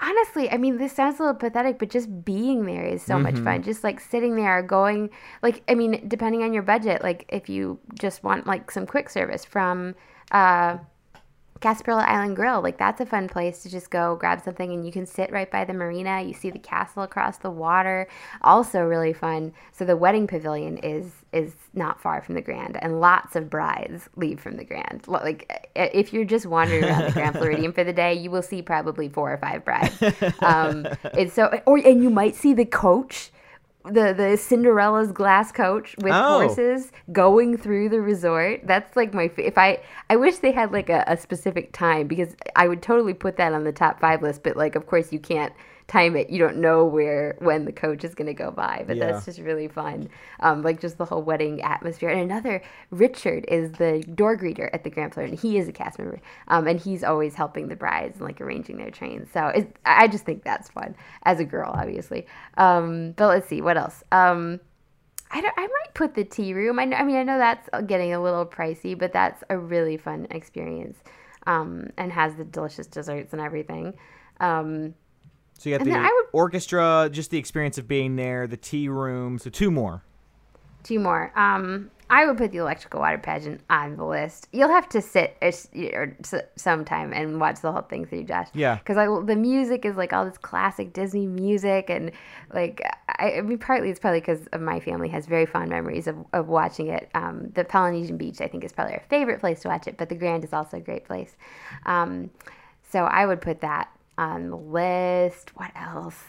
honestly, 0.00 0.50
I 0.50 0.56
mean, 0.56 0.78
this 0.78 0.92
sounds 0.92 1.18
a 1.18 1.22
little 1.22 1.34
pathetic, 1.34 1.78
but 1.78 1.90
just 1.90 2.24
being 2.24 2.66
there 2.66 2.84
is 2.84 3.02
so 3.02 3.18
much 3.18 3.36
fun. 3.38 3.62
Just 3.62 3.84
like 3.84 4.00
sitting 4.00 4.36
there, 4.36 4.62
going, 4.62 5.10
like, 5.42 5.62
I 5.68 5.74
mean, 5.74 6.08
depending 6.08 6.42
on 6.42 6.52
your 6.52 6.62
budget, 6.62 7.02
like 7.02 7.24
if 7.28 7.48
you 7.48 7.78
just 7.98 8.22
want 8.22 8.46
like 8.46 8.70
some 8.70 8.86
quick 8.86 9.10
service 9.10 9.44
from, 9.44 9.94
uh, 10.30 10.78
Gasparilla 11.60 12.06
Island 12.06 12.36
Grill, 12.36 12.62
like 12.62 12.78
that's 12.78 13.00
a 13.00 13.06
fun 13.06 13.28
place 13.28 13.62
to 13.62 13.70
just 13.70 13.90
go 13.90 14.16
grab 14.16 14.40
something 14.40 14.72
and 14.72 14.86
you 14.86 14.92
can 14.92 15.06
sit 15.06 15.32
right 15.32 15.50
by 15.50 15.64
the 15.64 15.72
marina. 15.72 16.22
You 16.22 16.34
see 16.34 16.50
the 16.50 16.58
castle 16.58 17.02
across 17.02 17.38
the 17.38 17.50
water. 17.50 18.06
Also 18.42 18.80
really 18.80 19.12
fun. 19.12 19.52
So 19.72 19.84
the 19.84 19.96
wedding 19.96 20.26
pavilion 20.26 20.78
is 20.78 21.12
is 21.32 21.54
not 21.74 22.00
far 22.00 22.22
from 22.22 22.34
the 22.34 22.40
Grand 22.40 22.76
and 22.82 23.00
lots 23.00 23.36
of 23.36 23.50
brides 23.50 24.08
leave 24.16 24.40
from 24.40 24.56
the 24.56 24.64
Grand. 24.64 25.06
Like 25.08 25.70
if 25.74 26.12
you're 26.12 26.24
just 26.24 26.46
wandering 26.46 26.84
around 26.84 27.06
the 27.06 27.12
Grand 27.12 27.36
Floridian 27.38 27.72
for 27.72 27.84
the 27.84 27.92
day, 27.92 28.14
you 28.14 28.30
will 28.30 28.42
see 28.42 28.62
probably 28.62 29.08
four 29.08 29.32
or 29.32 29.38
five 29.38 29.64
brides. 29.64 29.96
Um, 30.40 30.86
it's 31.14 31.34
so 31.34 31.60
or 31.66 31.78
and 31.78 32.02
you 32.02 32.10
might 32.10 32.34
see 32.34 32.54
the 32.54 32.64
coach 32.64 33.30
the 33.84 34.12
the 34.12 34.36
Cinderella's 34.36 35.12
glass 35.12 35.52
coach 35.52 35.94
with 36.02 36.12
Oh. 36.12 36.40
horses 36.48 36.92
going 37.12 37.56
through 37.56 37.88
the 37.88 38.00
resort. 38.00 38.60
That's 38.64 38.96
like 38.96 39.14
my 39.14 39.30
if 39.36 39.56
I 39.56 39.80
I 40.10 40.16
wish 40.16 40.38
they 40.38 40.52
had 40.52 40.72
like 40.72 40.90
a, 40.90 41.04
a 41.06 41.16
specific 41.16 41.72
time 41.72 42.06
because 42.06 42.36
I 42.56 42.68
would 42.68 42.82
totally 42.82 43.14
put 43.14 43.36
that 43.36 43.52
on 43.52 43.64
the 43.64 43.72
top 43.72 44.00
five 44.00 44.22
list. 44.22 44.42
But 44.42 44.56
like, 44.56 44.74
of 44.74 44.86
course, 44.86 45.12
you 45.12 45.18
can't 45.20 45.52
time 45.88 46.16
it. 46.16 46.28
You 46.30 46.38
don't 46.38 46.58
know 46.58 46.84
where 46.84 47.34
when 47.40 47.64
the 47.64 47.72
coach 47.72 48.04
is 48.04 48.14
going 48.14 48.26
to 48.26 48.34
go 48.34 48.50
by. 48.50 48.84
But 48.86 48.98
Yeah. 48.98 49.06
that's 49.06 49.24
just 49.24 49.40
really 49.40 49.68
fun. 49.68 50.08
Um, 50.40 50.62
like 50.62 50.80
just 50.80 50.98
the 50.98 51.06
whole 51.06 51.22
wedding 51.22 51.62
atmosphere. 51.62 52.10
And 52.10 52.20
another 52.20 52.62
Richard 52.90 53.46
is 53.48 53.72
the 53.72 54.02
door 54.14 54.36
greeter 54.36 54.68
at 54.72 54.84
the 54.84 54.90
Grand 54.90 55.14
Floridian. 55.14 55.38
He 55.38 55.58
is 55.58 55.66
a 55.66 55.72
cast 55.72 55.98
member, 55.98 56.20
um, 56.48 56.68
and 56.68 56.78
he's 56.78 57.02
always 57.02 57.34
helping 57.34 57.68
the 57.68 57.76
brides 57.76 58.18
and 58.18 58.26
like 58.26 58.40
arranging 58.40 58.76
their 58.76 58.90
trains. 58.90 59.28
So 59.32 59.46
it, 59.46 59.76
I 59.84 60.06
just 60.08 60.24
think 60.24 60.44
that's 60.44 60.68
fun 60.70 60.94
as 61.24 61.40
a 61.40 61.44
girl, 61.44 61.72
obviously. 61.74 62.26
Um, 62.58 63.12
but 63.12 63.28
let's 63.28 63.48
see 63.48 63.62
what 63.62 63.76
else. 63.78 64.04
Um, 64.12 64.60
I, 65.30 65.40
I 65.40 65.66
might 65.66 65.94
put 65.94 66.14
the 66.14 66.24
tea 66.24 66.54
room. 66.54 66.78
I, 66.78 66.84
know, 66.84 66.96
I 66.96 67.04
mean, 67.04 67.16
I 67.16 67.22
know 67.22 67.38
that's 67.38 67.68
getting 67.86 68.14
a 68.14 68.22
little 68.22 68.46
pricey, 68.46 68.98
but 68.98 69.12
that's 69.12 69.42
a 69.50 69.58
really 69.58 69.96
fun 69.96 70.26
experience 70.30 70.98
um, 71.46 71.88
and 71.96 72.12
has 72.12 72.34
the 72.36 72.44
delicious 72.44 72.86
desserts 72.86 73.32
and 73.32 73.40
everything. 73.42 73.94
Um, 74.40 74.94
So 75.58 75.68
you 75.68 75.76
got 75.76 75.86
And 75.86 75.94
the 75.94 76.00
would- 76.00 76.26
orchestra, 76.32 77.08
just 77.12 77.30
the 77.30 77.38
experience 77.38 77.76
of 77.78 77.86
being 77.86 78.16
there, 78.16 78.46
the 78.46 78.56
tea 78.56 78.88
room. 78.88 79.38
So 79.38 79.50
two 79.50 79.70
more. 79.70 80.02
two 80.84 80.98
more. 81.00 81.32
Um, 81.36 81.90
I 82.10 82.24
would 82.24 82.38
put 82.38 82.52
the 82.52 82.58
electrical 82.58 83.00
water 83.00 83.18
pageant 83.18 83.60
on 83.68 83.96
the 83.96 84.04
list. 84.04 84.48
You'll 84.52 84.70
have 84.70 84.88
to 84.90 85.02
sit 85.02 85.36
or, 85.42 85.52
or 85.92 86.16
sometime 86.56 87.12
and 87.12 87.38
watch 87.38 87.60
the 87.60 87.70
whole 87.70 87.82
thing 87.82 88.06
through, 88.06 88.24
Josh. 88.24 88.46
Yeah. 88.54 88.76
Because 88.76 89.26
the 89.26 89.36
music 89.36 89.84
is 89.84 89.96
like 89.96 90.14
all 90.14 90.24
this 90.24 90.38
classic 90.38 90.94
Disney 90.94 91.26
music, 91.26 91.90
and 91.90 92.12
like 92.54 92.80
I, 93.18 93.32
I 93.34 93.40
mean, 93.42 93.58
partly 93.58 93.90
it's 93.90 94.00
probably 94.00 94.20
because 94.20 94.46
of 94.54 94.62
my 94.62 94.80
family 94.80 95.08
has 95.10 95.26
very 95.26 95.44
fond 95.44 95.68
memories 95.68 96.06
of, 96.06 96.16
of 96.32 96.48
watching 96.48 96.86
it. 96.86 97.10
Um, 97.14 97.50
the 97.54 97.64
Polynesian 97.64 98.16
Beach, 98.16 98.40
I 98.40 98.46
think, 98.48 98.64
is 98.64 98.72
probably 98.72 98.94
our 98.94 99.02
favorite 99.10 99.40
place 99.40 99.60
to 99.62 99.68
watch 99.68 99.86
it, 99.86 99.98
but 99.98 100.08
the 100.08 100.14
Grand 100.14 100.44
is 100.44 100.54
also 100.54 100.78
a 100.78 100.80
great 100.80 101.04
place. 101.04 101.36
Um, 101.84 102.30
so 102.90 103.00
I 103.04 103.26
would 103.26 103.42
put 103.42 103.60
that 103.60 103.90
on 104.18 104.50
the 104.50 104.56
list. 104.56 105.56
What 105.56 105.70
else? 105.74 106.22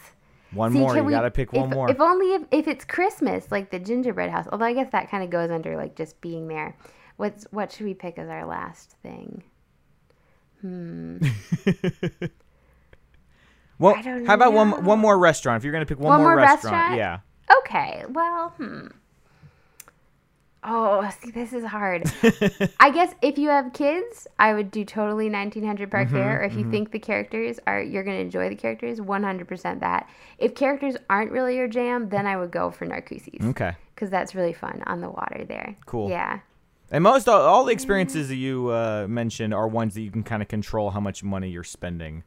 One 0.53 0.71
See, 0.71 0.79
more. 0.79 0.95
You 0.95 1.03
we- 1.03 1.11
got 1.11 1.21
to 1.21 1.31
pick 1.31 1.51
one 1.51 1.69
if, 1.69 1.75
more. 1.75 1.89
If 1.91 1.99
only 1.99 2.35
if, 2.35 2.43
if 2.51 2.67
it's 2.67 2.85
Christmas, 2.85 3.51
like 3.51 3.69
the 3.71 3.79
gingerbread 3.79 4.29
house. 4.29 4.47
Although 4.51 4.65
I 4.65 4.73
guess 4.73 4.89
that 4.93 5.11
kind 5.11 5.23
of 5.23 5.29
goes 5.29 5.51
under 5.51 5.75
like 5.75 5.95
just 5.95 6.21
being 6.21 6.47
there. 6.47 6.77
What's 7.17 7.45
what 7.51 7.71
should 7.71 7.85
we 7.85 7.93
pick 7.93 8.17
as 8.17 8.29
our 8.29 8.45
last 8.45 8.95
thing? 9.03 9.43
well, 13.79 13.95
I 13.95 14.01
don't 14.01 14.25
how 14.25 14.33
about 14.33 14.53
one 14.53 14.83
one 14.85 14.99
more 14.99 15.17
restaurant? 15.17 15.57
If 15.57 15.63
you're 15.63 15.73
gonna 15.73 15.85
pick 15.85 15.99
one, 15.99 16.09
One 16.09 16.19
more, 16.21 16.29
more 16.31 16.37
restaurant, 16.37 16.75
restaurant? 16.75 16.97
yeah. 16.97 17.19
Okay, 17.59 18.03
well, 18.09 18.49
hmm. 18.57 18.87
Oh, 20.63 21.09
see, 21.21 21.31
this 21.31 21.53
is 21.53 21.63
hard. 21.63 22.03
I 22.79 22.89
guess 22.91 23.13
if 23.21 23.37
you 23.37 23.47
have 23.49 23.71
kids, 23.71 24.27
I 24.37 24.53
would 24.53 24.71
do 24.71 24.83
totally 24.83 25.29
1900 25.29 25.89
Park 25.89 26.07
Mm-hmm, 26.07 26.15
Fair. 26.17 26.41
Or 26.41 26.43
if 26.43 26.55
you 26.55 26.69
think 26.69 26.91
the 26.91 26.99
characters 26.99 27.59
are, 27.65 27.81
you're 27.81 28.03
going 28.03 28.17
to 28.17 28.21
enjoy 28.21 28.49
the 28.49 28.55
characters, 28.55 28.99
100% 28.99 29.79
that. 29.79 30.09
If 30.37 30.55
characters 30.55 30.97
aren't 31.09 31.31
really 31.31 31.55
your 31.55 31.67
jam, 31.69 32.09
then 32.09 32.27
I 32.27 32.35
would 32.35 32.51
go 32.51 32.71
for 32.71 32.85
Narcoossee's. 32.85 33.45
Okay. 33.47 33.73
Because 33.95 34.09
that's 34.09 34.35
really 34.35 34.53
fun 34.53 34.83
on 34.85 34.99
the 34.99 35.09
water 35.09 35.45
there. 35.47 35.77
Cool. 35.85 36.09
Yeah. 36.09 36.39
And 36.91 37.03
most 37.03 37.29
all, 37.29 37.39
all 37.41 37.63
the 37.65 37.71
experiences 37.71 38.27
that 38.29 38.35
you 38.35 38.69
uh, 38.69 39.05
mentioned 39.07 39.53
are 39.53 39.67
ones 39.67 39.93
that 39.93 40.01
you 40.01 40.11
can 40.11 40.23
kind 40.23 40.41
of 40.41 40.47
control 40.49 40.89
how 40.89 40.99
much 40.99 41.23
money 41.23 41.49
you're 41.49 41.63
spending. 41.63 42.23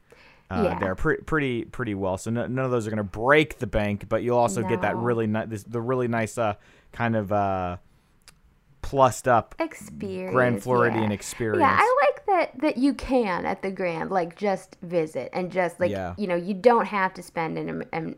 Uh, 0.51 0.63
Yeah. 0.65 0.79
They're 0.79 0.95
pre- 0.95 1.17
pretty 1.19 1.65
pretty 1.65 1.95
well. 1.95 2.17
So 2.17 2.31
no, 2.31 2.47
none 2.47 2.65
of 2.65 2.71
those 2.71 2.87
are 2.87 2.91
going 2.91 2.99
to 2.99 3.03
break 3.05 3.59
the 3.59 3.67
bank, 3.67 4.09
but 4.09 4.23
you'll 4.23 4.39
also 4.39 4.63
get 4.63 4.83
that 4.83 4.97
really 4.97 5.27
nice 5.27 5.49
this 5.49 5.65
the 5.65 5.81
really 5.81 6.09
nice 6.09 6.39
uh, 6.39 6.55
kind 6.93 7.17
of 7.17 7.33
uh, 7.33 7.79
plussed 8.93 9.27
up 9.27 9.55
Experience. 9.59 10.35
Grand 10.35 10.63
Floridian 10.63 11.05
yeah. 11.09 11.15
experience. 11.15 11.61
Yeah, 11.63 11.79
I 11.81 11.99
like 12.05 12.27
that 12.27 12.61
that 12.61 12.77
you 12.77 12.93
can 12.93 13.47
at 13.47 13.63
the 13.63 13.71
Grand, 13.71 14.11
like 14.11 14.37
just 14.37 14.77
visit 14.83 15.31
and 15.33 15.51
just 15.51 15.81
like 15.81 15.91
Yeah. 15.91 16.15
you 16.19 16.27
know 16.27 16.35
you 16.35 16.53
don't 16.53 16.85
have 16.85 17.15
to 17.15 17.23
spend 17.23 17.57
an, 17.57 17.85
an 17.95 18.17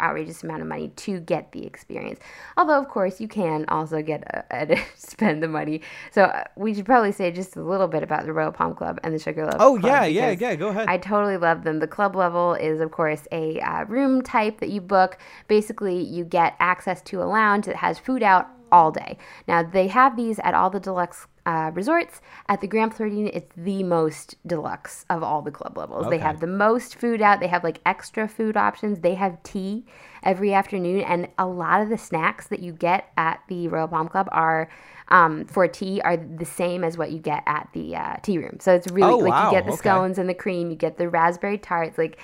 outrageous 0.00 0.42
amount 0.42 0.62
of 0.62 0.66
money 0.66 0.88
to 0.88 1.20
get 1.20 1.52
the 1.52 1.64
experience. 1.64 2.18
Although 2.56 2.80
of 2.80 2.88
course 2.88 3.20
you 3.20 3.28
can 3.28 3.64
also 3.68 4.02
get 4.02 4.24
a, 4.24 4.72
a, 4.72 4.84
spend 4.96 5.40
the 5.40 5.46
money. 5.46 5.82
So 6.10 6.24
uh, 6.24 6.42
we 6.56 6.74
should 6.74 6.84
probably 6.86 7.12
say 7.12 7.30
just 7.30 7.54
a 7.54 7.62
little 7.62 7.86
bit 7.86 8.02
about 8.02 8.26
the 8.26 8.32
Royal 8.32 8.50
Palm 8.50 8.74
Club 8.74 8.98
and 9.04 9.14
the 9.14 9.20
Sugarloaf. 9.20 9.54
Oh, 9.60 9.78
Club 9.78 9.84
yeah, 9.84 10.04
yeah, 10.04 10.30
yeah, 10.32 10.56
go 10.56 10.68
ahead. 10.68 10.88
I 10.88 10.98
totally 10.98 11.36
love 11.36 11.62
them. 11.62 11.78
The 11.78 11.86
club 11.86 12.16
level 12.16 12.54
is, 12.54 12.80
of 12.80 12.90
course, 12.90 13.28
a 13.30 13.60
uh, 13.60 13.84
room 13.84 14.22
type 14.22 14.58
that 14.58 14.70
you 14.70 14.80
book. 14.80 15.16
Basically, 15.46 16.02
you 16.02 16.24
get 16.24 16.56
access 16.58 17.02
to 17.02 17.22
a 17.22 17.26
lounge 17.26 17.66
that 17.66 17.76
has 17.76 18.00
food 18.00 18.24
out 18.24 18.48
all 18.70 18.90
day. 18.90 19.16
Now, 19.46 19.62
they 19.62 19.88
have 19.88 20.16
these 20.16 20.38
at 20.40 20.54
all 20.54 20.70
the 20.70 20.80
deluxe 20.80 21.26
uh, 21.46 21.70
resorts. 21.74 22.20
At 22.48 22.60
the 22.60 22.66
Grand 22.66 22.94
Floridian, 22.94 23.30
it's 23.32 23.52
the 23.56 23.82
most 23.82 24.34
deluxe 24.46 25.04
of 25.08 25.22
all 25.22 25.42
the 25.42 25.50
club 25.50 25.78
levels. 25.78 26.08
They 26.10 26.18
have 26.18 26.40
the 26.40 26.46
most 26.46 26.96
food 26.96 27.22
out. 27.22 27.40
They 27.40 27.46
have 27.48 27.64
like 27.64 27.80
extra 27.86 28.28
food 28.28 28.56
options. 28.56 29.00
They 29.00 29.14
have 29.14 29.42
tea 29.42 29.86
every 30.22 30.52
afternoon, 30.52 31.00
and 31.02 31.28
a 31.38 31.46
lot 31.46 31.80
of 31.80 31.88
the 31.88 31.98
snacks 31.98 32.48
that 32.48 32.60
you 32.60 32.72
get 32.72 33.10
at 33.16 33.40
the 33.48 33.68
Royal 33.68 33.88
Palm 33.88 34.08
Club 34.08 34.28
are. 34.32 34.68
Um, 35.10 35.46
for 35.46 35.66
tea 35.66 36.02
are 36.02 36.18
the 36.18 36.44
same 36.44 36.84
as 36.84 36.98
what 36.98 37.10
you 37.10 37.18
get 37.18 37.42
at 37.46 37.70
the 37.72 37.96
uh, 37.96 38.16
tea 38.20 38.36
room. 38.36 38.58
So 38.60 38.74
it's 38.74 38.90
really 38.90 39.14
Oh, 39.14 39.16
like 39.16 39.30
wow, 39.32 39.46
you 39.46 39.56
get 39.56 39.64
the 39.64 39.72
okay. 39.72 39.78
scones 39.78 40.18
and 40.18 40.28
the 40.28 40.34
cream, 40.34 40.68
you 40.68 40.76
get 40.76 40.98
the 40.98 41.08
raspberry 41.08 41.56
tarts, 41.56 41.96
like, 41.96 42.18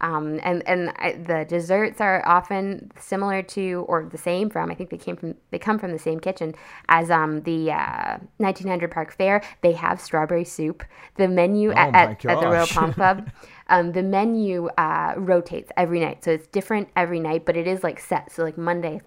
um, 0.00 0.40
and 0.42 0.66
and 0.66 0.90
I, 0.96 1.12
the 1.12 1.44
desserts 1.48 2.00
are 2.00 2.26
often 2.26 2.90
similar 2.98 3.42
to 3.42 3.84
or 3.88 4.04
the 4.04 4.18
same 4.18 4.50
from. 4.50 4.70
I 4.70 4.74
think 4.74 4.90
they 4.90 4.98
came 4.98 5.16
from 5.16 5.34
they 5.50 5.58
come 5.58 5.78
from 5.78 5.92
the 5.92 5.98
same 5.98 6.20
kitchen 6.20 6.54
as 6.88 7.10
um, 7.10 7.42
the 7.42 7.72
uh, 7.72 8.18
1900 8.38 8.90
Park 8.90 9.12
Fair. 9.12 9.42
They 9.62 9.72
have 9.72 10.00
strawberry 10.00 10.44
soup. 10.44 10.84
The 11.16 11.28
menu 11.28 11.72
at, 11.72 11.88
Oh 11.88 11.92
my 11.92 11.98
at, 11.98 12.24
at 12.24 12.40
the 12.40 12.48
Royal. 12.48 12.66
Palm 12.66 12.92
Club. 12.92 13.30
Um, 13.70 13.92
the 13.92 14.02
menu 14.02 14.68
uh, 14.78 15.12
rotates 15.18 15.70
every 15.76 16.00
night, 16.00 16.24
so 16.24 16.30
it's 16.30 16.46
different 16.46 16.88
every 16.96 17.20
night, 17.20 17.44
but 17.44 17.54
it 17.54 17.66
is 17.66 17.82
like 17.82 18.00
set. 18.00 18.32
So 18.32 18.42
like 18.42 18.56
Monday, 18.56 19.02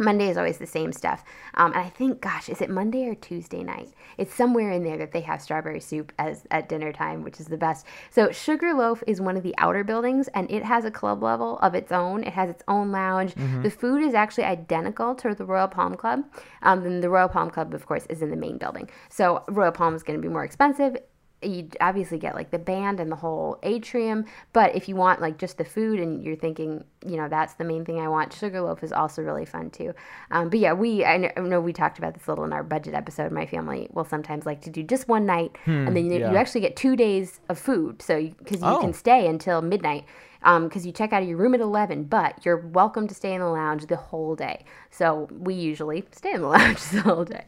Monday 0.00 0.28
is 0.28 0.36
always 0.36 0.58
the 0.58 0.66
same 0.66 0.92
stuff. 0.92 1.24
Um, 1.54 1.72
and 1.72 1.82
I 1.82 1.88
think, 1.90 2.20
gosh, 2.20 2.48
is 2.48 2.60
it 2.60 2.70
Monday 2.70 3.06
or 3.06 3.14
Tuesday 3.14 3.62
night? 3.62 3.90
It's 4.18 4.34
somewhere 4.34 4.72
in 4.72 4.82
there 4.82 4.98
that 4.98 5.12
they 5.12 5.20
have 5.20 5.42
strawberry 5.42 5.80
soup 5.80 6.12
as 6.18 6.46
at 6.50 6.68
dinner 6.68 6.92
time, 6.92 7.22
which 7.22 7.38
is 7.38 7.46
the 7.46 7.56
best. 7.56 7.86
So 8.10 8.32
Sugarloaf 8.32 9.02
is 9.06 9.20
one 9.20 9.36
of 9.36 9.42
the 9.42 9.54
outer 9.58 9.84
buildings, 9.84 10.28
and 10.28 10.50
it 10.50 10.64
has 10.64 10.84
a 10.84 10.90
club 10.90 11.22
level 11.22 11.58
of 11.58 11.74
its 11.74 11.92
own. 11.92 12.24
It 12.24 12.32
has 12.32 12.50
its 12.50 12.64
own 12.66 12.90
lounge. 12.90 13.34
The 13.62 13.70
food 13.70 14.02
is 14.02 14.14
actually 14.14 14.44
identical 14.44 15.14
to 15.16 15.34
the 15.34 15.44
Royal 15.44 15.68
Palm 15.68 15.96
Club. 15.96 16.24
Um, 16.62 16.82
then 16.82 17.00
the 17.00 17.10
Royal 17.10 17.28
Palm 17.28 17.50
Club, 17.50 17.74
of 17.74 17.86
course, 17.86 18.06
is 18.06 18.22
in 18.22 18.30
the 18.30 18.36
main 18.36 18.58
building. 18.58 18.88
So 19.08 19.44
Royal 19.48 19.72
Palm 19.72 19.94
is 19.94 20.02
going 20.02 20.18
to 20.18 20.22
be 20.22 20.32
more 20.32 20.44
expensive 20.44 20.96
you 21.42 21.68
obviously 21.80 22.18
get 22.18 22.34
like 22.34 22.50
the 22.50 22.58
band 22.58 23.00
and 23.00 23.10
the 23.10 23.16
whole 23.16 23.58
atrium 23.62 24.24
but 24.52 24.74
if 24.76 24.88
you 24.88 24.94
want 24.96 25.20
like 25.22 25.38
just 25.38 25.56
the 25.56 25.64
food 25.64 25.98
and 25.98 26.22
you're 26.22 26.36
thinking 26.36 26.84
you 27.06 27.16
know 27.16 27.28
that's 27.28 27.54
the 27.54 27.64
main 27.64 27.82
thing 27.84 27.98
i 27.98 28.06
want 28.06 28.30
sugarloaf 28.32 28.82
is 28.84 28.92
also 28.92 29.22
really 29.22 29.46
fun 29.46 29.70
too 29.70 29.94
um, 30.32 30.50
but 30.50 30.58
yeah 30.58 30.72
we 30.74 31.02
I 31.04 31.16
know, 31.16 31.30
I 31.36 31.40
know 31.40 31.60
we 31.60 31.72
talked 31.72 31.98
about 31.98 32.12
this 32.12 32.26
a 32.26 32.30
little 32.30 32.44
in 32.44 32.52
our 32.52 32.62
budget 32.62 32.92
episode 32.92 33.32
my 33.32 33.46
family 33.46 33.88
will 33.92 34.04
sometimes 34.04 34.44
like 34.44 34.60
to 34.62 34.70
do 34.70 34.82
just 34.82 35.08
one 35.08 35.24
night 35.24 35.56
and 35.64 35.96
then 35.96 36.10
you, 36.10 36.18
yeah. 36.20 36.30
you 36.30 36.36
actually 36.36 36.60
get 36.60 36.76
two 36.76 36.94
days 36.94 37.40
of 37.48 37.58
food 37.58 38.02
so 38.02 38.20
because 38.38 38.60
you, 38.60 38.66
Oh. 38.66 38.80
can 38.80 38.92
stay 38.92 39.26
until 39.26 39.62
midnight 39.62 40.04
because 40.42 40.84
you 40.86 40.92
check 40.92 41.12
out 41.12 41.22
of 41.22 41.28
your 41.28 41.38
room 41.38 41.54
at 41.54 41.60
11 41.60 42.04
but 42.04 42.44
you're 42.44 42.56
welcome 42.68 43.06
to 43.08 43.14
stay 43.14 43.32
in 43.34 43.40
the 43.40 43.46
lounge 43.46 43.86
the 43.86 43.96
whole 43.96 44.34
day 44.34 44.64
so 44.90 45.26
we 45.32 45.54
usually 45.54 46.04
stay 46.12 46.32
in 46.32 46.42
the 46.42 46.46
lounge 46.58 46.82
the 46.90 47.00
whole 47.00 47.24
day 47.24 47.44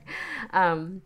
um, 0.53 1.03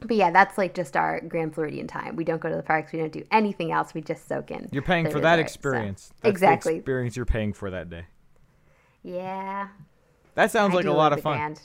but 0.00 0.16
yeah, 0.16 0.30
that's 0.30 0.56
like 0.56 0.74
just 0.74 0.96
our 0.96 1.20
Grand 1.20 1.54
Floridian 1.54 1.86
time. 1.86 2.16
We 2.16 2.24
don't 2.24 2.40
go 2.40 2.48
to 2.48 2.56
the 2.56 2.62
parks. 2.62 2.92
We 2.92 2.98
don't 2.98 3.12
do 3.12 3.24
anything 3.30 3.72
else. 3.72 3.94
We 3.94 4.00
just 4.00 4.28
soak 4.28 4.50
in. 4.50 4.68
You're 4.70 4.82
paying 4.82 5.10
for 5.10 5.20
that 5.20 5.36
resort, 5.36 5.38
so- 5.38 5.40
experience. 5.40 6.12
The 6.22 6.28
exactly. 6.28 6.76
experience 6.76 7.16
you're 7.16 7.26
paying 7.26 7.52
for 7.52 7.70
that 7.70 7.90
day. 7.90 8.04
Yeah. 9.02 9.68
That 10.34 10.50
sounds 10.50 10.72
I 10.72 10.76
like 10.76 10.86
a 10.86 10.92
lot 10.92 11.12
of 11.12 11.20
fun. 11.20 11.56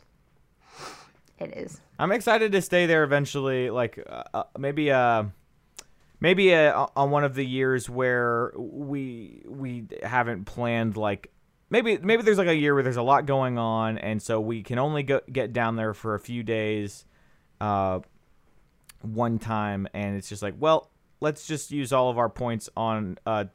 It 1.39 1.57
is. 1.57 1.79
I'm 1.99 2.11
excited 2.11 2.51
to 2.53 2.61
stay 2.61 2.86
there 2.86 3.03
eventually. 3.03 3.69
Like 3.69 3.99
uh, 4.09 4.23
uh, 4.34 4.43
maybe 4.57 4.91
uh 4.91 5.25
maybe 6.19 6.55
uh, 6.55 6.88
on 6.95 7.11
one 7.11 7.23
of 7.23 7.36
the 7.36 7.45
years 7.45 7.89
where 7.89 8.53
we 8.55 9.43
we 9.45 9.86
haven't 10.01 10.45
planned 10.45 10.95
like 10.95 11.31
maybe 11.69 11.97
maybe 11.97 12.23
there's 12.23 12.38
like 12.38 12.47
a 12.47 12.55
year 12.55 12.73
where 12.73 12.81
there's 12.81 12.97
a 12.97 13.03
lot 13.03 13.25
going 13.25 13.57
on 13.57 13.97
and 13.97 14.21
so 14.21 14.39
we 14.39 14.63
can 14.63 14.79
only 14.79 15.03
go 15.03 15.19
get 15.31 15.51
down 15.53 15.75
there 15.75 15.93
for 15.93 16.15
a 16.15 16.19
few 16.19 16.41
days 16.41 17.05
uh 17.59 17.99
one 19.04 19.38
time 19.39 19.88
and 19.93 20.16
it's 20.18 20.28
just 20.30 20.41
like 20.41 20.56
well 20.60 20.89
let's 21.20 21.45
just 21.47 21.72
use 21.72 21.93
all 21.93 22.10
of 22.10 22.18
our 22.18 22.30
points 22.30 22.70
on 22.76 23.18
a 23.26 23.47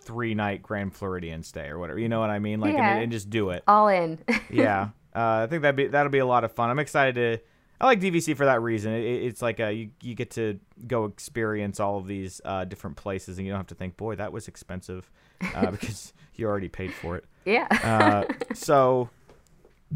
three 0.00 0.34
night 0.34 0.62
Grand 0.62 0.94
Floridian 0.94 1.42
stay 1.42 1.68
or 1.68 1.78
whatever 1.78 1.98
you 1.98 2.08
know 2.08 2.20
what 2.20 2.30
I 2.30 2.38
mean 2.38 2.60
like 2.60 2.74
Yeah. 2.74 2.92
and, 2.94 3.02
and 3.04 3.12
just 3.12 3.30
do 3.30 3.50
it 3.50 3.62
All 3.66 3.88
in. 3.88 4.18
yeah, 4.50 4.90
uh, 5.14 5.42
I 5.44 5.46
think 5.48 5.62
that'd 5.62 5.76
be 5.76 5.86
that'll 5.86 6.10
be 6.12 6.18
a 6.18 6.26
lot 6.26 6.44
of 6.44 6.52
fun. 6.52 6.70
I'm 6.70 6.78
excited 6.78 7.14
to. 7.16 7.42
I 7.78 7.84
like 7.86 8.00
DVC 8.00 8.34
for 8.36 8.46
that 8.46 8.62
reason. 8.62 8.92
It, 8.92 9.02
it's 9.02 9.42
like 9.42 9.60
a, 9.60 9.70
you 9.72 9.90
you 10.00 10.14
get 10.14 10.30
to 10.32 10.58
go 10.86 11.04
experience 11.04 11.78
all 11.80 11.98
of 11.98 12.06
these 12.06 12.40
uh, 12.44 12.64
different 12.64 12.96
places, 12.96 13.36
and 13.36 13.46
you 13.46 13.52
don't 13.52 13.58
have 13.60 13.66
to 13.66 13.74
think, 13.74 13.96
boy, 13.98 14.14
that 14.16 14.32
was 14.32 14.48
expensive, 14.48 15.10
uh, 15.54 15.70
because 15.70 16.14
you 16.36 16.46
already 16.46 16.68
paid 16.68 16.92
for 16.94 17.16
it. 17.16 17.24
yeah. 17.44 17.66
Uh, 17.70 18.32
so 18.54 19.10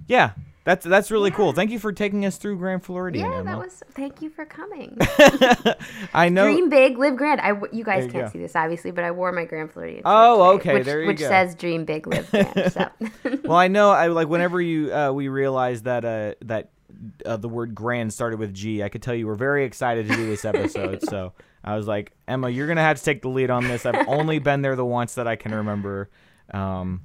Yeah, 0.08 0.32
that's 0.64 0.84
that's 0.84 1.10
really 1.10 1.30
cool. 1.30 1.52
Thank 1.52 1.70
you 1.70 1.78
for 1.78 1.92
taking 1.92 2.24
us 2.26 2.36
through 2.36 2.58
Grand 2.58 2.84
Floridian. 2.84 3.30
Yeah, 3.30 3.38
Emma. 3.38 3.50
that 3.50 3.58
was. 3.58 3.82
Thank 3.92 4.20
you 4.22 4.28
for 4.30 4.44
coming. 4.44 4.96
I 6.14 6.28
know. 6.28 6.44
Dream 6.44 6.68
big, 6.68 6.98
live 6.98 7.16
grand. 7.16 7.40
I 7.40 7.52
you 7.72 7.84
guys 7.84 8.04
you 8.06 8.10
can't 8.12 8.26
go. 8.26 8.30
see 8.32 8.38
this 8.38 8.54
obviously, 8.54 8.90
but 8.90 9.04
I 9.04 9.10
wore 9.10 9.32
my 9.32 9.44
Grand 9.44 9.72
Floridian. 9.72 10.00
shirt 10.00 10.06
Oh, 10.06 10.58
today, 10.58 10.70
okay, 10.70 10.74
Which, 10.78 10.84
there 10.86 11.00
you 11.00 11.06
which 11.08 11.18
go. 11.18 11.24
Which 11.24 11.30
says 11.30 11.54
dream 11.54 11.84
big, 11.84 12.06
live 12.06 12.30
grand. 12.30 12.72
So. 12.72 12.88
well, 13.44 13.56
I 13.58 13.68
know. 13.68 13.90
I 13.90 14.08
like 14.08 14.28
whenever 14.28 14.60
you 14.60 14.94
uh, 14.94 15.12
we 15.12 15.28
realized 15.28 15.84
that 15.84 16.04
uh, 16.04 16.34
that 16.44 16.70
uh, 17.24 17.36
the 17.38 17.48
word 17.48 17.74
grand 17.74 18.12
started 18.12 18.38
with 18.38 18.52
G. 18.52 18.82
I 18.82 18.88
could 18.90 19.02
tell 19.02 19.14
you 19.14 19.26
were 19.26 19.34
very 19.36 19.64
excited 19.64 20.08
to 20.08 20.14
do 20.16 20.26
this 20.26 20.44
episode. 20.44 21.02
so 21.02 21.32
I 21.64 21.76
was 21.76 21.86
like, 21.86 22.12
Emma, 22.28 22.50
you're 22.50 22.68
gonna 22.68 22.82
have 22.82 22.98
to 22.98 23.02
take 23.04 23.22
the 23.22 23.28
lead 23.28 23.50
on 23.50 23.66
this. 23.66 23.86
I've 23.86 24.06
only 24.08 24.38
been 24.38 24.60
there 24.62 24.76
the 24.76 24.84
once 24.84 25.14
that 25.14 25.26
I 25.26 25.36
can 25.36 25.54
remember. 25.54 26.10
Um, 26.52 27.00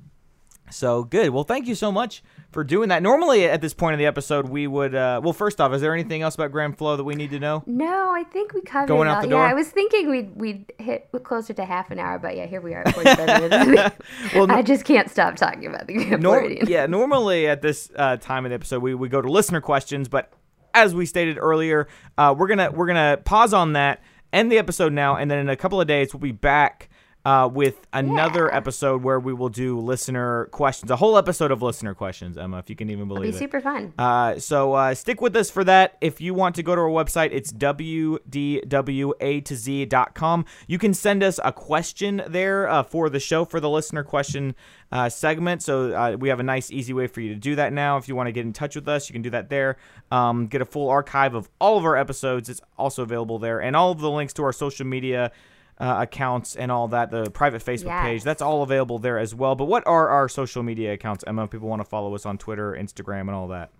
so 0.69 1.03
good. 1.03 1.29
Well, 1.29 1.43
thank 1.43 1.67
you 1.67 1.75
so 1.75 1.91
much 1.91 2.23
for 2.51 2.63
doing 2.63 2.89
that. 2.89 3.03
Normally, 3.03 3.45
at 3.45 3.61
this 3.61 3.73
point 3.73 3.93
in 3.93 3.99
the 3.99 4.05
episode, 4.05 4.49
we 4.49 4.67
would. 4.67 4.95
Uh, 4.95 5.21
well, 5.23 5.33
first 5.33 5.61
off, 5.61 5.73
is 5.73 5.81
there 5.81 5.93
anything 5.93 6.21
else 6.21 6.35
about 6.35 6.51
Grand 6.51 6.77
Flo 6.77 6.95
that 6.97 7.03
we 7.03 7.15
need 7.15 7.31
to 7.31 7.39
know? 7.39 7.63
No, 7.65 8.11
I 8.13 8.23
think 8.23 8.53
we 8.53 8.61
covered 8.61 8.87
Going 8.87 9.07
out 9.07 9.17
all. 9.17 9.21
the 9.23 9.29
Yeah. 9.29 9.41
I 9.41 9.53
was 9.53 9.69
thinking 9.69 10.09
we'd 10.09 10.35
we'd 10.35 10.71
hit 10.79 11.09
closer 11.23 11.53
to 11.53 11.65
half 11.65 11.91
an 11.91 11.99
hour, 11.99 12.17
but 12.19 12.35
yeah, 12.35 12.45
here 12.45 12.61
we 12.61 12.73
are, 12.73 12.83
at 12.87 12.93
45 12.95 13.51
minutes. 13.51 13.95
Well, 14.33 14.49
I 14.51 14.61
just 14.61 14.85
can't 14.85 15.09
stop 15.09 15.35
talking 15.35 15.65
about 15.67 15.87
the 15.87 15.93
Grand 15.93 16.21
Nor- 16.23 16.49
yeah, 16.49 16.85
normally 16.85 17.47
at 17.47 17.61
this 17.61 17.91
uh, 17.95 18.17
time 18.17 18.45
of 18.45 18.49
the 18.49 18.55
episode, 18.55 18.81
we, 18.81 18.95
we 18.95 19.09
go 19.09 19.21
to 19.21 19.29
listener 19.31 19.61
questions, 19.61 20.07
but 20.07 20.31
as 20.73 20.93
we 20.95 21.05
stated 21.05 21.37
earlier, 21.39 21.87
uh, 22.17 22.33
we're 22.37 22.47
gonna 22.47 22.71
we're 22.71 22.87
gonna 22.87 23.17
pause 23.23 23.53
on 23.53 23.73
that, 23.73 24.01
end 24.33 24.51
the 24.51 24.57
episode 24.57 24.93
now, 24.93 25.15
and 25.15 25.29
then 25.29 25.39
in 25.39 25.49
a 25.49 25.55
couple 25.55 25.79
of 25.79 25.87
days 25.87 26.13
we'll 26.13 26.19
be 26.21 26.31
back. 26.31 26.89
Uh, 27.25 27.47
with 27.51 27.87
another 27.91 28.49
Yeah. 28.51 28.57
episode 28.57 29.01
where 29.01 29.19
we 29.19 29.33
will 29.33 29.49
do 29.49 29.79
listener 29.79 30.45
questions, 30.51 30.91
a 30.91 30.95
whole 30.95 31.17
episode 31.17 31.49
of 31.49 31.63
listener 31.63 31.95
questions, 31.95 32.37
Emma, 32.37 32.59
if 32.59 32.69
you 32.69 32.75
can 32.75 32.91
even 32.91 33.07
believe 33.07 33.29
It'll 33.29 33.31
be 33.31 33.35
it. 33.45 33.47
super 33.47 33.61
fun. 33.61 33.93
Uh, 33.97 34.37
so 34.37 34.73
uh, 34.73 34.93
stick 34.93 35.21
with 35.21 35.35
us 35.35 35.49
for 35.49 35.63
that. 35.63 35.97
If 36.01 36.21
you 36.21 36.35
want 36.35 36.53
to 36.57 36.61
go 36.63 36.75
to 36.75 36.81
our 36.81 36.87
website, 36.87 37.29
it's 37.31 37.51
wdwa 37.51 39.43
to 39.45 39.55
z.com. 39.55 40.45
You 40.67 40.77
can 40.77 40.93
send 40.93 41.23
us 41.23 41.39
a 41.43 41.51
question 41.51 42.21
there 42.27 42.69
uh, 42.69 42.83
for 42.83 43.09
the 43.09 43.19
show 43.19 43.43
for 43.45 43.59
the 43.59 43.69
listener 43.69 44.03
question 44.03 44.55
uh, 44.91 45.09
segment. 45.09 45.63
So 45.63 45.93
uh, 45.93 46.17
we 46.19 46.29
have 46.29 46.39
a 46.39 46.43
nice, 46.43 46.69
easy 46.71 46.93
way 46.93 47.07
for 47.07 47.21
you 47.21 47.29
to 47.29 47.39
do 47.39 47.55
that 47.55 47.73
now. 47.73 47.97
If 47.97 48.07
you 48.07 48.15
want 48.15 48.27
to 48.27 48.31
get 48.33 48.45
in 48.45 48.53
touch 48.53 48.75
with 48.75 48.87
us, 48.87 49.09
you 49.09 49.13
can 49.13 49.21
do 49.23 49.31
that 49.31 49.49
there. 49.49 49.77
Um, 50.11 50.47
get 50.47 50.61
a 50.61 50.65
full 50.65 50.89
archive 50.89 51.33
of 51.33 51.49
all 51.59 51.77
of 51.77 51.85
our 51.85 51.95
episodes. 51.97 52.49
It's 52.49 52.61
also 52.77 53.03
available 53.03 53.39
there, 53.39 53.59
and 53.61 53.75
all 53.75 53.91
of 53.91 53.99
the 53.99 54.11
links 54.11 54.33
to 54.35 54.43
our 54.43 54.53
social 54.53 54.85
media. 54.85 55.31
Uh, 55.77 55.97
accounts 56.03 56.55
and 56.55 56.71
all 56.71 56.87
that, 56.87 57.11
the 57.11 57.29
private 57.31 57.61
Facebook 57.61 57.87
Yes. 57.87 58.03
page, 58.05 58.23
that's 58.23 58.41
all 58.41 58.63
available 58.63 58.97
there 58.97 59.19
as 59.19 59.35
well. 59.35 59.55
But 59.55 59.65
what 59.65 59.85
are 59.85 60.07
our 60.07 60.29
social 60.29 60.63
media 60.63 60.93
accounts, 60.93 61.23
Emma? 61.27 61.43
if 61.43 61.49
People 61.51 61.67
want 61.67 61.81
to 61.81 61.85
follow 61.89 62.15
us 62.15 62.25
on 62.25 62.37
Twitter, 62.37 62.71
Instagram, 62.71 63.21
and 63.21 63.31
all 63.31 63.49
that. 63.49 63.71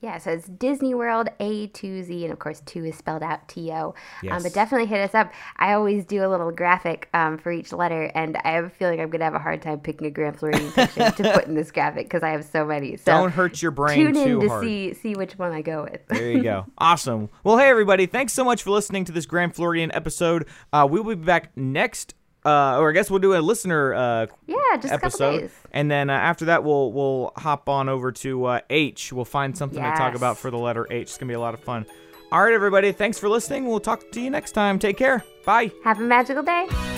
Yeah, 0.00 0.18
so 0.18 0.30
it's 0.32 0.46
Disney 0.46 0.94
World 0.94 1.28
A 1.40 1.68
to 1.68 2.02
Z, 2.02 2.22
and 2.24 2.30
of 2.32 2.38
course, 2.38 2.60
two 2.66 2.84
is 2.84 2.96
spelled 2.96 3.22
out 3.22 3.48
T 3.48 3.72
O. 3.72 3.88
Um, 3.88 3.94
Yes. 4.22 4.42
but 4.42 4.52
definitely 4.52 4.86
hit 4.86 5.00
us 5.00 5.14
up. 5.14 5.32
I 5.56 5.72
always 5.72 6.04
do 6.04 6.24
a 6.24 6.28
little 6.28 6.52
graphic 6.52 7.08
um, 7.14 7.38
for 7.38 7.50
each 7.50 7.72
letter, 7.72 8.04
and 8.14 8.36
I 8.44 8.50
have 8.52 8.64
a 8.66 8.70
feeling 8.70 9.00
I'm 9.00 9.08
gonna 9.08 9.24
have 9.24 9.34
a 9.34 9.38
hard 9.38 9.62
time 9.62 9.80
picking 9.80 10.06
a 10.06 10.10
Grand 10.10 10.38
Floridian 10.38 10.70
picture 10.72 11.10
to 11.10 11.32
put 11.32 11.46
in 11.46 11.54
this 11.54 11.70
graphic 11.70 12.06
because 12.06 12.22
I 12.22 12.28
have 12.28 12.44
so 12.44 12.66
many. 12.66 12.98
So 12.98 13.04
Don't 13.06 13.30
hurt 13.32 13.62
your 13.62 13.70
brain 13.70 14.12
tune 14.12 14.16
in 14.16 14.40
to 14.40 14.48
hard. 14.48 14.62
see 14.64 14.92
see 14.94 15.14
which 15.14 15.38
one 15.38 15.52
I 15.52 15.62
go 15.62 15.84
with. 15.90 16.06
There 16.08 16.30
you 16.30 16.42
go. 16.42 16.66
awesome. 16.78 17.30
Well, 17.42 17.56
hey 17.56 17.70
everybody, 17.70 18.04
thanks 18.04 18.34
so 18.34 18.44
much 18.44 18.62
for 18.62 18.70
listening 18.70 19.06
to 19.06 19.12
this 19.12 19.24
Grand 19.24 19.54
Floridian 19.54 19.90
episode. 19.94 20.46
Uh, 20.74 20.86
we 20.88 21.00
will 21.00 21.16
be 21.16 21.24
back 21.24 21.56
next. 21.56 22.14
Uh, 22.46 22.78
or 22.78 22.90
I 22.90 22.92
guess 22.92 23.10
we'll 23.10 23.18
do 23.18 23.34
a 23.34 23.40
listener 23.42 23.92
uh, 23.92 24.26
yeah, 24.46 24.56
just 24.74 24.86
a 24.86 24.98
couple 24.98 25.06
episode, 25.06 25.40
days. 25.40 25.50
and 25.72 25.90
then 25.90 26.08
uh, 26.10 26.12
after 26.12 26.44
that 26.44 26.62
we'll 26.62 26.92
we'll 26.92 27.32
hop 27.36 27.68
on 27.68 27.88
over 27.88 28.12
to 28.12 28.44
uh, 28.44 28.60
H. 28.70 29.12
We'll 29.12 29.24
find 29.24 29.58
something 29.58 29.82
to 29.82 29.90
talk 29.96 30.14
about 30.14 30.38
for 30.38 30.50
the 30.52 30.58
letter 30.58 30.86
H. 30.90 31.02
It's 31.02 31.18
gonna 31.18 31.28
be 31.30 31.34
a 31.34 31.40
lot 31.40 31.54
of 31.54 31.60
fun. 31.60 31.84
All 32.30 32.42
right, 32.42 32.54
everybody, 32.54 32.92
thanks 32.92 33.18
for 33.18 33.28
listening. 33.28 33.66
We'll 33.66 33.80
talk 33.80 34.10
to 34.12 34.20
you 34.20 34.30
next 34.30 34.52
time. 34.52 34.78
Take 34.78 34.96
care. 34.96 35.24
Bye. 35.44 35.72
Have 35.84 35.98
a 36.00 36.02
magical 36.04 36.42
day. 36.42 36.95